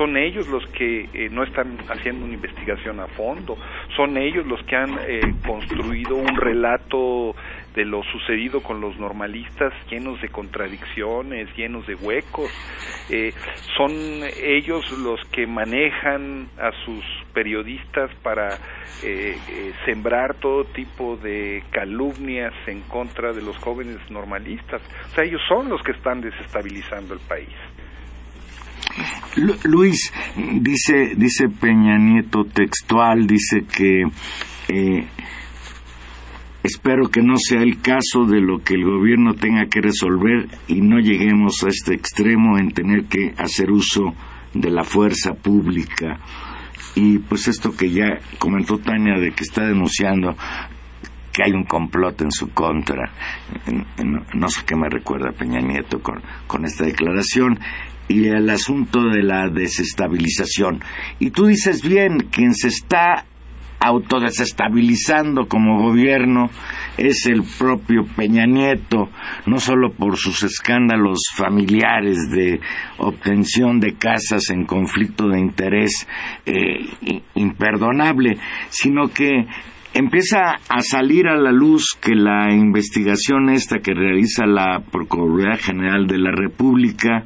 son 0.00 0.16
ellos 0.16 0.48
los 0.48 0.64
que 0.68 1.10
eh, 1.12 1.28
no 1.30 1.44
están 1.44 1.76
haciendo 1.90 2.24
una 2.24 2.32
investigación 2.32 3.00
a 3.00 3.06
fondo, 3.08 3.58
son 3.94 4.16
ellos 4.16 4.46
los 4.46 4.58
que 4.64 4.74
han 4.74 4.98
eh, 5.06 5.20
construido 5.46 6.16
un 6.16 6.38
relato 6.38 7.34
de 7.74 7.84
lo 7.84 8.02
sucedido 8.04 8.62
con 8.62 8.80
los 8.80 8.96
normalistas 8.96 9.74
llenos 9.90 10.18
de 10.22 10.30
contradicciones, 10.30 11.54
llenos 11.54 11.86
de 11.86 11.96
huecos. 11.96 12.50
Eh, 13.10 13.34
son 13.76 13.92
ellos 14.42 14.90
los 15.00 15.22
que 15.26 15.46
manejan 15.46 16.48
a 16.58 16.72
sus 16.86 17.04
periodistas 17.34 18.10
para 18.22 18.58
sembrar 19.86 20.34
todo 20.34 20.64
tipo 20.64 21.16
de 21.16 21.62
calumnias 21.70 22.52
en 22.66 22.82
contra 22.82 23.32
de 23.32 23.40
los 23.40 23.56
jóvenes 23.56 23.98
normalistas. 24.10 24.82
O 25.06 25.14
sea, 25.14 25.24
ellos 25.24 25.40
son 25.48 25.70
los 25.70 25.82
que 25.82 25.92
están 25.92 26.20
desestabilizando 26.20 27.14
el 27.14 27.20
país. 27.20 27.48
Luis, 29.64 30.12
dice, 30.36 31.14
dice 31.16 31.48
Peña 31.48 31.98
Nieto 31.98 32.44
textual, 32.44 33.26
dice 33.26 33.64
que 33.64 34.02
eh, 34.68 35.06
espero 36.62 37.08
que 37.08 37.22
no 37.22 37.36
sea 37.36 37.62
el 37.62 37.80
caso 37.80 38.24
de 38.24 38.40
lo 38.40 38.58
que 38.58 38.74
el 38.74 38.84
gobierno 38.84 39.34
tenga 39.34 39.66
que 39.66 39.80
resolver 39.80 40.48
y 40.68 40.80
no 40.80 40.98
lleguemos 40.98 41.62
a 41.64 41.68
este 41.68 41.94
extremo 41.94 42.58
en 42.58 42.72
tener 42.72 43.04
que 43.04 43.34
hacer 43.38 43.70
uso 43.70 44.14
de 44.54 44.70
la 44.70 44.84
fuerza 44.84 45.34
pública. 45.34 46.18
Y 46.94 47.18
pues 47.18 47.48
esto 47.48 47.70
que 47.76 47.90
ya 47.90 48.18
comentó 48.38 48.78
Tania 48.78 49.18
de 49.18 49.32
que 49.32 49.44
está 49.44 49.64
denunciando 49.64 50.36
que 51.32 51.44
hay 51.44 51.52
un 51.52 51.64
complot 51.64 52.22
en 52.22 52.32
su 52.32 52.50
contra. 52.50 53.12
No, 54.34 54.48
sé 54.48 54.62
qué 54.66 54.74
me 54.74 54.88
recuerda 54.88 55.30
Peña 55.30 55.60
Nieto 55.60 56.02
con, 56.02 56.20
con 56.46 56.64
esta 56.64 56.84
declaración 56.84 57.58
y 58.10 58.26
el 58.26 58.50
asunto 58.50 59.08
de 59.08 59.22
la 59.22 59.48
desestabilización. 59.48 60.82
Y 61.20 61.30
tú 61.30 61.46
dices 61.46 61.80
bien, 61.82 62.18
quien 62.30 62.54
se 62.54 62.68
está 62.68 63.24
autodesestabilizando 63.78 65.46
como 65.46 65.80
gobierno 65.80 66.50
es 66.98 67.24
el 67.26 67.42
propio 67.58 68.04
Peña 68.14 68.44
Nieto, 68.44 69.08
no 69.46 69.58
solo 69.58 69.92
por 69.92 70.18
sus 70.18 70.42
escándalos 70.42 71.20
familiares 71.34 72.18
de 72.30 72.60
obtención 72.98 73.80
de 73.80 73.94
casas 73.94 74.50
en 74.50 74.66
conflicto 74.66 75.28
de 75.28 75.40
interés 75.40 76.06
eh, 76.44 77.22
imperdonable, 77.36 78.38
sino 78.68 79.08
que 79.08 79.46
empieza 79.94 80.58
a 80.68 80.80
salir 80.80 81.26
a 81.26 81.36
la 81.36 81.52
luz 81.52 81.96
que 82.00 82.14
la 82.14 82.52
investigación 82.52 83.50
esta 83.50 83.80
que 83.80 83.92
realiza 83.92 84.46
la 84.46 84.80
Procuraduría 84.90 85.56
General 85.56 86.06
de 86.06 86.18
la 86.18 86.30
República 86.30 87.24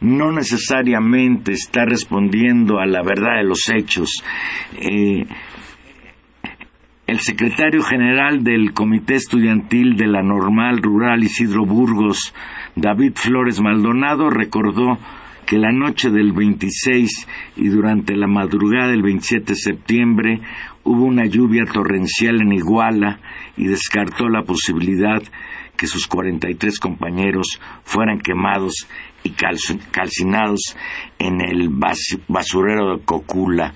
no 0.00 0.32
necesariamente 0.32 1.52
está 1.52 1.84
respondiendo 1.84 2.78
a 2.78 2.86
la 2.86 3.02
verdad 3.02 3.36
de 3.38 3.44
los 3.44 3.68
hechos. 3.68 4.22
Eh, 4.76 5.24
el 7.06 7.18
secretario 7.20 7.82
general 7.82 8.44
del 8.44 8.72
Comité 8.72 9.14
Estudiantil 9.14 9.96
de 9.96 10.06
la 10.06 10.22
Normal 10.22 10.80
Rural 10.80 11.24
Isidro 11.24 11.64
Burgos, 11.66 12.32
David 12.76 13.14
Flores 13.16 13.60
Maldonado, 13.60 14.30
recordó 14.30 14.96
que 15.44 15.58
la 15.58 15.72
noche 15.72 16.10
del 16.10 16.32
26 16.32 17.26
y 17.56 17.68
durante 17.68 18.14
la 18.14 18.28
madrugada 18.28 18.92
del 18.92 19.02
27 19.02 19.44
de 19.44 19.56
septiembre 19.56 20.40
hubo 20.84 21.04
una 21.04 21.26
lluvia 21.26 21.64
torrencial 21.64 22.40
en 22.40 22.52
Iguala 22.52 23.20
y 23.56 23.66
descartó 23.66 24.28
la 24.28 24.42
posibilidad 24.42 25.22
que 25.76 25.86
sus 25.86 26.06
43 26.06 26.78
compañeros 26.78 27.60
fueran 27.84 28.18
quemados 28.18 28.86
y 29.22 29.30
calcinados 29.30 30.76
en 31.18 31.40
el 31.40 31.70
basurero 32.28 32.96
de 32.96 33.04
Cocula. 33.04 33.74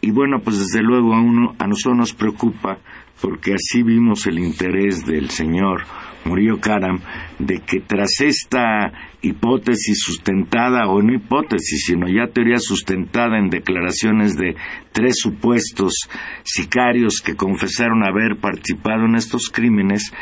Y 0.00 0.10
bueno, 0.10 0.40
pues 0.42 0.58
desde 0.58 0.82
luego 0.82 1.14
a, 1.14 1.20
uno, 1.20 1.54
a 1.58 1.66
nosotros 1.66 1.96
nos 1.96 2.14
preocupa 2.14 2.78
porque 3.20 3.54
así 3.54 3.82
vimos 3.82 4.26
el 4.26 4.38
interés 4.38 5.06
del 5.06 5.30
señor 5.30 5.82
Murillo 6.24 6.60
Karam 6.60 7.00
de 7.38 7.60
que 7.60 7.80
tras 7.80 8.20
esta 8.20 8.92
hipótesis 9.22 10.00
sustentada, 10.02 10.88
o 10.88 11.02
no 11.02 11.14
hipótesis, 11.14 11.84
sino 11.86 12.08
ya 12.08 12.32
teoría 12.32 12.58
sustentada 12.58 13.38
en 13.38 13.50
declaraciones 13.50 14.36
de 14.36 14.56
tres 14.92 15.16
supuestos 15.18 16.08
sicarios 16.44 17.20
que 17.20 17.36
confesaron 17.36 18.04
haber 18.04 18.36
participado 18.36 19.04
en 19.04 19.16
estos 19.16 19.50
crímenes, 19.50 20.12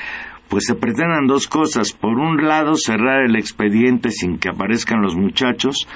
pues 0.48 0.64
se 0.66 0.74
pretendan 0.74 1.26
dos 1.26 1.46
cosas. 1.46 1.92
Por 1.92 2.18
un 2.18 2.46
lado, 2.46 2.74
cerrar 2.74 3.24
el 3.24 3.36
expediente 3.36 4.10
sin 4.10 4.38
que 4.38 4.50
aparezcan 4.50 5.00
los 5.00 5.16
muchachos 5.16 5.86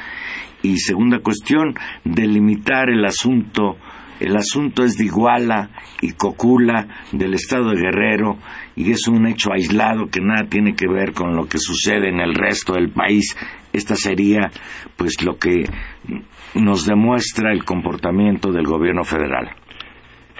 y 0.62 0.78
segunda 0.78 1.18
cuestión, 1.18 1.74
delimitar 2.04 2.88
el 2.88 3.04
asunto. 3.04 3.76
El 4.20 4.36
asunto 4.36 4.84
es 4.84 4.96
de 4.96 5.06
Iguala 5.06 5.70
y 6.00 6.12
Cocula 6.12 6.86
del 7.12 7.34
estado 7.34 7.70
de 7.70 7.80
Guerrero 7.80 8.36
y 8.76 8.90
es 8.90 9.08
un 9.08 9.26
hecho 9.26 9.52
aislado 9.52 10.06
que 10.06 10.20
nada 10.20 10.48
tiene 10.48 10.74
que 10.74 10.86
ver 10.86 11.12
con 11.12 11.34
lo 11.34 11.46
que 11.46 11.58
sucede 11.58 12.08
en 12.08 12.20
el 12.20 12.34
resto 12.34 12.74
del 12.74 12.90
país. 12.90 13.36
Esta 13.72 13.96
sería 13.96 14.50
pues 14.96 15.22
lo 15.24 15.36
que 15.36 15.64
nos 16.54 16.86
demuestra 16.86 17.52
el 17.52 17.64
comportamiento 17.64 18.52
del 18.52 18.66
gobierno 18.66 19.02
federal. 19.04 19.50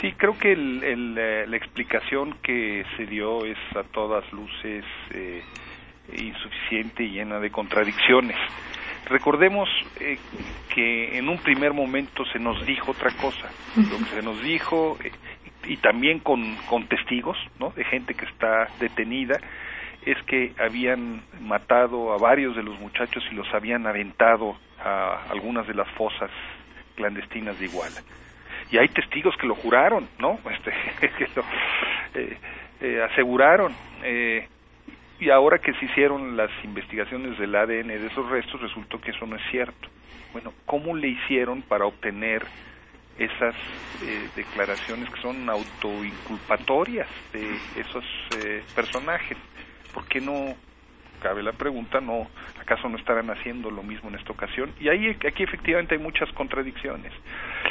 Sí, 0.00 0.12
creo 0.16 0.38
que 0.38 0.52
eh, 0.52 1.46
la 1.46 1.56
explicación 1.56 2.36
que 2.42 2.84
se 2.96 3.06
dio 3.06 3.44
es 3.44 3.58
a 3.74 3.82
todas 3.84 4.24
luces 4.32 4.84
eh, 5.12 5.42
insuficiente 6.12 7.04
y 7.04 7.12
llena 7.12 7.40
de 7.40 7.50
contradicciones. 7.50 8.36
Recordemos 9.06 9.68
eh, 10.00 10.18
que 10.74 11.18
en 11.18 11.28
un 11.28 11.38
primer 11.38 11.72
momento 11.72 12.24
se 12.26 12.38
nos 12.38 12.64
dijo 12.66 12.92
otra 12.92 13.10
cosa. 13.20 13.50
Lo 13.76 13.98
que 13.98 14.16
se 14.16 14.22
nos 14.22 14.42
dijo, 14.42 14.96
eh, 15.04 15.10
y 15.66 15.76
también 15.76 16.20
con, 16.20 16.56
con 16.68 16.86
testigos, 16.86 17.36
¿no? 17.58 17.70
De 17.70 17.84
gente 17.84 18.14
que 18.14 18.24
está 18.24 18.68
detenida, 18.80 19.38
es 20.04 20.22
que 20.24 20.52
habían 20.58 21.22
matado 21.40 22.12
a 22.12 22.18
varios 22.18 22.56
de 22.56 22.62
los 22.62 22.78
muchachos 22.78 23.24
y 23.30 23.34
los 23.34 23.52
habían 23.54 23.86
aventado 23.86 24.56
a 24.78 25.30
algunas 25.30 25.66
de 25.66 25.74
las 25.74 25.88
fosas 25.92 26.30
clandestinas 26.94 27.58
de 27.58 27.66
Iguala. 27.66 28.02
Y 28.70 28.78
hay 28.78 28.88
testigos 28.88 29.36
que 29.36 29.46
lo 29.46 29.54
juraron, 29.54 30.08
¿no? 30.18 30.38
Este, 30.50 30.72
que 31.18 31.28
lo 31.34 31.42
eh, 32.14 32.38
eh, 32.80 33.02
aseguraron. 33.10 33.72
Eh, 34.02 34.48
y 35.24 35.30
ahora 35.30 35.58
que 35.58 35.72
se 35.74 35.86
hicieron 35.86 36.36
las 36.36 36.50
investigaciones 36.64 37.38
del 37.38 37.54
ADN 37.54 37.88
de 37.88 38.06
esos 38.08 38.28
restos, 38.28 38.60
resultó 38.60 39.00
que 39.00 39.10
eso 39.10 39.26
no 39.26 39.36
es 39.36 39.42
cierto. 39.50 39.88
Bueno, 40.34 40.52
¿cómo 40.66 40.94
le 40.94 41.08
hicieron 41.08 41.62
para 41.62 41.86
obtener 41.86 42.44
esas 43.18 43.54
eh, 44.02 44.28
declaraciones 44.36 45.08
que 45.08 45.22
son 45.22 45.48
autoinculpatorias 45.48 47.08
de 47.32 47.56
esos 47.80 48.04
eh, 48.36 48.62
personajes? 48.74 49.38
¿Por 49.94 50.04
qué 50.08 50.20
no 50.20 50.56
cabe 51.24 51.42
la 51.42 51.52
pregunta, 51.52 52.02
no, 52.02 52.28
acaso 52.60 52.86
no 52.86 52.98
estarán 52.98 53.30
haciendo 53.30 53.70
lo 53.70 53.82
mismo 53.82 54.10
en 54.10 54.16
esta 54.16 54.30
ocasión? 54.30 54.70
Y 54.78 54.90
ahí 54.90 55.16
aquí 55.26 55.42
efectivamente 55.42 55.94
hay 55.94 56.00
muchas 56.00 56.30
contradicciones. 56.32 57.14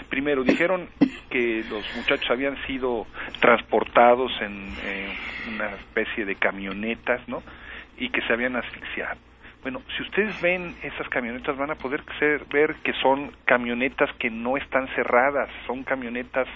Primero, 0.09 0.43
dijeron 0.43 0.89
que 1.29 1.63
los 1.69 1.85
muchachos 1.95 2.31
habían 2.31 2.57
sido 2.65 3.05
transportados 3.39 4.31
en 4.41 4.73
una 5.53 5.69
especie 5.75 6.25
de 6.25 6.33
camionetas, 6.33 7.21
¿no? 7.27 7.43
Y 7.95 8.09
que 8.09 8.21
se 8.23 8.33
habían 8.33 8.55
asfixiado. 8.55 9.19
Bueno, 9.61 9.83
si 9.95 10.01
ustedes 10.01 10.41
ven 10.41 10.75
esas 10.81 11.07
camionetas 11.09 11.55
van 11.55 11.69
a 11.69 11.75
poder 11.75 12.01
ver 12.51 12.73
que 12.83 12.93
son 13.03 13.33
camionetas 13.45 14.09
que 14.17 14.31
no 14.31 14.57
están 14.57 14.87
cerradas, 14.95 15.47
son 15.67 15.83
camionetas 15.83 16.47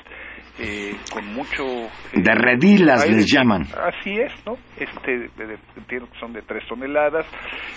eh, 0.60 0.96
con 1.12 1.26
mucho... 1.34 1.64
Eh, 1.66 2.22
de 2.22 2.36
redilas 2.36 3.10
les 3.10 3.32
llaman. 3.32 3.64
Así 3.64 4.20
es, 4.20 4.34
¿no? 4.46 4.58
Este, 4.78 5.30
entiendo 5.76 6.10
que 6.12 6.20
son 6.20 6.34
de 6.34 6.42
tres 6.42 6.68
toneladas, 6.68 7.26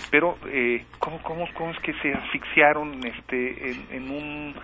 pero 0.09 0.37
eh, 0.47 0.85
¿cómo, 0.99 1.21
cómo, 1.23 1.45
¿cómo 1.53 1.71
es 1.71 1.79
que 1.79 1.93
se 2.01 2.13
asfixiaron 2.13 3.05
este, 3.05 3.71
en, 3.95 4.09
un 4.09 4.55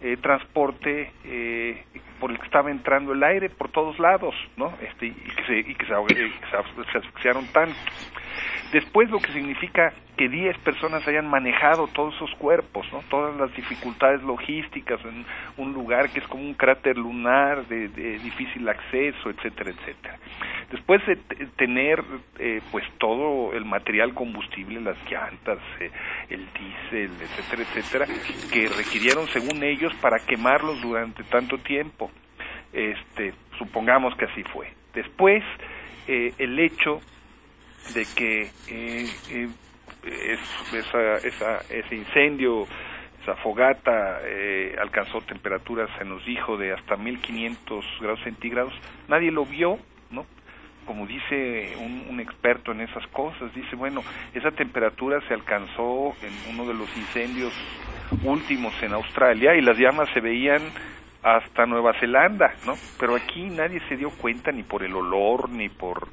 eh, 0.00 0.16
transporte 0.16 1.12
eh, 1.24 1.84
por 2.18 2.30
el 2.30 2.38
que 2.38 2.46
estaba 2.46 2.70
entrando 2.70 3.12
el 3.12 3.22
aire 3.22 3.50
por 3.50 3.70
todos 3.70 3.98
lados, 3.98 4.34
¿no? 4.56 4.72
Este, 4.80 5.06
y 5.06 5.12
que 5.12 5.44
se, 5.46 5.58
y 5.58 5.74
que 5.74 5.86
se, 5.86 6.92
se 6.92 6.98
asfixiaron 6.98 7.46
tanto. 7.52 7.76
Después 8.72 9.10
lo 9.10 9.18
que 9.18 9.32
significa 9.32 9.92
que 10.16 10.28
10 10.28 10.58
personas 10.58 11.06
hayan 11.08 11.26
manejado 11.26 11.88
todos 11.88 12.14
esos 12.14 12.30
cuerpos, 12.34 12.86
¿no? 12.92 13.02
todas 13.08 13.34
las 13.36 13.54
dificultades 13.56 14.22
logísticas 14.22 15.00
en 15.04 15.24
un 15.56 15.72
lugar 15.72 16.10
que 16.10 16.20
es 16.20 16.26
como 16.28 16.44
un 16.44 16.54
cráter 16.54 16.96
lunar 16.96 17.66
de, 17.66 17.88
difícil 18.18 18.68
acceso, 18.68 19.30
etcétera, 19.30 19.70
etcétera. 19.70 20.18
Después 20.70 21.00
de 21.06 21.16
tener 21.56 22.04
eh, 22.38 22.60
pues 22.70 22.84
todo 22.98 23.52
el 23.54 23.64
material 23.64 24.14
combustible, 24.14 24.80
las 24.80 24.98
llantas, 25.10 25.58
eh, 25.80 25.90
el 26.28 26.46
diésel, 26.52 27.10
etcétera, 27.20 27.62
etcétera, 27.62 28.06
que 28.52 28.68
requirieron 28.68 29.26
según 29.28 29.64
ellos 29.64 29.92
para 30.02 30.18
quemarlos 30.18 30.80
durante 30.80 31.24
tanto 31.24 31.58
tiempo. 31.58 32.10
Este, 32.72 33.34
supongamos 33.58 34.14
que 34.16 34.26
así 34.26 34.44
fue. 34.44 34.72
Después, 34.94 35.42
eh, 36.06 36.32
el 36.38 36.58
hecho 36.58 37.00
de 37.94 38.06
que 38.14 38.50
eh, 38.68 39.06
eh, 39.30 39.48
esa, 40.72 41.16
esa, 41.16 41.58
ese 41.68 41.94
incendio, 41.94 42.66
esa 43.22 43.34
fogata 43.36 44.20
eh, 44.24 44.76
alcanzó 44.80 45.20
temperaturas, 45.22 45.90
se 45.98 46.04
nos 46.04 46.24
dijo, 46.24 46.56
de 46.56 46.72
hasta 46.72 46.96
1500 46.96 47.84
grados 48.00 48.20
centígrados, 48.22 48.72
nadie 49.08 49.30
lo 49.30 49.44
vio, 49.44 49.78
¿no? 50.10 50.24
Como 50.86 51.06
dice 51.06 51.74
un, 51.78 52.06
un 52.08 52.20
experto 52.20 52.72
en 52.72 52.80
esas 52.80 53.06
cosas, 53.08 53.52
dice, 53.54 53.76
bueno, 53.76 54.02
esa 54.34 54.50
temperatura 54.50 55.20
se 55.28 55.34
alcanzó 55.34 56.14
en 56.22 56.54
uno 56.54 56.66
de 56.66 56.74
los 56.74 56.96
incendios 56.96 57.52
últimos 58.24 58.72
en 58.82 58.92
Australia 58.92 59.54
y 59.54 59.60
las 59.60 59.78
llamas 59.78 60.08
se 60.12 60.20
veían 60.20 60.62
hasta 61.22 61.66
Nueva 61.66 61.92
Zelanda, 62.00 62.54
¿no? 62.66 62.74
Pero 62.98 63.14
aquí 63.14 63.44
nadie 63.50 63.80
se 63.88 63.96
dio 63.96 64.10
cuenta 64.10 64.52
ni 64.52 64.62
por 64.62 64.82
el 64.82 64.94
olor, 64.94 65.50
ni 65.50 65.68
por 65.68 66.08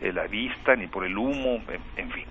eh, 0.00 0.12
la 0.12 0.26
vista, 0.26 0.74
ni 0.76 0.86
por 0.86 1.04
el 1.04 1.16
humo, 1.16 1.60
en, 1.96 2.10
fin. 2.10 2.24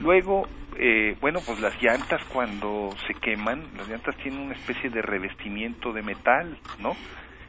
Luego, 0.00 0.48
eh, 0.78 1.16
bueno, 1.20 1.40
pues 1.46 1.60
las 1.60 1.80
llantas 1.82 2.24
cuando 2.24 2.90
se 3.06 3.14
queman, 3.14 3.64
las 3.76 3.88
llantas 3.88 4.16
tienen 4.16 4.40
una 4.40 4.54
especie 4.54 4.90
de 4.90 5.02
revestimiento 5.02 5.92
de 5.92 6.02
metal, 6.02 6.58
¿no? 6.80 6.96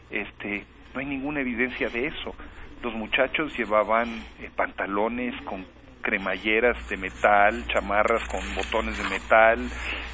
Este, 0.10 0.66
no 0.94 1.00
hay 1.00 1.06
ninguna 1.06 1.42
evidencia 1.42 1.90
de 1.90 2.08
eso. 2.08 2.36
Los 2.84 2.94
muchachos 2.94 3.58
llevaban 3.58 4.10
eh, 4.40 4.50
pantalones 4.56 5.34
con 5.44 5.66
cremalleras 6.04 6.88
de 6.90 6.98
metal, 6.98 7.66
chamarras 7.68 8.28
con 8.28 8.42
botones 8.56 8.98
de 8.98 9.10
metal, 9.10 9.60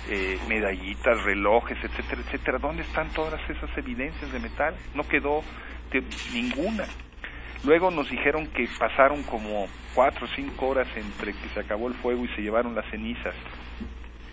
eh, 0.07 0.37
medallitas, 0.47 1.21
relojes, 1.23 1.77
etcétera, 1.83 2.21
etcétera. 2.21 2.59
¿Dónde 2.59 2.83
están 2.83 3.09
todas 3.09 3.41
esas 3.49 3.75
evidencias 3.77 4.31
de 4.31 4.39
metal? 4.39 4.75
No 4.95 5.03
quedó 5.03 5.41
ninguna. 6.31 6.85
Luego 7.63 7.91
nos 7.91 8.09
dijeron 8.09 8.47
que 8.47 8.67
pasaron 8.79 9.23
como 9.23 9.67
cuatro 9.93 10.25
o 10.25 10.29
cinco 10.35 10.69
horas 10.69 10.87
entre 10.95 11.33
que 11.33 11.49
se 11.53 11.59
acabó 11.59 11.87
el 11.87 11.93
fuego 11.95 12.23
y 12.23 12.29
se 12.29 12.41
llevaron 12.41 12.73
las 12.73 12.89
cenizas. 12.89 13.35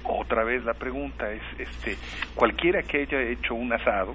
Otra 0.04 0.44
vez 0.44 0.64
la 0.64 0.74
pregunta 0.74 1.32
es, 1.32 1.42
este, 1.58 1.96
cualquiera 2.36 2.82
que 2.82 3.02
haya 3.02 3.20
hecho 3.22 3.54
un 3.54 3.72
asado, 3.72 4.14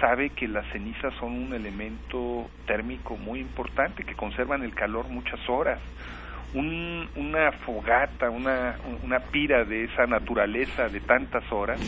sabe 0.00 0.30
que 0.30 0.48
las 0.48 0.66
cenizas 0.72 1.14
son 1.20 1.32
un 1.32 1.54
elemento 1.54 2.50
térmico 2.66 3.16
muy 3.16 3.38
importante, 3.38 4.02
que 4.02 4.14
conservan 4.14 4.64
el 4.64 4.74
calor 4.74 5.08
muchas 5.08 5.40
horas. 5.48 5.78
Un, 6.54 7.08
una 7.14 7.52
fogata, 7.52 8.28
una, 8.28 8.76
una 9.04 9.20
pira 9.20 9.64
de 9.64 9.84
esa 9.84 10.06
naturaleza 10.06 10.88
de 10.88 11.00
tantas 11.00 11.50
horas, 11.52 11.80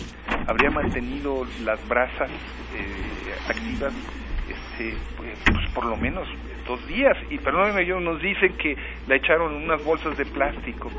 habría 0.47 0.71
mantenido 0.71 1.45
las 1.65 1.87
brasas 1.89 2.31
eh, 2.75 3.35
activas 3.49 3.93
este, 4.75 4.97
pues, 5.17 5.39
pues, 5.45 5.71
por 5.71 5.85
lo 5.85 5.97
menos 5.97 6.27
dos 6.67 6.85
días. 6.87 7.17
Y 7.31 7.39
perdónenme, 7.39 7.83
ellos 7.83 8.03
nos 8.03 8.21
dicen 8.21 8.55
que 8.57 8.77
la 9.07 9.17
echaron 9.17 9.55
unas 9.55 9.83
bolsas 9.85 10.17
de 10.17 10.25
plástico. 10.27 10.91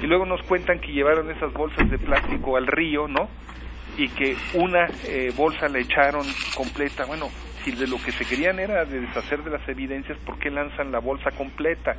Y 0.00 0.06
luego 0.06 0.26
nos 0.26 0.42
cuentan 0.42 0.80
que 0.80 0.92
llevaron 0.92 1.30
esas 1.30 1.52
bolsas 1.52 1.88
de 1.90 1.98
plástico 1.98 2.56
al 2.56 2.66
río, 2.66 3.06
¿no? 3.06 3.28
Y 3.96 4.08
que 4.08 4.36
una 4.54 4.88
eh, 5.06 5.32
bolsa 5.36 5.68
la 5.68 5.78
echaron 5.78 6.26
completa. 6.56 7.04
Bueno, 7.04 7.28
si 7.62 7.72
de 7.72 7.86
lo 7.86 7.98
que 8.02 8.10
se 8.10 8.24
querían 8.24 8.58
era 8.58 8.84
de 8.84 9.00
deshacer 9.00 9.44
de 9.44 9.50
las 9.50 9.68
evidencias, 9.68 10.18
¿por 10.18 10.38
qué 10.38 10.50
lanzan 10.50 10.90
la 10.90 10.98
bolsa 10.98 11.30
completa? 11.30 11.94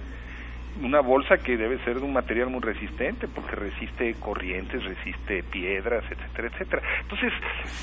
Una 0.82 1.02
bolsa 1.02 1.38
que 1.38 1.56
debe 1.56 1.78
ser 1.84 2.00
de 2.00 2.06
un 2.06 2.14
material 2.14 2.50
muy 2.50 2.62
resistente 2.62 3.28
porque 3.28 3.56
resiste 3.56 4.14
corrientes, 4.20 4.84
resiste 4.84 5.44
piedras, 5.44 6.04
etcétera, 6.10 6.50
etcétera. 6.52 6.82
Entonces, 7.02 7.32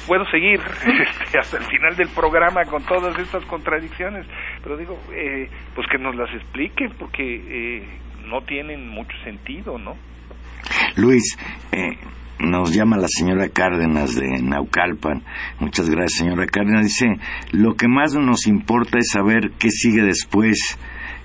puedo 0.06 0.24
seguir 0.26 0.60
este, 1.20 1.38
hasta 1.38 1.58
el 1.58 1.64
final 1.64 1.96
del 1.96 2.08
programa 2.08 2.64
con 2.64 2.82
todas 2.84 3.16
estas 3.18 3.44
contradicciones, 3.44 4.26
pero 4.62 4.76
digo, 4.76 4.98
eh, 5.12 5.48
pues 5.74 5.86
que 5.88 5.98
nos 5.98 6.16
las 6.16 6.34
expliquen 6.34 6.90
porque 6.98 7.22
eh, 7.22 7.88
no 8.26 8.42
tienen 8.42 8.88
mucho 8.88 9.16
sentido, 9.24 9.78
¿no? 9.78 9.96
Luis, 10.96 11.38
eh, 11.72 11.96
nos 12.40 12.74
llama 12.74 12.96
la 12.96 13.08
señora 13.08 13.48
Cárdenas 13.48 14.14
de 14.14 14.42
Naucalpan. 14.42 15.22
Muchas 15.58 15.88
gracias, 15.88 16.18
señora 16.18 16.46
Cárdenas. 16.46 16.84
Dice, 16.84 17.06
lo 17.52 17.74
que 17.74 17.86
más 17.86 18.14
nos 18.14 18.46
importa 18.46 18.98
es 18.98 19.10
saber 19.12 19.52
qué 19.58 19.70
sigue 19.70 20.02
después, 20.02 20.78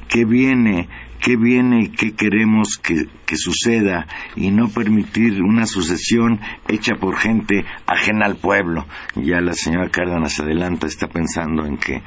qué 0.10 0.25
viene, 0.25 0.88
qué 1.25 1.38
viene 1.38 1.85
y 1.85 1.89
qué 1.89 2.15
queremos 2.15 2.77
que, 2.77 3.07
suceda 3.35 4.05
y 4.35 4.51
no 4.51 4.69
permitir 4.69 5.41
una 5.41 5.65
sucesión 5.65 6.39
hecha 6.67 6.95
por 6.95 7.17
gente 7.17 7.65
ajena 7.88 8.27
al 8.27 8.35
pueblo. 8.35 8.85
Ya 9.15 9.41
la 9.41 9.53
señora 9.53 9.89
Cárdenas 9.89 10.39
adelanta, 10.39 10.85
está 10.85 11.07
pensando 11.07 11.65
en 11.65 11.77
que 11.77 12.03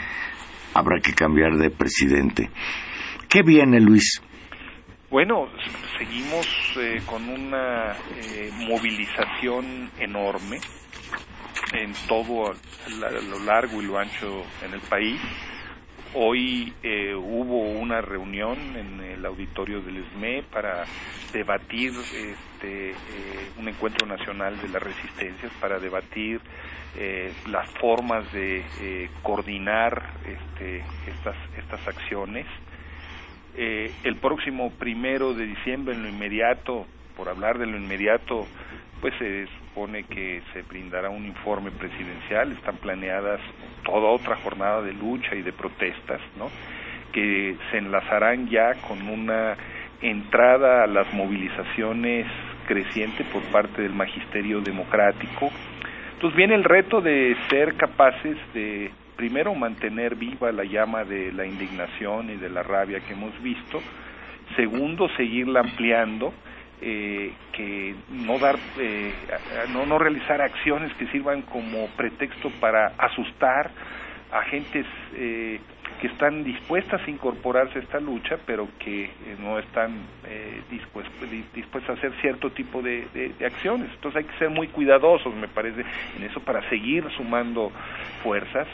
habrá 0.72 1.00
que 1.00 1.12
cambiar 1.14 1.56
de 1.56 1.70
presidente. 1.70 2.48
¿Qué 3.28 3.42
viene, 3.42 3.80
Luis? 3.80 4.22
Bueno, 5.10 5.48
seguimos 5.98 6.46
eh, 6.76 7.02
con 7.04 7.28
una 7.28 7.96
eh, 8.16 8.50
movilización 8.68 9.90
enorme 9.98 10.58
en 11.72 11.92
todo 12.06 12.54
lo 12.94 13.44
largo 13.44 13.82
y 13.82 13.86
lo 13.86 13.98
ancho 13.98 14.44
en 14.64 14.74
el 14.74 14.80
país 14.82 15.20
Hoy 16.14 16.72
eh, 16.82 17.14
hubo 17.14 17.60
una 17.78 18.00
reunión 18.00 18.56
en 18.76 19.00
el 19.00 19.26
auditorio 19.26 19.82
del 19.82 19.98
ESME 19.98 20.42
para 20.50 20.86
debatir 21.34 21.92
este, 21.92 22.90
eh, 22.92 22.94
un 23.58 23.68
encuentro 23.68 24.06
nacional 24.06 24.58
de 24.62 24.70
las 24.70 24.82
resistencias, 24.82 25.52
para 25.60 25.78
debatir 25.78 26.40
eh, 26.96 27.30
las 27.48 27.68
formas 27.72 28.32
de 28.32 29.10
coordinar 29.22 30.02
este, 30.24 30.82
estas, 31.06 31.36
estas 31.58 31.86
acciones. 31.86 32.46
el 33.54 34.16
próximo 34.16 34.70
primero 34.78 35.34
de 35.34 35.44
diciembre, 35.44 35.94
en 35.94 36.04
lo 36.04 36.08
inmediato, 36.08 36.86
por 37.16 37.28
hablar 37.28 37.58
de 37.58 37.66
lo 37.66 37.76
inmediato, 37.76 38.46
pues 39.02 39.12
se 39.18 39.46
que 39.86 40.42
se 40.52 40.62
brindará 40.62 41.08
un 41.08 41.24
informe 41.24 41.70
presidencial, 41.70 42.50
están 42.52 42.76
planeadas 42.78 43.40
toda 43.84 44.08
otra 44.08 44.36
jornada 44.36 44.82
de 44.82 44.92
lucha 44.92 45.34
y 45.34 45.42
de 45.42 45.52
protestas, 45.52 46.20
¿no? 46.36 46.50
que 47.12 47.56
se 47.70 47.78
enlazarán 47.78 48.48
ya 48.48 48.74
con 48.86 49.08
una 49.08 49.56
entrada 50.02 50.84
a 50.84 50.86
las 50.86 51.12
movilizaciones 51.12 52.26
creciente 52.66 53.24
por 53.32 53.42
parte 53.44 53.82
del 53.82 53.94
magisterio 53.94 54.60
democrático. 54.60 55.50
Entonces 56.14 56.36
viene 56.36 56.54
el 56.54 56.64
reto 56.64 57.00
de 57.00 57.36
ser 57.48 57.74
capaces 57.76 58.36
de 58.52 58.90
primero 59.16 59.54
mantener 59.54 60.16
viva 60.16 60.52
la 60.52 60.64
llama 60.64 61.04
de 61.04 61.32
la 61.32 61.46
indignación 61.46 62.30
y 62.30 62.36
de 62.36 62.50
la 62.50 62.62
rabia 62.62 63.00
que 63.00 63.14
hemos 63.14 63.40
visto, 63.42 63.80
segundo 64.54 65.08
seguirla 65.16 65.60
ampliando, 65.60 66.32
eh, 66.80 67.32
que 67.52 67.94
no 68.10 68.38
dar 68.38 68.58
eh, 68.78 69.12
no, 69.70 69.86
no 69.86 69.98
realizar 69.98 70.40
acciones 70.40 70.92
que 70.94 71.06
sirvan 71.08 71.42
como 71.42 71.88
pretexto 71.96 72.50
para 72.60 72.92
asustar 72.98 73.70
a 74.30 74.42
gentes 74.44 74.86
eh, 75.14 75.60
que 76.00 76.06
están 76.06 76.44
dispuestas 76.44 77.00
a 77.04 77.10
incorporarse 77.10 77.78
a 77.78 77.82
esta 77.82 77.98
lucha, 77.98 78.38
pero 78.46 78.68
que 78.78 79.04
eh, 79.04 79.10
no 79.40 79.58
están 79.58 79.96
eh, 80.24 80.62
dispuestas, 80.70 81.90
a 81.90 81.92
hacer 81.94 82.12
cierto 82.20 82.50
tipo 82.50 82.82
de, 82.82 83.34
acciones. 83.44 83.90
Entonces 83.94 84.18
hay 84.22 84.30
que 84.30 84.38
ser 84.38 84.50
muy 84.50 84.68
cuidadosos, 84.68 85.34
me 85.34 85.48
parece, 85.48 85.84
en 86.16 86.24
eso 86.24 86.40
para 86.40 86.68
seguir 86.68 87.04
sumando 87.16 87.72
fuerzas 88.22 88.68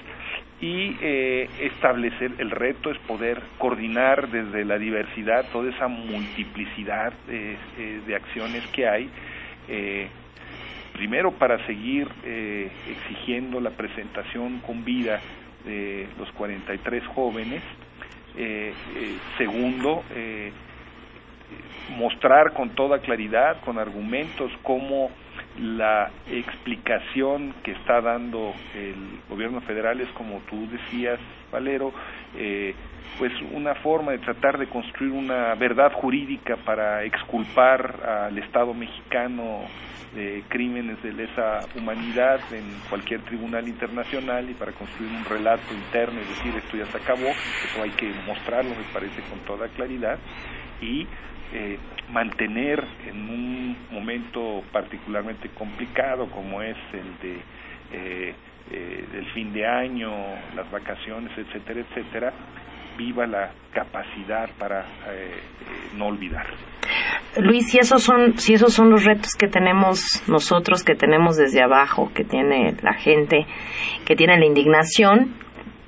y 0.64 0.96
eh, 1.02 1.50
establecer 1.60 2.32
el 2.38 2.50
reto 2.50 2.90
es 2.90 2.98
poder 3.00 3.42
coordinar 3.58 4.28
desde 4.28 4.64
la 4.64 4.78
diversidad 4.78 5.44
toda 5.52 5.70
esa 5.70 5.88
multiplicidad 5.88 7.12
de, 7.26 7.56
de 8.06 8.14
acciones 8.14 8.66
que 8.68 8.88
hay 8.88 9.10
primero 10.94 11.32
para 11.32 11.64
seguir 11.66 12.08
exigiendo 12.88 13.60
la 13.60 13.70
presentación 13.70 14.60
con 14.60 14.84
vida 14.84 15.20
de 15.64 16.06
los 16.18 16.30
43 16.32 17.06
jóvenes. 17.08 17.62
Eh, 18.36 18.72
eh, 18.96 19.18
segundo, 19.38 20.02
eh, 20.14 20.52
mostrar 21.96 22.52
con 22.52 22.70
toda 22.70 22.98
claridad, 22.98 23.60
con 23.64 23.78
argumentos, 23.78 24.50
cómo 24.62 25.10
la 25.56 26.10
explicación 26.26 27.54
que 27.62 27.72
está 27.72 28.00
dando 28.00 28.54
el 28.74 29.20
gobierno 29.28 29.60
federal 29.62 30.00
es, 30.00 30.08
como 30.12 30.40
tú 30.42 30.68
decías, 30.68 31.20
Valero, 31.52 31.92
pues 33.18 33.32
una 33.52 33.74
forma 33.76 34.12
de 34.12 34.18
tratar 34.18 34.58
de 34.58 34.66
construir 34.66 35.12
una 35.12 35.54
verdad 35.54 35.92
jurídica 35.92 36.56
para 36.56 37.04
exculpar 37.04 38.28
al 38.28 38.36
Estado 38.38 38.74
mexicano 38.74 39.62
de 40.14 40.44
crímenes 40.48 41.02
de 41.02 41.12
lesa 41.12 41.60
humanidad 41.76 42.40
en 42.52 42.64
cualquier 42.88 43.20
tribunal 43.22 43.66
internacional 43.68 44.48
y 44.48 44.54
para 44.54 44.72
construir 44.72 45.10
un 45.12 45.24
relato 45.24 45.72
interno 45.74 46.20
y 46.20 46.28
decir 46.28 46.54
esto 46.56 46.76
ya 46.76 46.86
se 46.86 46.98
acabó, 46.98 47.26
eso 47.28 47.82
hay 47.82 47.90
que 47.90 48.12
mostrarlo, 48.26 48.70
me 48.70 48.92
parece, 48.92 49.20
con 49.28 49.40
toda 49.40 49.68
claridad. 49.68 50.18
Y 50.80 51.06
eh, 51.52 51.78
mantener 52.10 52.84
en 53.06 53.28
un 53.28 53.76
momento 53.90 54.62
particularmente 54.72 55.48
complicado 55.50 56.26
como 56.30 56.62
es 56.62 56.76
el 56.92 57.18
de 57.20 57.38
eh, 57.92 58.34
eh, 58.70 59.04
del 59.12 59.26
fin 59.32 59.52
de 59.52 59.66
año, 59.66 60.10
las 60.56 60.70
vacaciones, 60.70 61.30
etcétera, 61.36 61.80
etcétera, 61.80 62.32
viva 62.96 63.26
la 63.26 63.50
capacidad 63.72 64.48
para 64.58 64.80
eh, 64.80 64.84
eh, 65.10 65.36
no 65.96 66.06
olvidar. 66.06 66.46
Luis, 67.38 67.70
si 67.70 67.78
esos 67.78 68.02
son, 68.02 68.38
si 68.38 68.54
esos 68.54 68.72
son 68.72 68.90
los 68.90 69.04
retos 69.04 69.32
que 69.38 69.48
tenemos 69.48 70.22
nosotros, 70.28 70.84
que 70.84 70.94
tenemos 70.94 71.36
desde 71.36 71.62
abajo, 71.62 72.10
que 72.14 72.24
tiene 72.24 72.74
la 72.82 72.94
gente, 72.94 73.46
que 74.06 74.14
tiene 74.14 74.38
la 74.38 74.46
indignación, 74.46 75.34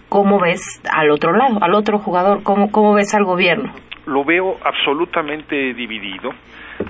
¿cómo 0.08 0.40
ves 0.40 0.82
al 0.90 1.10
otro 1.10 1.32
lado, 1.32 1.62
al 1.62 1.74
otro 1.74 1.98
jugador? 1.98 2.42
¿Cómo, 2.42 2.70
cómo 2.70 2.94
ves 2.94 3.14
al 3.14 3.24
gobierno? 3.24 3.72
Lo 4.06 4.24
veo 4.24 4.56
absolutamente 4.64 5.74
dividido. 5.74 6.30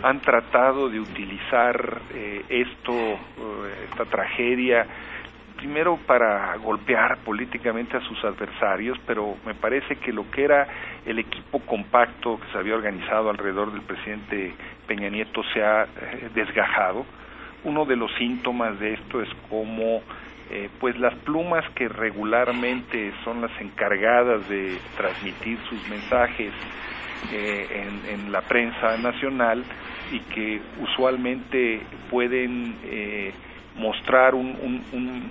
Han 0.02 0.20
tratado 0.20 0.88
de 0.88 1.00
utilizar 1.00 2.00
eh, 2.14 2.42
esto, 2.48 2.92
esta 3.90 4.04
tragedia, 4.04 4.86
primero 5.56 5.98
para 6.06 6.56
golpear 6.56 7.18
políticamente 7.18 7.96
a 7.96 8.00
sus 8.00 8.22
adversarios, 8.24 8.98
pero 9.06 9.36
me 9.44 9.54
parece 9.54 9.96
que 9.96 10.12
lo 10.12 10.30
que 10.30 10.44
era 10.44 10.68
el 11.04 11.18
equipo 11.18 11.60
compacto 11.60 12.38
que 12.40 12.52
se 12.52 12.58
había 12.58 12.74
organizado 12.74 13.30
alrededor 13.30 13.72
del 13.72 13.82
presidente 13.82 14.54
Peña 14.86 15.08
Nieto 15.08 15.42
se 15.52 15.62
ha 15.62 15.84
eh, 15.84 16.30
desgajado. 16.34 17.04
Uno 17.64 17.84
de 17.84 17.96
los 17.96 18.12
síntomas 18.16 18.78
de 18.78 18.94
esto 18.94 19.20
es 19.22 19.28
como 19.48 20.02
eh, 20.48 20.68
pues 20.78 20.96
las 20.98 21.14
plumas 21.14 21.64
que 21.74 21.88
regularmente 21.88 23.12
son 23.24 23.40
las 23.40 23.50
encargadas 23.60 24.48
de 24.48 24.78
transmitir 24.96 25.58
sus 25.68 25.88
mensajes 25.88 26.52
eh, 27.32 27.66
en, 28.06 28.20
en, 28.20 28.30
la 28.30 28.42
prensa 28.42 28.96
nacional 28.98 29.64
y 30.12 30.20
que 30.20 30.60
usualmente 30.80 31.80
pueden 32.10 32.76
eh, 32.84 33.32
mostrar 33.76 34.34
un, 34.34 34.56
un, 34.92 35.30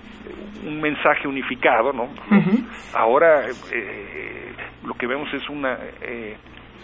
un, 0.66 0.82
mensaje 0.82 1.28
unificado, 1.28 1.92
¿no? 1.94 2.10
Ahora 2.94 3.46
eh, 3.72 4.54
lo 4.86 4.94
que 4.94 5.08
vemos 5.08 5.34
es 5.34 5.50
una 5.50 5.78
eh, 6.02 6.38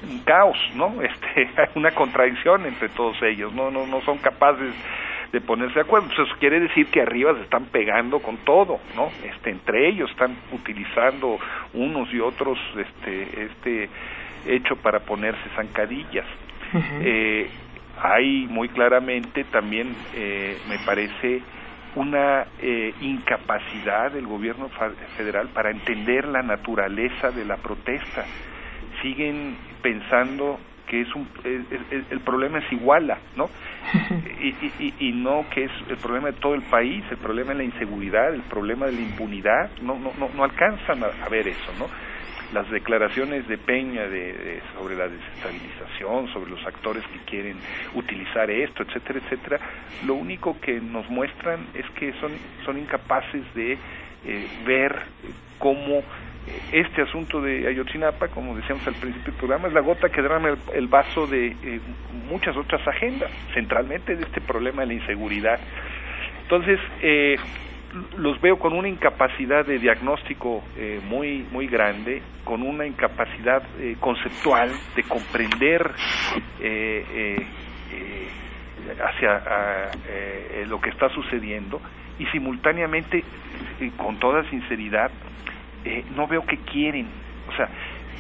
un 0.10 0.20
caos, 0.20 0.58
¿no? 0.76 0.96
Este, 1.02 1.50
una 1.76 1.92
contradicción 1.92 2.66
entre 2.66 2.90
todos 2.90 3.22
ellos, 3.24 3.54
no, 3.54 3.70
no, 3.72 3.86
no 3.86 4.02
son 4.02 4.18
capaces 4.18 4.74
de 5.32 5.40
ponerse 5.42 5.76
de 5.76 5.82
acuerdo. 5.82 6.10
eso 6.12 6.26
quiere 6.40 6.60
decir 6.60 6.88
que 6.88 7.02
arriba 7.02 7.34
se 7.36 7.42
están 7.42 7.66
pegando 7.66 8.20
con 8.20 8.38
todo, 8.38 8.80
¿no? 8.96 9.10
Este, 9.24 9.50
entre 9.52 9.88
ellos 9.88 10.10
están 10.12 10.36
utilizando 10.52 11.40
unos 11.74 12.14
y 12.14 12.20
otros 12.20 12.58
este, 12.78 13.46
este 13.46 13.90
hecho 14.46 14.76
para 14.76 15.00
ponerse 15.00 15.42
zancadillas. 15.56 16.26
eh, 17.02 17.50
hay 18.02 18.48
muy 18.48 18.70
claramente 18.70 19.44
también, 19.46 19.96
eh, 20.16 20.58
me 20.68 20.80
parece, 20.80 21.42
una 21.96 22.48
eh, 22.60 22.94
incapacidad 23.02 24.12
del 24.12 24.26
gobierno 24.26 24.70
federal 25.18 25.50
para 25.50 25.72
entender 25.72 26.26
la 26.26 26.42
naturaleza 26.42 27.32
de 27.32 27.46
la 27.46 27.58
protesta. 27.58 28.26
Siguen 29.02 29.58
pensando 29.82 30.60
que 30.88 31.02
es 31.02 31.16
un 31.16 31.28
el, 31.44 32.20
problema 32.22 32.60
es 32.60 32.72
iguala, 32.72 33.18
¿no? 33.36 33.50
Y, 34.42 34.56
y, 34.80 34.94
y, 35.00 35.12
no 35.12 35.46
que 35.54 35.66
es 35.66 35.72
el 35.88 35.98
problema 35.98 36.32
de 36.32 36.40
todo 36.40 36.56
el 36.56 36.64
país, 36.64 37.04
el 37.12 37.18
problema 37.18 37.52
de 37.52 37.58
la 37.60 37.64
inseguridad, 37.64 38.34
el 38.34 38.42
problema 38.42 38.88
de 38.88 38.94
la 38.94 39.02
impunidad, 39.02 39.70
no 39.84 40.00
no 40.00 40.12
no, 40.18 40.30
no 40.36 40.44
alcanzan 40.44 41.04
a 41.04 41.30
ver 41.30 41.48
eso, 41.48 41.72
¿no? 41.78 41.86
Las 42.54 42.70
declaraciones 42.70 43.48
de 43.48 43.58
Peña 43.58 44.08
de, 44.08 44.62
sobre 44.76 44.96
la 44.96 45.08
desestabilización, 45.08 46.32
sobre 46.34 46.52
los 46.52 46.66
actores 46.66 47.04
que 47.08 47.20
quieren 47.20 47.58
utilizar 47.94 48.50
esto, 48.50 48.84
etcétera, 48.84 49.20
etcétera, 49.24 49.60
lo 50.06 50.16
único 50.16 50.60
que 50.60 50.80
nos 50.80 51.10
muestran 51.10 51.68
es 51.74 51.90
que 51.92 52.14
son, 52.14 52.32
son 52.66 52.78
incapaces 52.78 53.42
de 53.54 53.78
eh, 54.26 54.48
ver 54.66 54.96
cómo 55.58 56.04
eh, 56.48 56.60
este 56.72 57.04
asunto 57.04 57.42
de 57.42 57.68
Ayotzinapa, 57.68 58.28
como 58.30 58.56
decíamos 58.56 58.86
al 58.88 58.96
principio 58.96 59.32
del 59.32 59.40
programa, 59.40 59.68
es 59.68 59.74
la 59.74 59.82
gota 59.82 60.10
que 60.10 60.22
derrama 60.22 60.58
el, 60.74 60.88
vaso 60.88 61.28
de 61.28 61.48
eh, 61.48 61.80
muchas 62.30 62.58
otras 62.58 62.86
agendas, 62.88 63.32
centralmente 63.54 64.16
de 64.16 64.24
este 64.24 64.42
problema 64.42 64.82
de 64.82 64.88
la 64.88 64.94
inseguridad. 64.94 65.60
Entonces, 66.44 66.80
eh, 67.02 67.38
los 68.18 68.40
veo 68.40 68.58
con 68.58 68.74
una 68.74 68.88
incapacidad 68.88 69.66
de 69.66 69.80
diagnóstico 69.80 70.64
eh, 70.78 71.02
muy 71.08 71.46
muy 71.52 71.68
grande, 71.68 72.22
con 72.44 72.62
una 72.64 72.86
incapacidad 72.86 73.64
eh, 73.80 73.98
conceptual 74.00 74.72
de 74.96 75.04
comprender 75.04 75.92
eh, 76.60 77.46
hacia 79.04 79.92
lo 80.68 80.80
que 80.80 80.90
está 80.90 81.10
sucediendo 81.10 81.82
y 82.20 82.26
simultáneamente, 82.28 83.24
con 83.98 84.20
toda 84.20 84.44
sinceridad, 84.50 85.12
no 86.16 86.28
veo 86.28 86.46
que 86.46 86.58
quieren. 86.58 87.08
O 87.50 87.56
sea, 87.56 87.70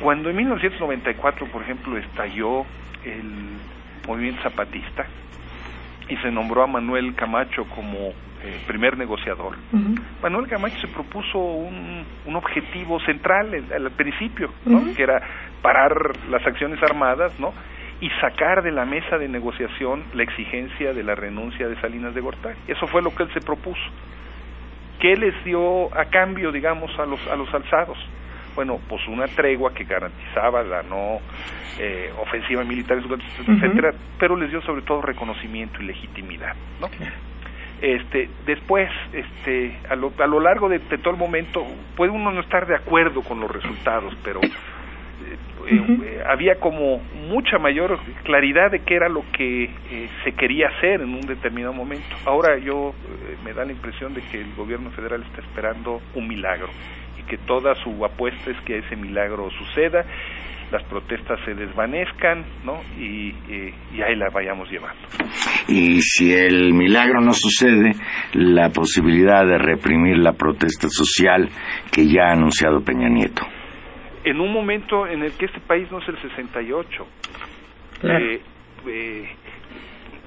cuando 0.01 0.30
en 0.30 0.38
1994, 0.38 1.47
por 1.47 1.61
ejemplo, 1.61 1.97
estalló 1.97 2.65
el 3.05 3.57
movimiento 4.07 4.41
zapatista 4.43 5.05
y 6.12 6.18
se 6.18 6.30
nombró 6.30 6.64
a 6.64 6.68
Manuel 6.68 7.16
Camacho 7.16 7.64
como 7.74 7.97
eh, 8.43 8.59
primer 8.68 8.97
negociador. 8.97 9.55
Manuel 10.22 10.47
Camacho 10.47 10.78
se 10.82 10.88
propuso 10.89 11.39
un, 11.39 12.03
un 12.26 12.36
objetivo 12.36 12.99
central 12.99 13.64
al 13.74 13.91
principio, 13.91 14.51
que 14.95 15.03
era 15.03 15.22
parar 15.62 16.12
las 16.30 16.45
acciones 16.45 16.84
armadas, 16.84 17.39
¿no? 17.39 17.53
y 18.01 18.09
sacar 18.20 18.64
de 18.64 18.72
la 18.72 18.84
mesa 18.84 19.18
de 19.18 19.30
negociación 19.30 20.03
la 20.14 20.24
exigencia 20.24 20.91
de 20.91 21.03
la 21.03 21.16
renuncia 21.16 21.68
de 21.68 21.80
Salinas 21.80 22.14
de 22.14 22.22
Gortari. 22.22 22.57
Eso 22.68 22.88
fue 22.88 23.01
lo 23.01 23.16
que 23.16 23.24
él 23.24 23.30
se 23.32 23.41
propuso. 23.41 23.82
¿Qué 24.99 25.16
les 25.16 25.45
dio 25.45 25.95
a 25.95 26.05
cambio, 26.05 26.51
digamos, 26.51 26.91
a 26.99 27.05
los, 27.05 27.26
a 27.28 27.36
los 27.36 27.53
alzados? 27.53 27.97
Bueno, 28.55 28.79
pues 28.87 29.07
una 29.07 29.27
tregua 29.27 29.73
que 29.73 29.83
garantizaba 29.83 30.63
la 30.63 30.83
no 30.83 31.19
eh, 31.79 32.11
ofensiva 32.19 32.63
militar, 32.63 32.97
etcétera, 32.97 33.93
pero 34.19 34.35
les 34.35 34.49
dio 34.49 34.61
sobre 34.61 34.81
todo 34.81 35.01
reconocimiento 35.01 35.81
y 35.81 35.85
legitimidad, 35.85 36.55
¿no? 36.79 36.89
Este, 37.81 38.29
después, 38.45 38.91
este, 39.11 39.75
a 39.89 39.95
lo, 39.95 40.13
a 40.19 40.27
lo 40.27 40.39
largo 40.39 40.69
de, 40.69 40.79
todo 40.79 41.09
el 41.09 41.19
momento, 41.19 41.65
puede 41.95 42.11
uno 42.11 42.31
no 42.31 42.41
estar 42.41 42.67
de 42.67 42.75
acuerdo 42.75 43.23
con 43.23 43.39
los 43.39 43.49
resultados, 43.49 44.15
pero 44.23 44.39
eh, 44.43 44.49
eh, 45.67 46.23
había 46.27 46.59
como 46.59 46.99
mucha 47.27 47.57
mayor 47.57 47.99
claridad 48.23 48.69
de 48.69 48.81
qué 48.81 48.95
era 48.95 49.09
lo 49.09 49.23
que 49.31 49.63
eh, 49.63 50.09
se 50.23 50.33
quería 50.33 50.67
hacer 50.67 51.01
en 51.01 51.15
un 51.15 51.21
determinado 51.21 51.73
momento. 51.73 52.15
Ahora 52.25 52.59
yo 52.59 52.93
me 53.43 53.51
da 53.53 53.65
la 53.65 53.71
impresión 53.71 54.13
de 54.13 54.21
que 54.21 54.41
el 54.41 54.53
gobierno 54.53 54.91
federal 54.91 55.23
está 55.23 55.41
esperando 55.41 56.01
un 56.13 56.27
milagro 56.27 56.67
y 57.22 57.24
que 57.30 57.38
toda 57.38 57.76
su 57.76 58.03
apuesta 58.03 58.51
es 58.51 58.59
que 58.65 58.80
ese 58.80 58.95
milagro 58.95 59.49
suceda 59.51 60.05
las 60.72 60.84
protestas 60.84 61.39
se 61.43 61.53
desvanezcan, 61.53 62.45
¿no? 62.63 62.82
Y, 62.97 63.36
y, 63.49 64.01
ahí 64.01 64.15
la 64.15 64.30
vayamos 64.34 64.69
llevando. 64.72 65.01
Y 65.67 66.01
si 66.01 66.34
el 66.34 66.74
milagro 66.74 67.19
no 67.19 67.34
sucede, 67.34 67.91
la 68.34 68.69
posibilidad 68.69 69.45
de 69.45 69.57
reprimir 69.57 70.17
la 70.17 70.34
protesta 70.34 70.88
social 70.89 71.49
que 71.91 72.07
ya 72.07 72.30
ha 72.30 72.32
anunciado 72.32 72.80
Peña 72.82 73.09
Nieto. 73.09 73.43
En 74.24 74.39
un 74.39 74.53
momento 74.53 75.07
en 75.07 75.24
el 75.24 75.34
que 75.34 75.45
este 75.45 75.59
país 75.59 75.91
no 75.91 75.99
es 75.99 76.07
el 76.07 76.17
68, 76.22 77.07
eh, 78.03 78.41
eh, 78.88 79.30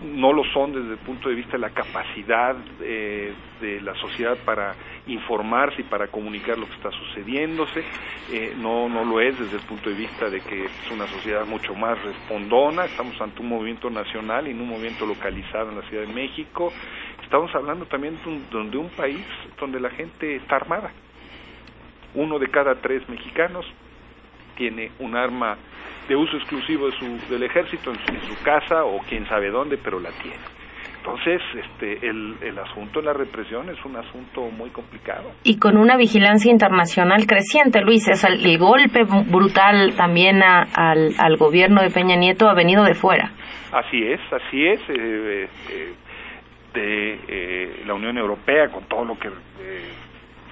no 0.04 0.32
lo 0.32 0.44
son 0.52 0.72
desde 0.72 0.92
el 0.92 0.98
punto 0.98 1.28
de 1.28 1.34
vista 1.34 1.52
de 1.52 1.58
la 1.58 1.70
capacidad 1.70 2.56
eh, 2.80 3.32
de 3.60 3.80
la 3.80 3.94
sociedad 3.94 4.36
para 4.44 4.74
informarse 5.06 5.80
y 5.80 5.84
para 5.84 6.08
comunicar 6.08 6.58
lo 6.58 6.66
que 6.66 6.74
está 6.74 6.90
sucediéndose, 6.90 7.82
eh, 8.30 8.54
no, 8.58 8.88
no 8.88 9.04
lo 9.04 9.20
es 9.20 9.38
desde 9.38 9.56
el 9.56 9.62
punto 9.62 9.88
de 9.88 9.96
vista 9.96 10.28
de 10.28 10.40
que 10.40 10.66
es 10.66 10.90
una 10.90 11.06
sociedad 11.06 11.46
mucho 11.46 11.74
más 11.74 12.02
respondona, 12.02 12.84
estamos 12.84 13.18
ante 13.20 13.40
un 13.40 13.48
movimiento 13.48 13.90
nacional 13.90 14.46
y 14.46 14.50
en 14.50 14.60
un 14.60 14.68
movimiento 14.68 15.06
localizado 15.06 15.70
en 15.70 15.76
la 15.76 15.88
Ciudad 15.88 16.06
de 16.06 16.12
México, 16.12 16.72
estamos 17.22 17.54
hablando 17.54 17.86
también 17.86 18.18
de 18.50 18.56
un, 18.58 18.70
de 18.70 18.76
un 18.76 18.90
país 18.90 19.24
donde 19.58 19.80
la 19.80 19.90
gente 19.90 20.36
está 20.36 20.56
armada, 20.56 20.92
uno 22.14 22.38
de 22.38 22.48
cada 22.48 22.74
tres 22.76 23.08
mexicanos 23.08 23.64
tiene 24.56 24.92
un 25.00 25.16
arma 25.16 25.56
de 26.08 26.16
uso 26.16 26.36
exclusivo 26.36 26.86
de 26.90 26.98
su, 26.98 27.30
del 27.30 27.42
ejército 27.42 27.90
en 27.90 28.20
su, 28.22 28.42
casa 28.42 28.84
o 28.84 28.98
quién 29.08 29.26
sabe 29.26 29.50
dónde, 29.50 29.78
pero 29.78 29.98
la 30.00 30.10
tiene. 30.22 30.38
Entonces, 30.98 31.40
este, 31.54 32.06
el, 32.06 32.36
el 32.40 32.58
asunto 32.58 33.00
de 33.00 33.06
la 33.06 33.12
represión 33.12 33.68
es 33.68 33.82
un 33.84 33.96
asunto 33.96 34.48
muy 34.50 34.70
complicado. 34.70 35.32
Y 35.42 35.58
con 35.58 35.76
una 35.76 35.96
vigilancia 35.98 36.50
internacional 36.50 37.26
creciente, 37.26 37.82
Luis, 37.82 38.08
es 38.08 38.24
el, 38.24 38.58
golpe 38.58 39.04
brutal 39.04 39.94
también 39.96 40.42
al, 40.42 41.12
al, 41.18 41.36
gobierno 41.36 41.82
de 41.82 41.90
Peña 41.90 42.16
Nieto 42.16 42.48
ha 42.48 42.54
venido 42.54 42.84
de 42.84 42.94
fuera. 42.94 43.32
Así 43.72 44.02
es, 44.02 44.20
así 44.32 44.66
es. 44.66 44.80
Eh, 44.88 45.48
eh, 45.70 45.92
de 46.74 47.20
eh, 47.28 47.82
la 47.86 47.94
Unión 47.94 48.18
Europea, 48.18 48.68
con 48.68 48.84
todo 48.84 49.04
lo 49.04 49.18
que 49.18 49.28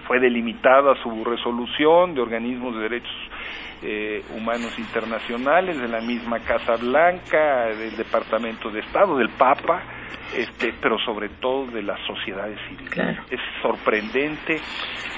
fue 0.07 0.21
delimitado 0.21 0.91
a 0.91 1.03
su 1.03 1.25
resolución 1.25 2.15
de 2.15 2.21
organismos 2.21 2.75
de 2.77 2.83
derechos 2.83 3.31
eh, 3.83 4.23
humanos 4.37 4.79
internacionales, 4.79 5.81
de 5.81 5.89
la 5.89 6.01
misma 6.01 6.39
Casa 6.41 6.77
Blanca, 6.77 7.67
del 7.67 7.97
Departamento 7.97 8.71
de 8.71 8.81
Estado, 8.81 9.17
del 9.17 9.31
Papa, 9.31 9.83
este, 10.37 10.73
pero 10.81 10.99
sobre 11.01 11.29
todo 11.29 11.67
de 11.67 11.83
las 11.83 12.01
sociedades 12.07 12.59
civiles. 12.69 13.19
Es 13.31 13.41
sorprendente 13.61 14.61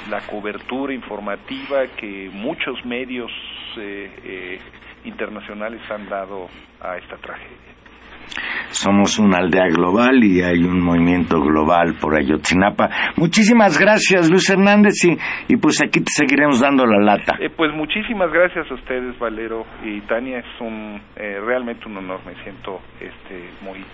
la 0.08 0.20
cobertura 0.22 0.94
informativa 0.94 1.86
que 1.96 2.30
muchos 2.32 2.84
medios 2.84 3.30
eh, 3.76 4.10
eh, 4.24 4.60
internacionales 5.04 5.82
han 5.90 6.08
dado 6.08 6.48
a 6.80 6.96
esta 6.96 7.16
tragedia 7.18 7.74
somos 8.70 9.18
una 9.18 9.38
aldea 9.38 9.68
global 9.68 10.22
y 10.22 10.42
hay 10.42 10.64
un 10.64 10.80
movimiento 10.80 11.40
global 11.40 11.94
por 12.00 12.16
Ayotzinapa. 12.16 12.90
Muchísimas 13.16 13.78
gracias, 13.78 14.30
Luis 14.30 14.48
Hernández, 14.50 14.94
y, 15.48 15.56
pues 15.56 15.80
aquí 15.82 16.00
te 16.00 16.10
seguiremos 16.10 16.60
dando 16.60 16.84
la 16.86 16.98
lata. 16.98 17.36
Eh, 17.40 17.50
pues 17.50 17.72
muchísimas 17.72 18.30
gracias 18.32 18.70
a 18.70 18.74
ustedes, 18.74 19.18
Valero 19.18 19.64
y 19.84 20.00
Tania. 20.02 20.38
Es 20.38 20.60
un 20.60 21.00
eh, 21.16 21.38
realmente 21.44 21.86
un 21.86 21.96
honor. 21.96 22.20
Me 22.26 22.34
siento 22.42 22.80
este 23.00 23.50
muy 23.62 23.84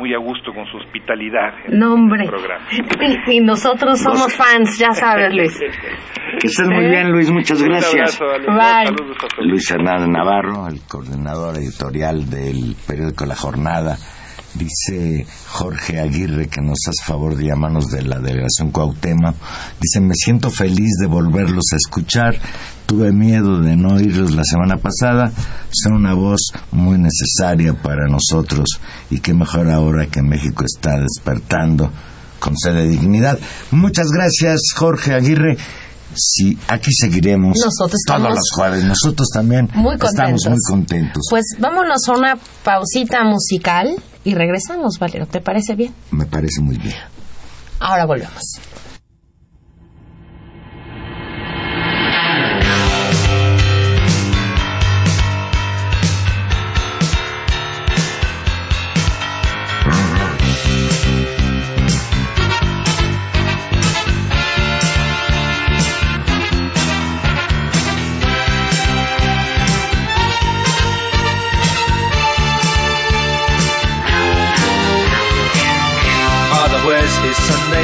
muy 0.00 0.14
a 0.14 0.18
gusto 0.18 0.52
con 0.54 0.64
su 0.66 0.78
hospitalidad 0.78 1.52
no, 1.68 1.94
hombre. 1.94 2.26
programa. 2.26 2.66
Y, 3.30 3.40
nosotros 3.40 4.00
somos 4.00 4.34
fans, 4.34 4.78
ya 4.78 4.92
sabes, 4.92 5.34
Luis. 5.34 5.56
Que 6.40 6.46
estés 6.46 6.66
muy 6.66 6.86
bien, 6.86 7.10
Luis. 7.12 7.30
Muchas 7.30 7.62
gracias. 7.62 8.18
Bye. 8.18 8.94
Luis 9.46 9.70
Hernández 9.70 10.08
Navarro, 10.08 10.66
el 10.68 10.80
coordinador 10.88 11.56
editorial 11.56 12.28
del 12.28 12.74
periódico 12.86 13.26
La 13.26 13.36
Jornada. 13.36 13.96
Dice 14.54 15.26
Jorge 15.46 16.00
Aguirre 16.00 16.48
que 16.48 16.60
nos 16.60 16.78
hace 16.88 17.04
favor 17.04 17.36
de 17.36 17.46
llamarnos 17.46 17.86
de 17.90 18.02
la 18.02 18.18
delegación 18.18 18.72
Cuauhtémoc. 18.72 19.36
Dice, 19.80 20.00
me 20.00 20.14
siento 20.14 20.50
feliz 20.50 20.96
de 21.00 21.06
volverlos 21.06 21.64
a 21.72 21.76
escuchar. 21.76 22.34
Tuve 22.90 23.12
miedo 23.12 23.60
de 23.60 23.76
no 23.76 23.94
oírlos 23.94 24.32
la 24.32 24.42
semana 24.42 24.76
pasada. 24.76 25.30
Son 25.70 25.92
una 25.92 26.12
voz 26.12 26.40
muy 26.72 26.98
necesaria 26.98 27.72
para 27.72 28.08
nosotros 28.08 28.66
y 29.10 29.20
qué 29.20 29.32
mejor 29.32 29.70
ahora 29.70 30.08
que 30.08 30.22
México 30.22 30.64
está 30.64 30.98
despertando 30.98 31.88
con 32.40 32.56
sed 32.58 32.74
de 32.74 32.88
dignidad. 32.88 33.38
Muchas 33.70 34.08
gracias, 34.08 34.62
Jorge 34.74 35.14
Aguirre. 35.14 35.56
Sí, 36.16 36.58
aquí 36.66 36.90
seguiremos 36.92 37.56
Nosotros 37.64 38.00
todos 38.04 38.28
los 38.28 38.50
jueves. 38.56 38.82
Nosotros 38.82 39.28
también 39.32 39.70
estamos 40.02 40.46
muy 40.48 40.58
contentos. 40.68 41.22
Pues 41.30 41.44
vámonos 41.60 42.08
a 42.08 42.12
una 42.18 42.38
pausita 42.64 43.22
musical 43.22 43.94
y 44.24 44.34
regresamos, 44.34 44.98
Valero. 44.98 45.26
¿Te 45.26 45.40
parece 45.40 45.76
bien? 45.76 45.94
Me 46.10 46.26
parece 46.26 46.60
muy 46.60 46.76
bien. 46.76 46.96
Ahora 47.78 48.04
volvemos. 48.04 48.42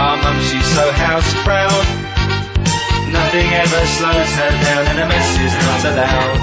Our 0.00 0.16
mum, 0.22 0.38
she's 0.42 0.64
so 0.64 0.92
house 0.92 1.34
proud. 1.42 1.86
Nothing 3.10 3.52
ever 3.52 3.86
slows 3.98 4.30
her 4.36 4.50
down 4.62 4.86
and 4.86 4.98
a 5.00 5.06
mess 5.08 5.40
is 5.40 5.54
allowed. 5.84 6.38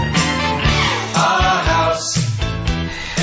House. 1.16 2.26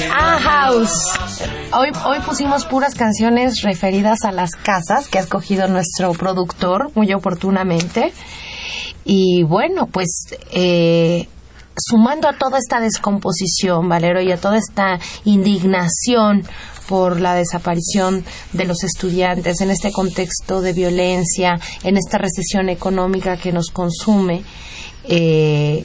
House. 0.08 1.42
Hoy, 1.74 1.90
hoy 2.06 2.20
pusimos 2.20 2.64
puras 2.64 2.94
canciones 2.94 3.60
referidas 3.60 4.24
a 4.24 4.32
las 4.32 4.52
casas 4.52 5.08
que 5.08 5.18
ha 5.18 5.20
escogido 5.20 5.68
nuestro 5.68 6.12
productor 6.12 6.90
muy 6.94 7.12
oportunamente. 7.12 8.14
Y 9.04 9.42
bueno, 9.42 9.86
pues 9.86 10.34
eh, 10.50 11.28
sumando 11.76 12.28
a 12.28 12.38
toda 12.38 12.56
esta 12.58 12.80
descomposición, 12.80 13.86
Valero, 13.86 14.22
y 14.22 14.32
a 14.32 14.40
toda 14.40 14.56
esta 14.56 14.98
indignación 15.24 16.44
por 16.88 17.20
la 17.20 17.34
desaparición 17.34 18.24
de 18.52 18.64
los 18.64 18.84
estudiantes 18.84 19.60
en 19.60 19.70
este 19.70 19.92
contexto 19.92 20.60
de 20.60 20.72
violencia, 20.72 21.58
en 21.82 21.96
esta 21.96 22.18
recesión 22.18 22.68
económica 22.68 23.36
que 23.36 23.52
nos 23.52 23.70
consume, 23.70 24.42
eh, 25.04 25.84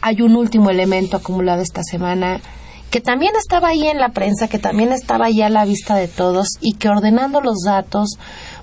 hay 0.00 0.20
un 0.20 0.36
último 0.36 0.70
elemento 0.70 1.16
acumulado 1.16 1.62
esta 1.62 1.82
semana 1.82 2.40
que 2.90 3.00
también 3.00 3.32
estaba 3.36 3.70
ahí 3.70 3.88
en 3.88 3.98
la 3.98 4.10
prensa, 4.10 4.46
que 4.46 4.60
también 4.60 4.92
estaba 4.92 5.26
ahí 5.26 5.42
a 5.42 5.48
la 5.48 5.64
vista 5.64 5.96
de 5.96 6.06
todos 6.06 6.46
y 6.60 6.74
que 6.74 6.88
ordenando 6.88 7.40
los 7.40 7.62
datos, 7.64 8.18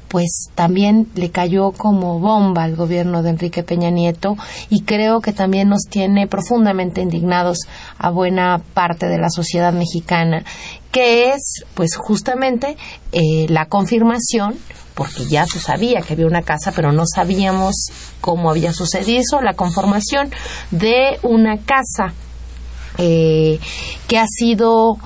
pues 0.07 0.49
también 0.55 1.07
le 1.15 1.31
cayó 1.31 1.71
como 1.71 2.19
bomba 2.19 2.63
al 2.63 2.75
gobierno 2.75 3.23
de 3.23 3.31
Enrique 3.31 3.63
Peña 3.63 3.89
Nieto 3.89 4.37
y 4.69 4.83
creo 4.83 5.19
que 5.19 5.33
también 5.33 5.67
nos 5.67 5.81
tiene 5.89 6.27
profundamente 6.27 7.01
indignados 7.01 7.59
a 7.97 8.09
buena 8.09 8.61
parte 8.73 9.07
de 9.07 9.17
la 9.17 9.29
sociedad 9.29 9.73
mexicana, 9.73 10.45
que 10.91 11.29
es 11.29 11.63
pues 11.73 11.95
justamente 11.95 12.77
eh, 13.11 13.45
la 13.49 13.65
confirmación 13.65 14.57
porque 14.93 15.25
ya 15.25 15.45
se 15.45 15.59
sabía 15.59 16.01
que 16.01 16.13
había 16.13 16.27
una 16.27 16.43
casa, 16.43 16.71
pero 16.75 16.91
no 16.91 17.03
sabíamos 17.05 17.87
cómo 18.19 18.49
había 18.49 18.73
sucedido 18.73 19.21
eso, 19.21 19.41
la 19.41 19.53
conformación 19.53 20.29
de 20.69 21.17
una 21.23 21.57
casa 21.57 22.13
eh, 22.97 23.59
que 24.07 24.19
ha 24.19 24.25
sido 24.27 24.97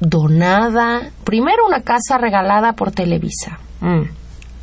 donada, 0.00 1.12
primero 1.24 1.66
una 1.66 1.82
casa 1.82 2.18
regalada 2.18 2.72
por 2.72 2.90
Televisa. 2.90 3.58
Mm. 3.80 4.02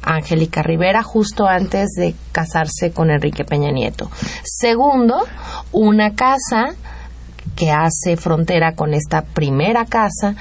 Angélica 0.03 0.61
Rivera 0.61 1.03
justo 1.03 1.47
antes 1.47 1.89
de 1.97 2.15
casarse 2.32 2.91
con 2.91 3.11
Enrique 3.11 3.43
Peña 3.43 3.71
Nieto. 3.71 4.09
Segundo, 4.43 5.25
una 5.71 6.13
casa 6.13 6.75
que 7.58 7.72
hace 7.72 8.16
frontera 8.16 8.76
con 8.76 8.93
esta 8.93 9.24
primera 9.24 9.84
casa 9.86 10.36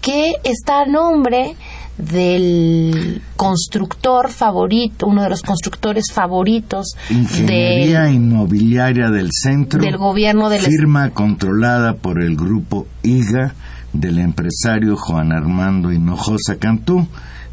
que 0.00 0.34
está 0.44 0.82
a 0.82 0.86
nombre 0.86 1.56
del 1.98 3.22
constructor 3.36 4.30
favorito, 4.30 5.06
uno 5.06 5.22
de 5.22 5.30
los 5.30 5.42
constructores 5.42 6.06
favoritos 6.12 6.96
Ingeniería 7.10 8.02
del, 8.02 8.14
Inmobiliaria 8.14 9.10
del 9.10 9.28
Centro, 9.32 9.80
del 9.80 9.96
gobierno 9.96 10.48
del 10.48 10.60
firma 10.60 11.10
controlada 11.10 11.94
por 11.94 12.22
el 12.22 12.36
grupo 12.36 12.86
IGA 13.02 13.54
del 13.92 14.18
empresario 14.18 14.96
Juan 14.96 15.32
Armando 15.32 15.92
Hinojosa 15.92 16.56
Cantú, 16.58 17.06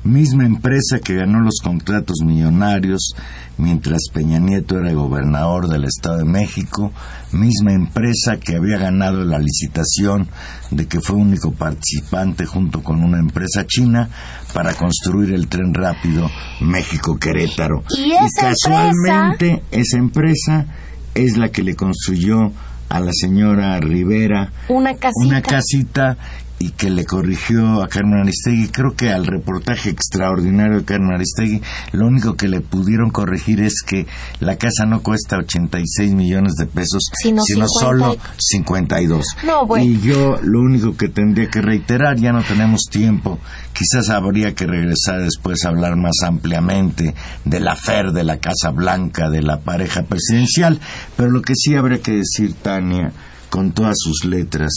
misma 0.03 0.45
empresa 0.45 0.99
que 0.99 1.15
ganó 1.15 1.39
los 1.41 1.59
contratos 1.63 2.17
millonarios 2.25 3.13
mientras 3.57 4.01
Peña 4.11 4.39
Nieto 4.39 4.79
era 4.79 4.91
gobernador 4.93 5.67
del 5.67 5.85
Estado 5.85 6.17
de 6.17 6.25
México, 6.25 6.91
misma 7.31 7.73
empresa 7.73 8.37
que 8.37 8.55
había 8.55 8.77
ganado 8.77 9.23
la 9.23 9.37
licitación 9.37 10.27
de 10.71 10.87
que 10.87 10.99
fue 10.99 11.17
único 11.17 11.51
participante 11.51 12.45
junto 12.45 12.81
con 12.81 13.03
una 13.03 13.19
empresa 13.19 13.65
china 13.67 14.09
para 14.53 14.73
construir 14.73 15.33
el 15.33 15.47
tren 15.47 15.73
rápido 15.73 16.29
México-Querétaro. 16.61 17.83
Y 17.97 18.13
esa 18.13 18.49
casualmente 18.49 19.63
esa 19.71 19.97
empresa 19.97 20.65
es 21.13 21.37
la 21.37 21.49
que 21.49 21.61
le 21.61 21.75
construyó 21.75 22.51
a 22.89 22.99
la 22.99 23.11
señora 23.13 23.79
Rivera 23.79 24.51
una 24.67 24.93
casita, 24.95 25.25
una 25.25 25.41
casita 25.41 26.17
y 26.61 26.71
que 26.71 26.89
le 26.89 27.05
corrigió 27.05 27.81
a 27.81 27.87
Carmen 27.87 28.21
Aristegui. 28.21 28.69
Creo 28.69 28.95
que 28.95 29.09
al 29.11 29.25
reportaje 29.25 29.89
extraordinario 29.89 30.77
de 30.77 30.85
Carmen 30.85 31.13
Aristegui, 31.13 31.61
lo 31.91 32.07
único 32.07 32.35
que 32.35 32.47
le 32.47 32.61
pudieron 32.61 33.09
corregir 33.09 33.61
es 33.61 33.81
que 33.85 34.05
la 34.39 34.57
casa 34.57 34.85
no 34.85 35.01
cuesta 35.01 35.37
86 35.37 36.13
millones 36.13 36.53
de 36.55 36.67
pesos, 36.67 37.01
Sino 37.21 37.41
sino 37.43 37.67
50 37.67 37.79
solo 37.79 38.17
52. 38.37 39.25
No, 39.45 39.65
bueno. 39.65 39.85
Y 39.85 39.99
yo 40.01 40.37
lo 40.41 40.59
único 40.59 40.95
que 40.95 41.09
tendría 41.09 41.49
que 41.49 41.61
reiterar, 41.61 42.17
ya 42.17 42.31
no 42.31 42.43
tenemos 42.43 42.81
tiempo, 42.89 43.39
quizás 43.73 44.09
habría 44.09 44.53
que 44.53 44.67
regresar 44.67 45.21
después 45.21 45.65
a 45.65 45.69
hablar 45.69 45.95
más 45.95 46.17
ampliamente 46.23 47.15
de 47.43 47.59
la 47.59 47.75
FER, 47.75 48.11
de 48.11 48.23
la 48.23 48.37
Casa 48.37 48.69
Blanca, 48.69 49.29
de 49.29 49.41
la 49.41 49.59
pareja 49.59 50.03
presidencial, 50.03 50.79
pero 51.17 51.31
lo 51.31 51.41
que 51.41 51.53
sí 51.55 51.75
habría 51.75 52.01
que 52.01 52.17
decir, 52.17 52.53
Tania, 52.53 53.11
con 53.49 53.71
todas 53.71 53.95
sus 53.97 54.25
letras, 54.25 54.71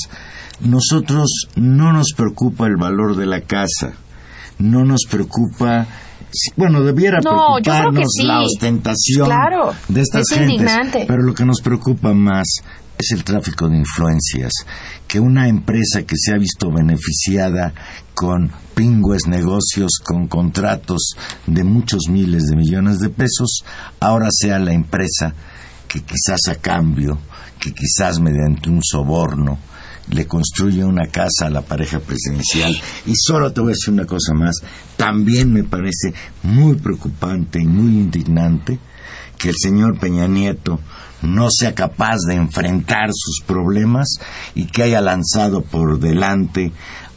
nosotros 0.65 1.49
no 1.57 1.93
nos 1.93 2.13
preocupa 2.17 2.67
el 2.67 2.77
valor 2.77 3.17
de 3.17 3.27
la 3.27 3.41
casa, 3.43 3.93
no 4.59 4.85
nos 4.85 5.03
preocupa, 5.11 5.87
bueno, 6.57 6.83
debiera 6.83 7.19
No, 7.21 7.57
preocuparnos 7.63 8.09
sí. 8.17 8.25
la 8.27 8.41
ostentación 8.41 9.27
Claro, 9.27 9.73
de 9.89 10.01
estas 10.01 10.23
es 10.31 10.39
gentes, 10.39 10.53
indignante. 10.55 11.05
pero 11.07 11.23
lo 11.23 11.35
que 11.35 11.45
nos 11.45 11.61
preocupa 11.61 12.13
más 12.13 12.47
es 12.97 13.11
el 13.13 13.25
tráfico 13.25 13.69
de 13.69 13.77
influencias, 13.79 14.53
que 15.09 15.19
una 15.19 15.49
empresa 15.49 16.03
que 16.07 16.15
se 16.17 16.33
ha 16.33 16.39
visto 16.39 16.71
beneficiada 16.71 17.73
con 18.15 18.51
pingües 18.75 19.27
negocios, 19.27 19.99
con 20.05 20.29
contratos 20.29 21.15
de 21.47 21.65
muchos 21.65 22.03
miles 22.09 22.45
de 22.45 22.57
millones 22.57 23.01
de 23.01 23.09
pesos, 23.11 23.65
ahora 23.99 24.29
sea 24.31 24.59
la 24.61 24.73
empresa 24.73 25.35
que 25.89 26.01
quizás 26.03 26.41
a 26.49 26.55
cambio, 26.57 27.19
que 27.59 27.73
quizás 27.73 28.21
mediante 28.21 28.71
un 28.71 28.81
soborno, 28.83 29.59
le 30.11 30.27
construye 30.27 30.85
una 30.85 31.07
casa 31.07 31.47
a 31.47 31.51
la 31.51 31.63
pareja 31.63 31.99
presidencial. 32.01 32.79
Y 33.07 33.15
solo 33.17 33.53
te 33.53 33.61
voy 33.61 33.71
a 33.71 33.75
decir 33.75 33.93
una 33.95 34.07
cosa 34.07 34.35
más, 34.35 34.57
también 34.97 35.53
me 35.53 35.65
parece 35.65 36.13
muy 36.43 36.75
preocupante 36.77 37.61
y 37.61 37.67
muy 37.67 37.93
indignante 38.01 38.79
que 39.39 39.49
el 39.49 39.55
señor 39.59 39.99
Peña 39.99 40.27
Nieto 40.29 40.79
no 41.23 41.49
sea 41.51 41.75
capaz 41.75 42.19
de 42.29 42.35
enfrentar 42.35 43.09
sus 43.13 43.41
problemas 43.47 44.19
y 44.55 44.67
que 44.67 44.83
haya 44.83 45.01
lanzado 45.01 45.63
por 45.63 45.99
delante 45.99 46.73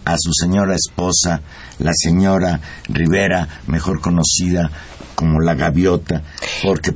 a 0.05 0.15
su 0.17 0.31
señora 0.33 0.73
esposa, 0.75 1.41
la 1.79 1.91
señora 1.93 2.61
Rivera, 2.87 3.47
mejor 3.67 3.99
conocida 3.99 4.71
como 5.15 5.41
la 5.41 5.55
gaviota, 5.55 6.23
porque 6.63 6.93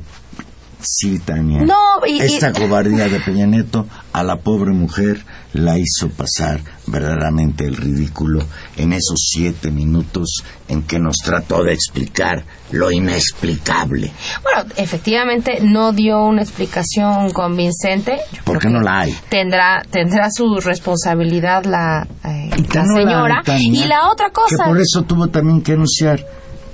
sí, 0.80 1.18
Tania, 1.18 1.62
No, 1.62 1.76
y- 2.06 2.14
y- 2.16 2.20
esta 2.22 2.52
cobardía 2.52 3.08
de 3.08 3.20
Peña 3.20 3.46
Nieto 3.46 3.86
a 4.12 4.22
la 4.22 4.36
pobre 4.36 4.72
mujer 4.72 5.24
la 5.54 5.78
hizo 5.78 6.08
pasar 6.10 6.60
verdaderamente 6.86 7.64
el 7.64 7.76
ridículo 7.76 8.40
en 8.76 8.92
esos 8.92 9.28
siete 9.32 9.70
minutos 9.70 10.42
en 10.68 10.82
que 10.82 10.98
nos 10.98 11.16
trató 11.24 11.62
de 11.64 11.72
explicar 11.72 12.44
lo 12.70 12.90
inexplicable. 12.90 14.12
Bueno, 14.42 14.70
efectivamente 14.76 15.58
no 15.62 15.92
dio 15.92 16.24
una 16.24 16.42
explicación 16.42 17.30
convincente. 17.32 18.18
Yo 18.32 18.40
Porque 18.44 18.68
que 18.68 18.72
no 18.74 18.80
la 18.80 19.00
hay. 19.00 19.14
Tendrá, 19.28 19.82
tendrá 19.90 20.28
su 20.30 20.60
responsabilidad 20.60 21.64
la, 21.64 22.06
eh, 22.24 22.50
la 22.50 22.56
que 22.56 22.78
no 22.78 22.94
señora. 22.96 23.42
y 23.58 23.84
la 23.86 24.10
otra 24.10 24.26
Que 24.26 24.32
cosa. 24.32 24.64
por 24.66 24.80
eso 24.80 25.02
tuvo 25.02 25.28
también 25.28 25.62
que 25.62 25.72
anunciar 25.72 26.24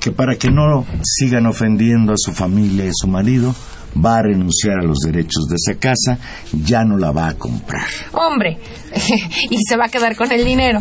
que 0.00 0.12
para 0.12 0.36
que 0.36 0.50
no 0.50 0.84
sigan 1.02 1.46
ofendiendo 1.46 2.12
a 2.12 2.16
su 2.16 2.32
familia 2.32 2.84
y 2.84 2.88
a 2.88 2.92
su 2.94 3.08
marido, 3.08 3.54
va 3.96 4.18
a 4.18 4.22
renunciar 4.22 4.78
a 4.80 4.82
los 4.84 4.98
derechos 4.98 5.46
de 5.48 5.56
esa 5.56 5.78
casa, 5.78 6.18
ya 6.52 6.84
no 6.84 6.96
la 6.96 7.10
va 7.10 7.28
a 7.28 7.34
comprar. 7.34 7.86
Hombre, 8.12 8.58
y 9.50 9.56
se 9.68 9.76
va 9.76 9.86
a 9.86 9.88
quedar 9.88 10.16
con 10.16 10.30
el 10.32 10.44
dinero 10.44 10.80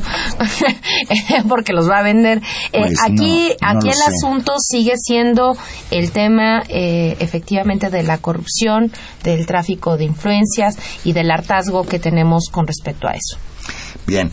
porque 1.49 1.73
los 1.73 1.89
va 1.89 1.99
a 1.99 2.03
vender. 2.03 2.41
Eh, 2.73 2.79
Pues 2.79 2.93
aquí, 3.03 3.49
no, 3.61 3.73
no 3.73 3.79
aquí 3.79 3.89
el 3.89 3.95
sé. 3.95 4.03
asunto 4.15 4.53
sigue 4.59 4.93
siendo 4.97 5.55
el 5.91 6.11
tema, 6.11 6.63
eh, 6.69 7.15
efectivamente, 7.19 7.89
de 7.89 8.03
la 8.03 8.17
corrupción, 8.17 8.91
del 9.23 9.45
tráfico 9.45 9.97
de 9.97 10.05
influencias 10.05 10.77
y 11.03 11.13
del 11.13 11.31
hartazgo 11.31 11.85
que 11.85 11.99
tenemos 11.99 12.49
con 12.51 12.67
respecto 12.67 13.07
a 13.07 13.11
eso. 13.11 13.37
Bien. 14.05 14.31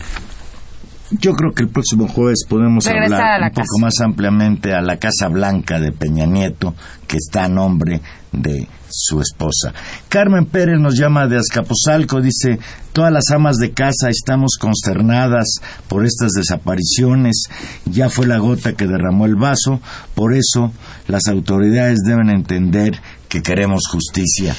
Yo 1.19 1.33
creo 1.33 1.51
que 1.51 1.63
el 1.63 1.69
próximo 1.69 2.07
jueves 2.07 2.45
podemos 2.47 2.85
Regresar 2.85 3.21
hablar 3.21 3.51
un 3.51 3.55
poco 3.55 3.79
más 3.79 3.93
ampliamente 4.01 4.73
a 4.73 4.81
la 4.81 4.97
Casa 4.97 5.27
Blanca 5.27 5.79
de 5.79 5.91
Peña 5.91 6.25
Nieto, 6.25 6.73
que 7.07 7.17
está 7.17 7.45
a 7.45 7.49
nombre 7.49 8.01
de 8.31 8.67
su 8.89 9.21
esposa. 9.21 9.73
Carmen 10.09 10.45
Pérez 10.45 10.79
nos 10.79 10.97
llama 10.97 11.27
de 11.27 11.37
Azcapotzalco, 11.37 12.21
dice, 12.21 12.59
todas 12.93 13.11
las 13.11 13.29
amas 13.31 13.57
de 13.57 13.71
casa 13.71 14.09
estamos 14.09 14.57
consternadas 14.59 15.59
por 15.87 16.05
estas 16.05 16.31
desapariciones, 16.31 17.43
ya 17.85 18.09
fue 18.09 18.27
la 18.27 18.37
gota 18.37 18.73
que 18.73 18.87
derramó 18.87 19.25
el 19.25 19.35
vaso, 19.35 19.81
por 20.15 20.33
eso 20.33 20.71
las 21.07 21.27
autoridades 21.27 21.99
deben 22.05 22.29
entender 22.29 22.99
que 23.29 23.41
queremos 23.41 23.83
justicia. 23.89 24.55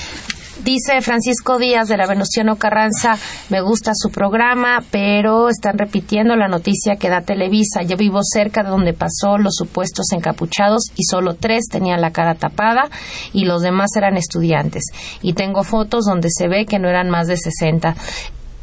Dice 0.66 1.00
Francisco 1.00 1.58
Díaz 1.58 1.86
de 1.86 1.96
la 1.96 2.08
Venustiano 2.08 2.56
Carranza, 2.56 3.16
me 3.50 3.60
gusta 3.60 3.92
su 3.94 4.10
programa, 4.10 4.82
pero 4.90 5.48
están 5.48 5.78
repitiendo 5.78 6.34
la 6.34 6.48
noticia 6.48 6.96
que 6.96 7.08
da 7.08 7.20
Televisa. 7.20 7.82
Yo 7.82 7.96
vivo 7.96 8.18
cerca 8.24 8.64
de 8.64 8.70
donde 8.70 8.92
pasó 8.92 9.38
los 9.38 9.54
supuestos 9.54 10.06
encapuchados 10.10 10.90
y 10.96 11.04
solo 11.04 11.34
tres 11.34 11.68
tenían 11.70 12.00
la 12.00 12.10
cara 12.10 12.34
tapada 12.34 12.90
y 13.32 13.44
los 13.44 13.62
demás 13.62 13.94
eran 13.94 14.16
estudiantes. 14.16 14.86
Y 15.22 15.34
tengo 15.34 15.62
fotos 15.62 16.04
donde 16.04 16.30
se 16.36 16.48
ve 16.48 16.66
que 16.66 16.80
no 16.80 16.88
eran 16.88 17.10
más 17.10 17.28
de 17.28 17.36
60. 17.36 17.94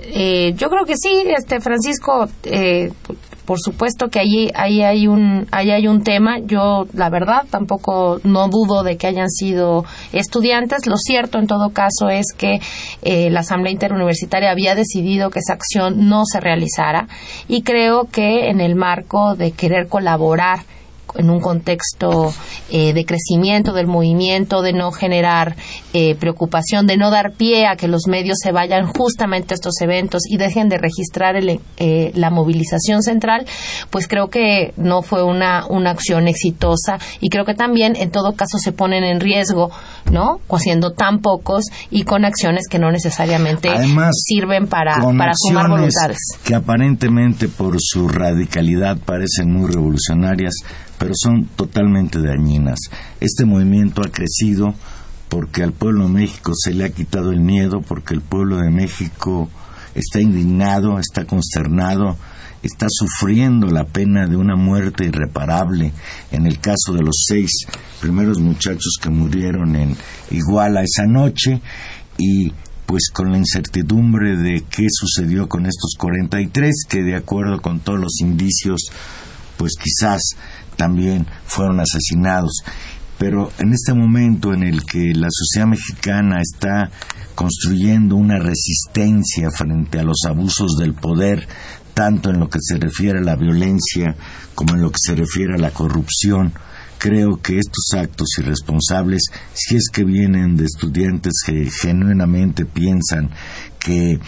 Eh, 0.06 0.54
yo 0.56 0.70
creo 0.70 0.86
que 0.86 0.96
sí, 0.98 1.24
este 1.36 1.60
Francisco, 1.62 2.28
eh, 2.44 2.92
por 3.46 3.60
supuesto 3.60 4.08
que 4.10 4.20
allí, 4.20 4.50
ahí 4.54 4.84
hay 4.84 5.08
un, 5.08 5.48
ahí 5.52 5.72
hay 5.72 5.88
un 5.88 6.04
tema. 6.04 6.40
Yo, 6.40 6.86
la 6.94 7.10
verdad, 7.10 7.46
tampoco 7.50 8.20
no 8.24 8.48
dudo 8.48 8.84
de 8.84 8.98
que 8.98 9.08
hayan 9.08 9.30
sido 9.30 9.86
estudiantes. 10.12 10.88
Lo 10.88 10.98
cierto, 10.98 11.40
en 11.40 11.48
todo 11.48 11.72
caso, 11.72 12.10
es 12.10 12.28
que 12.38 12.60
eh, 13.02 13.30
la 13.30 13.42
Asamblea 13.42 13.72
Interuniversitaria 13.72 14.52
había 14.52 14.76
decidido 14.76 15.30
que 15.30 15.40
esa 15.40 15.54
acción 15.54 16.08
no 16.08 16.26
se 16.26 16.40
realizara 16.40 17.08
y 17.48 17.64
creo 17.64 18.06
que 18.06 18.50
en 18.50 18.62
el 18.62 18.76
marco 18.76 19.36
de 19.36 19.52
querer 19.52 19.88
colaborar 19.88 20.60
en 21.16 21.30
un 21.30 21.40
contexto 21.40 22.34
eh, 22.72 22.94
de 22.94 23.06
crecimiento 23.06 23.74
del 23.74 23.88
movimiento, 23.88 24.62
de 24.62 24.74
no 24.74 24.92
generar 24.92 25.56
eh, 25.94 26.16
preocupación, 26.16 26.88
de 26.88 26.98
no 26.98 27.12
dar 27.12 27.34
pie 27.34 27.68
a 27.68 27.76
que 27.76 27.88
los 27.88 28.08
medios 28.08 28.38
se 28.42 28.52
vayan 28.52 28.88
justamente 28.88 29.54
a 29.54 29.56
estos 29.56 29.80
eventos 29.82 30.22
y 30.28 30.38
dejen 30.38 30.70
de 30.70 30.78
registrar 30.78 31.36
eh, 31.38 32.12
la 32.16 32.30
movilización 32.30 33.02
central, 33.02 33.46
pues 33.90 34.08
creo 34.08 34.30
que 34.30 34.74
no 34.78 35.02
fue 35.02 35.24
una, 35.24 35.66
una 35.68 35.92
acción 35.92 36.28
exitosa 36.28 36.98
y 37.20 37.30
creo 37.30 37.46
que 37.46 37.54
también 37.54 37.96
en 37.96 38.12
todo 38.12 38.34
caso 38.34 38.58
se 38.58 38.72
ponen 38.72 39.04
en 39.04 39.20
riesgo, 39.20 39.70
¿no? 40.12 40.40
Haciendo 40.50 40.92
tan 40.92 41.20
pocos 41.20 41.66
y 41.90 42.04
con 42.04 42.26
acciones 42.26 42.68
que 42.70 42.80
no 42.80 42.92
necesariamente 42.92 43.70
sirven 44.14 44.68
para, 44.68 44.96
para 45.18 45.34
sumar 45.36 45.70
voluntades. 45.70 46.20
Que 46.44 46.56
aparentemente 46.56 47.48
por 47.48 47.76
su 47.80 48.08
radicalidad 48.08 48.98
parecen 48.98 49.52
muy 49.52 49.70
revolucionarias, 49.70 50.54
pero 50.98 51.14
son 51.16 51.46
totalmente 51.56 52.22
dañinas. 52.22 52.80
Este 53.20 53.46
movimiento 53.46 54.02
ha 54.04 54.12
crecido 54.12 54.74
porque 55.30 55.64
al 55.64 55.74
pueblo 55.74 56.06
de 56.08 56.14
México 56.14 56.54
se 56.56 56.74
le 56.74 56.86
ha 56.86 56.90
quitado 56.90 57.32
el 57.32 57.40
miedo, 57.40 57.82
porque 57.82 58.14
el 58.14 58.22
pueblo 58.22 58.58
de 58.58 58.70
México 58.70 59.50
está 59.96 60.22
indignado, 60.22 61.00
está 61.00 61.26
consternado, 61.26 62.18
está 62.64 62.88
sufriendo 62.90 63.68
la 63.68 63.84
pena 63.84 64.26
de 64.28 64.38
una 64.38 64.56
muerte 64.56 65.06
irreparable 65.06 65.92
en 66.32 66.46
el 66.46 66.60
caso 66.60 66.94
de 66.94 67.02
los 67.02 67.26
seis 67.28 67.52
primeros 68.00 68.40
muchachos 68.40 68.98
que 69.02 69.10
murieron 69.10 69.76
en 69.76 69.98
Iguala 70.32 70.82
esa 70.82 71.06
noche 71.06 71.62
y 72.18 72.54
pues 72.86 73.10
con 73.12 73.32
la 73.32 73.38
incertidumbre 73.38 74.38
de 74.38 74.64
qué 74.70 74.88
sucedió 74.90 75.50
con 75.50 75.66
estos 75.66 75.96
43 75.98 76.86
que 76.88 77.04
de 77.04 77.16
acuerdo 77.16 77.62
con 77.62 77.80
todos 77.82 78.00
los 78.00 78.22
indicios 78.22 78.92
pues 79.58 79.74
quizás 79.82 80.22
también 80.76 81.28
fueron 81.46 81.80
asesinados. 81.80 82.64
Pero 83.18 83.52
en 83.60 83.74
este 83.74 83.94
momento 83.94 84.54
en 84.54 84.64
el 84.64 84.84
que 84.84 85.14
la 85.14 85.28
sociedad 85.30 85.68
mexicana 85.68 86.42
está 86.42 86.90
construyendo 87.36 88.16
una 88.16 88.40
resistencia 88.40 89.50
frente 89.52 90.00
a 90.00 90.04
los 90.04 90.18
abusos 90.28 90.78
del 90.78 90.94
poder, 90.94 91.48
tanto 91.94 92.30
en 92.30 92.40
lo 92.40 92.50
que 92.50 92.60
se 92.62 92.78
refiere 92.78 93.20
a 93.20 93.24
la 93.24 93.36
violencia 93.36 94.16
como 94.56 94.76
en 94.76 94.82
lo 94.82 94.92
que 94.92 95.00
se 95.00 95.16
refiere 95.16 95.56
a 95.56 95.60
la 95.60 95.72
corrupción, 95.72 96.54
creo 96.98 97.38
que 97.42 97.60
estos 97.60 97.94
actos 97.96 98.30
irresponsables, 98.38 99.24
si 99.54 99.76
es 99.76 99.90
que 99.92 100.04
vienen 100.04 100.56
de 100.56 100.66
estudiantes 100.66 101.34
que 101.46 101.70
genuinamente 101.70 102.66
piensan 102.66 103.30
que 103.80 104.20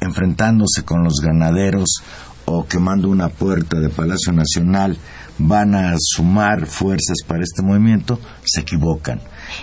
enfrentándose 0.00 0.84
con 0.84 1.02
los 1.02 1.20
ganaderos 1.20 2.02
o 2.44 2.66
quemando 2.66 3.08
una 3.08 3.28
puerta 3.28 3.80
de 3.80 3.88
Palacio 3.88 4.32
Nacional 4.32 4.96
van 5.38 5.74
a 5.74 5.94
sumar 5.98 6.66
fuerzas 6.66 7.18
para 7.26 7.42
este 7.42 7.62
movimiento, 7.62 8.20
se 8.44 8.60
equivocan. 8.60 9.20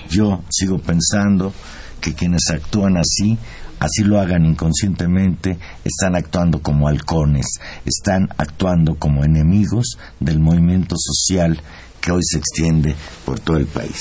Yo 0.10 0.44
sigo 0.50 0.80
pensando 0.80 1.54
que 2.02 2.14
quienes 2.14 2.44
actúan 2.52 2.98
así, 2.98 3.38
así 3.80 4.04
lo 4.04 4.20
hagan 4.20 4.46
inconscientemente, 4.46 5.58
están 5.84 6.16
actuando 6.16 6.62
como 6.62 6.88
halcones, 6.88 7.46
están 7.86 8.30
actuando 8.38 8.96
como 8.96 9.24
enemigos 9.24 9.98
del 10.20 10.40
movimiento 10.40 10.96
social 10.98 11.62
que 12.06 12.12
hoy 12.12 12.22
se 12.24 12.38
extiende 12.38 12.96
por 13.26 13.40
todo 13.40 13.58
el 13.58 13.66
país. 13.66 14.00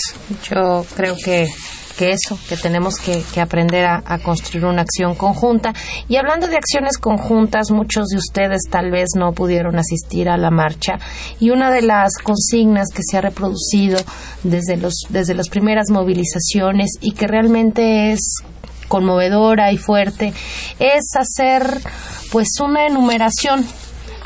Yo 0.48 0.84
creo 0.94 1.16
que 1.16 1.48
que 1.96 2.11
eso, 2.11 2.38
que 2.48 2.57
tenemos 2.57 2.96
que, 2.96 3.22
aprender 3.40 3.86
a, 3.86 4.02
a, 4.05 4.18
construir 4.18 4.64
una 4.64 4.82
acción 4.82 5.14
conjunta. 5.14 5.72
Y 6.09 6.16
hablando 6.16 6.48
de 6.48 6.57
acciones 6.57 6.98
conjuntas, 6.98 7.70
muchos 7.70 8.09
de 8.09 8.18
ustedes 8.18 8.62
tal 8.68 8.90
vez 8.90 9.11
no 9.16 9.32
pudieron 9.32 9.78
asistir 9.78 10.28
a 10.28 10.36
la 10.36 10.50
marcha 10.50 10.98
y 11.38 11.50
una 11.50 11.70
de 11.70 11.82
las 11.82 12.18
consignas 12.22 12.88
que 12.94 13.02
se 13.09 13.18
ha 13.18 13.20
reproducido 13.20 14.00
desde, 14.42 14.76
los, 14.76 14.94
desde 15.09 15.34
las 15.34 15.48
primeras 15.48 15.90
movilizaciones 15.90 16.98
y 17.00 17.12
que 17.12 17.26
realmente 17.26 18.12
es 18.12 18.38
conmovedora 18.88 19.72
y 19.72 19.78
fuerte 19.78 20.32
es 20.78 21.05
hacer 21.16 21.80
pues 22.30 22.48
una 22.61 22.86
enumeración 22.86 23.64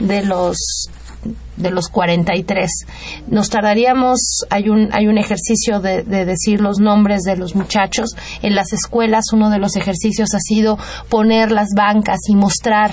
de 0.00 0.24
los 0.24 0.88
de 1.56 1.70
los 1.70 1.88
43. 1.88 2.70
Nos 3.28 3.50
tardaríamos, 3.50 4.44
hay 4.50 4.68
un, 4.68 4.88
hay 4.92 5.06
un 5.06 5.18
ejercicio 5.18 5.80
de, 5.80 6.02
de, 6.02 6.24
decir 6.24 6.60
los 6.60 6.78
nombres 6.78 7.22
de 7.22 7.36
los 7.36 7.54
muchachos. 7.54 8.14
En 8.42 8.54
las 8.54 8.72
escuelas 8.72 9.26
uno 9.32 9.50
de 9.50 9.58
los 9.58 9.76
ejercicios 9.76 10.34
ha 10.34 10.40
sido 10.40 10.78
poner 11.08 11.50
las 11.50 11.68
bancas 11.74 12.20
y 12.28 12.36
mostrar 12.36 12.92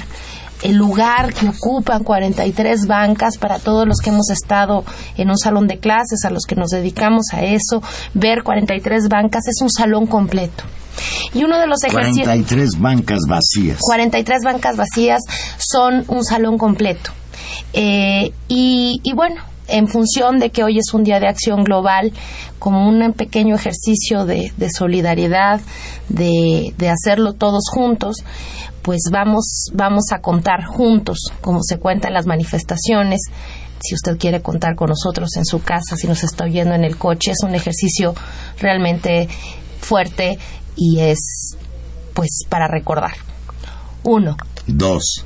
el 0.64 0.78
lugar 0.78 1.34
que 1.34 1.48
ocupan 1.48 2.04
43 2.04 2.88
bancas 2.88 3.38
para 3.38 3.60
todos 3.60 3.88
los 3.88 4.00
que 4.00 4.10
hemos 4.10 4.30
estado 4.30 4.84
en 5.18 5.30
un 5.30 5.38
salón 5.38 5.68
de 5.68 5.78
clases, 5.78 6.26
a 6.26 6.30
los 6.30 6.46
que 6.48 6.56
nos 6.56 6.70
dedicamos 6.70 7.26
a 7.34 7.44
eso, 7.44 7.84
ver 8.14 8.44
43 8.44 9.08
bancas 9.10 9.48
es 9.48 9.62
un 9.62 9.70
salón 9.70 10.08
completo. 10.08 10.64
Y 11.34 11.44
uno 11.44 11.60
de 11.60 11.68
los 11.68 11.84
ejercicios... 11.84 12.26
43 12.26 12.80
bancas 12.80 13.20
vacías. 13.28 13.78
43 13.82 14.42
bancas 14.44 14.78
vacías 14.78 15.22
son 15.58 16.06
un 16.08 16.24
salón 16.24 16.58
completo. 16.58 17.12
Eh, 17.74 18.32
y, 18.48 19.14
bueno, 19.16 19.42
en 19.68 19.88
función 19.88 20.40
de 20.40 20.52
que 20.52 20.64
hoy 20.64 20.78
es 20.78 20.94
un 20.94 21.04
día 21.04 21.20
de 21.20 21.28
acción 21.28 21.64
global, 21.64 22.14
como 22.60 22.88
un 22.88 23.14
pequeño 23.14 23.56
ejercicio 23.56 24.26
de, 24.26 24.52
solidaridad, 24.76 25.62
de, 26.10 26.74
hacerlo 26.90 27.34
todos 27.34 27.66
juntos, 27.70 28.18
pues 28.82 29.02
vamos, 29.12 29.70
vamos 29.74 30.06
a 30.12 30.20
contar 30.20 30.64
juntos, 30.66 31.18
como 31.42 31.60
se 31.64 31.78
cuenta 31.80 32.08
en 32.08 32.14
las 32.14 32.28
manifestaciones. 32.28 33.22
Si 33.80 33.94
usted 33.94 34.18
quiere 34.18 34.42
contar 34.42 34.76
con 34.76 34.90
nosotros 34.90 35.36
en 35.38 35.46
su 35.46 35.62
casa, 35.62 35.98
si 35.98 36.08
nos 36.08 36.24
está 36.24 36.46
oyendo 36.46 36.76
en 36.76 36.84
el 36.84 36.98
coche, 36.98 37.32
es 37.32 37.44
un 37.44 37.56
ejercicio 37.56 38.14
realmente 38.60 39.28
fuerte 39.80 40.38
y 40.76 41.00
es, 41.00 41.56
pues, 42.14 42.40
para 42.50 42.68
recordar. 42.68 43.14
Uno. 44.04 44.38
Dos. 44.68 45.26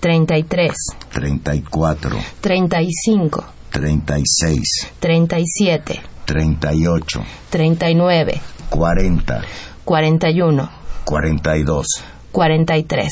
33, 0.00 0.72
34, 1.12 2.16
35, 2.40 3.44
36, 3.70 4.62
37, 4.98 6.00
38, 6.24 7.24
39, 7.50 8.40
40, 8.70 9.42
41, 9.84 10.70
42, 11.04 11.86
43. 12.32 13.08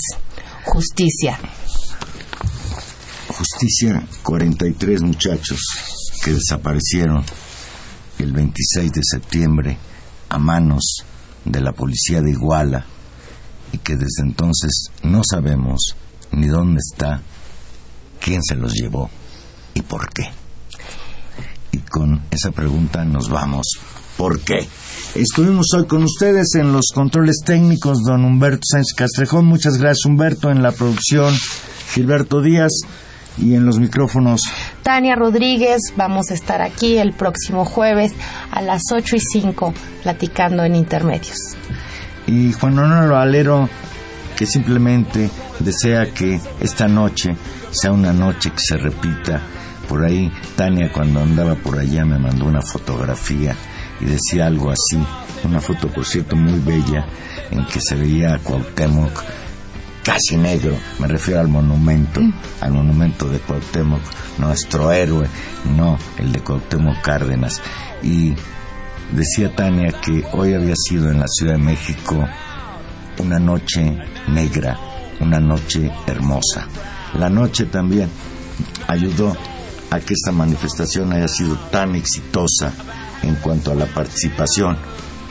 Justicia. 0.64 1.38
Justicia, 3.28 4.02
43 4.22 5.02
muchachos 5.02 5.60
que 6.24 6.32
desaparecieron 6.32 7.22
el 8.18 8.32
26 8.32 8.92
de 8.92 9.02
septiembre 9.02 9.78
a 10.30 10.38
manos 10.38 11.04
de 11.44 11.60
la 11.60 11.72
policía 11.72 12.22
de 12.22 12.30
Iguala 12.30 12.86
y 13.72 13.78
que 13.78 13.94
desde 13.94 14.22
entonces 14.22 14.90
no 15.02 15.20
sabemos 15.22 15.94
ni 16.32 16.46
dónde 16.46 16.78
está, 16.78 17.20
quién 18.20 18.42
se 18.42 18.54
los 18.54 18.72
llevó 18.74 19.10
y 19.74 19.82
por 19.82 20.08
qué. 20.12 20.30
Y 21.72 21.78
con 21.78 22.22
esa 22.30 22.50
pregunta 22.50 23.04
nos 23.04 23.28
vamos. 23.28 23.66
¿Por 24.16 24.40
qué? 24.40 24.68
Estuvimos 25.14 25.68
hoy 25.76 25.86
con 25.86 26.02
ustedes 26.02 26.54
en 26.56 26.72
los 26.72 26.86
controles 26.94 27.42
técnicos, 27.44 28.02
don 28.04 28.24
Humberto 28.24 28.62
Sánchez 28.64 28.94
Castrejón. 28.96 29.46
Muchas 29.46 29.76
gracias, 29.76 30.06
Humberto. 30.06 30.50
En 30.50 30.62
la 30.62 30.72
producción, 30.72 31.34
Gilberto 31.94 32.42
Díaz. 32.42 32.72
Y 33.36 33.54
en 33.54 33.64
los 33.64 33.78
micrófonos, 33.78 34.40
Tania 34.82 35.14
Rodríguez. 35.14 35.78
Vamos 35.96 36.32
a 36.32 36.34
estar 36.34 36.60
aquí 36.60 36.98
el 36.98 37.12
próximo 37.12 37.64
jueves 37.64 38.12
a 38.50 38.60
las 38.62 38.82
8 38.92 39.14
y 39.14 39.20
5 39.20 39.74
platicando 40.02 40.64
en 40.64 40.74
Intermedios 40.74 41.56
y 42.28 42.52
Juan 42.52 42.74
Manuel 42.74 43.10
Valero 43.10 43.68
que 44.36 44.46
simplemente 44.46 45.30
desea 45.60 46.12
que 46.12 46.40
esta 46.60 46.88
noche 46.88 47.36
sea 47.70 47.92
una 47.92 48.12
noche 48.12 48.50
que 48.50 48.60
se 48.60 48.76
repita. 48.76 49.40
Por 49.88 50.04
ahí 50.04 50.30
Tania 50.56 50.92
cuando 50.92 51.20
andaba 51.20 51.54
por 51.54 51.78
allá 51.78 52.04
me 52.04 52.18
mandó 52.18 52.46
una 52.46 52.62
fotografía 52.62 53.56
y 54.00 54.04
decía 54.04 54.46
algo 54.46 54.70
así, 54.70 54.98
una 55.44 55.60
foto 55.60 55.88
por 55.88 56.04
cierto 56.04 56.36
muy 56.36 56.60
bella 56.60 57.06
en 57.50 57.64
que 57.66 57.80
se 57.80 57.96
veía 57.96 58.34
a 58.34 58.38
Cuauhtémoc 58.38 59.24
casi 60.08 60.38
negro, 60.38 60.74
me 60.98 61.06
refiero 61.06 61.40
al 61.40 61.48
monumento, 61.48 62.22
al 62.62 62.72
monumento 62.72 63.28
de 63.28 63.40
Cuauhtémoc, 63.40 64.00
nuestro 64.38 64.90
héroe, 64.90 65.26
no 65.76 65.98
el 66.18 66.32
de 66.32 66.40
Cuauhtémoc 66.40 67.02
Cárdenas. 67.02 67.60
Y 68.02 68.34
decía 69.12 69.54
Tania 69.54 69.92
que 70.00 70.24
hoy 70.32 70.54
había 70.54 70.74
sido 70.76 71.10
en 71.10 71.20
la 71.20 71.26
Ciudad 71.28 71.54
de 71.54 71.64
México 71.64 72.26
una 73.18 73.38
noche 73.38 73.98
negra, 74.28 74.78
una 75.20 75.40
noche 75.40 75.90
hermosa. 76.06 76.66
La 77.14 77.28
noche 77.28 77.66
también 77.66 78.08
ayudó 78.86 79.36
a 79.90 80.00
que 80.00 80.14
esta 80.14 80.32
manifestación 80.32 81.12
haya 81.12 81.28
sido 81.28 81.56
tan 81.70 81.94
exitosa 81.94 82.72
en 83.22 83.34
cuanto 83.36 83.72
a 83.72 83.74
la 83.74 83.86
participación, 83.86 84.76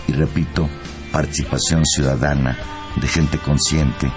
y 0.07 0.13
repito, 0.13 0.67
participación 1.11 1.85
ciudadana 1.85 2.57
de 2.99 3.07
gente 3.07 3.37
consciente, 3.37 4.11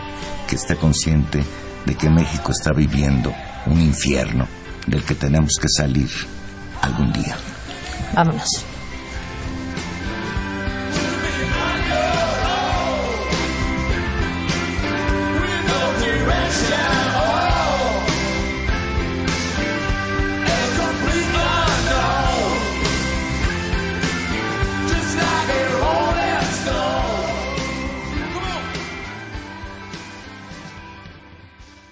que 0.48 0.56
está 0.56 0.76
consciente 0.76 1.44
de 1.86 1.94
que 1.94 2.08
México 2.08 2.52
está 2.52 2.72
viviendo 2.72 3.32
un 3.66 3.80
infierno 3.80 4.46
del 4.86 5.02
que 5.04 5.14
tenemos 5.14 5.52
que 5.60 5.68
salir 5.68 6.08
algún 6.82 7.12
día. 7.12 7.36
Vámonos. 8.14 8.64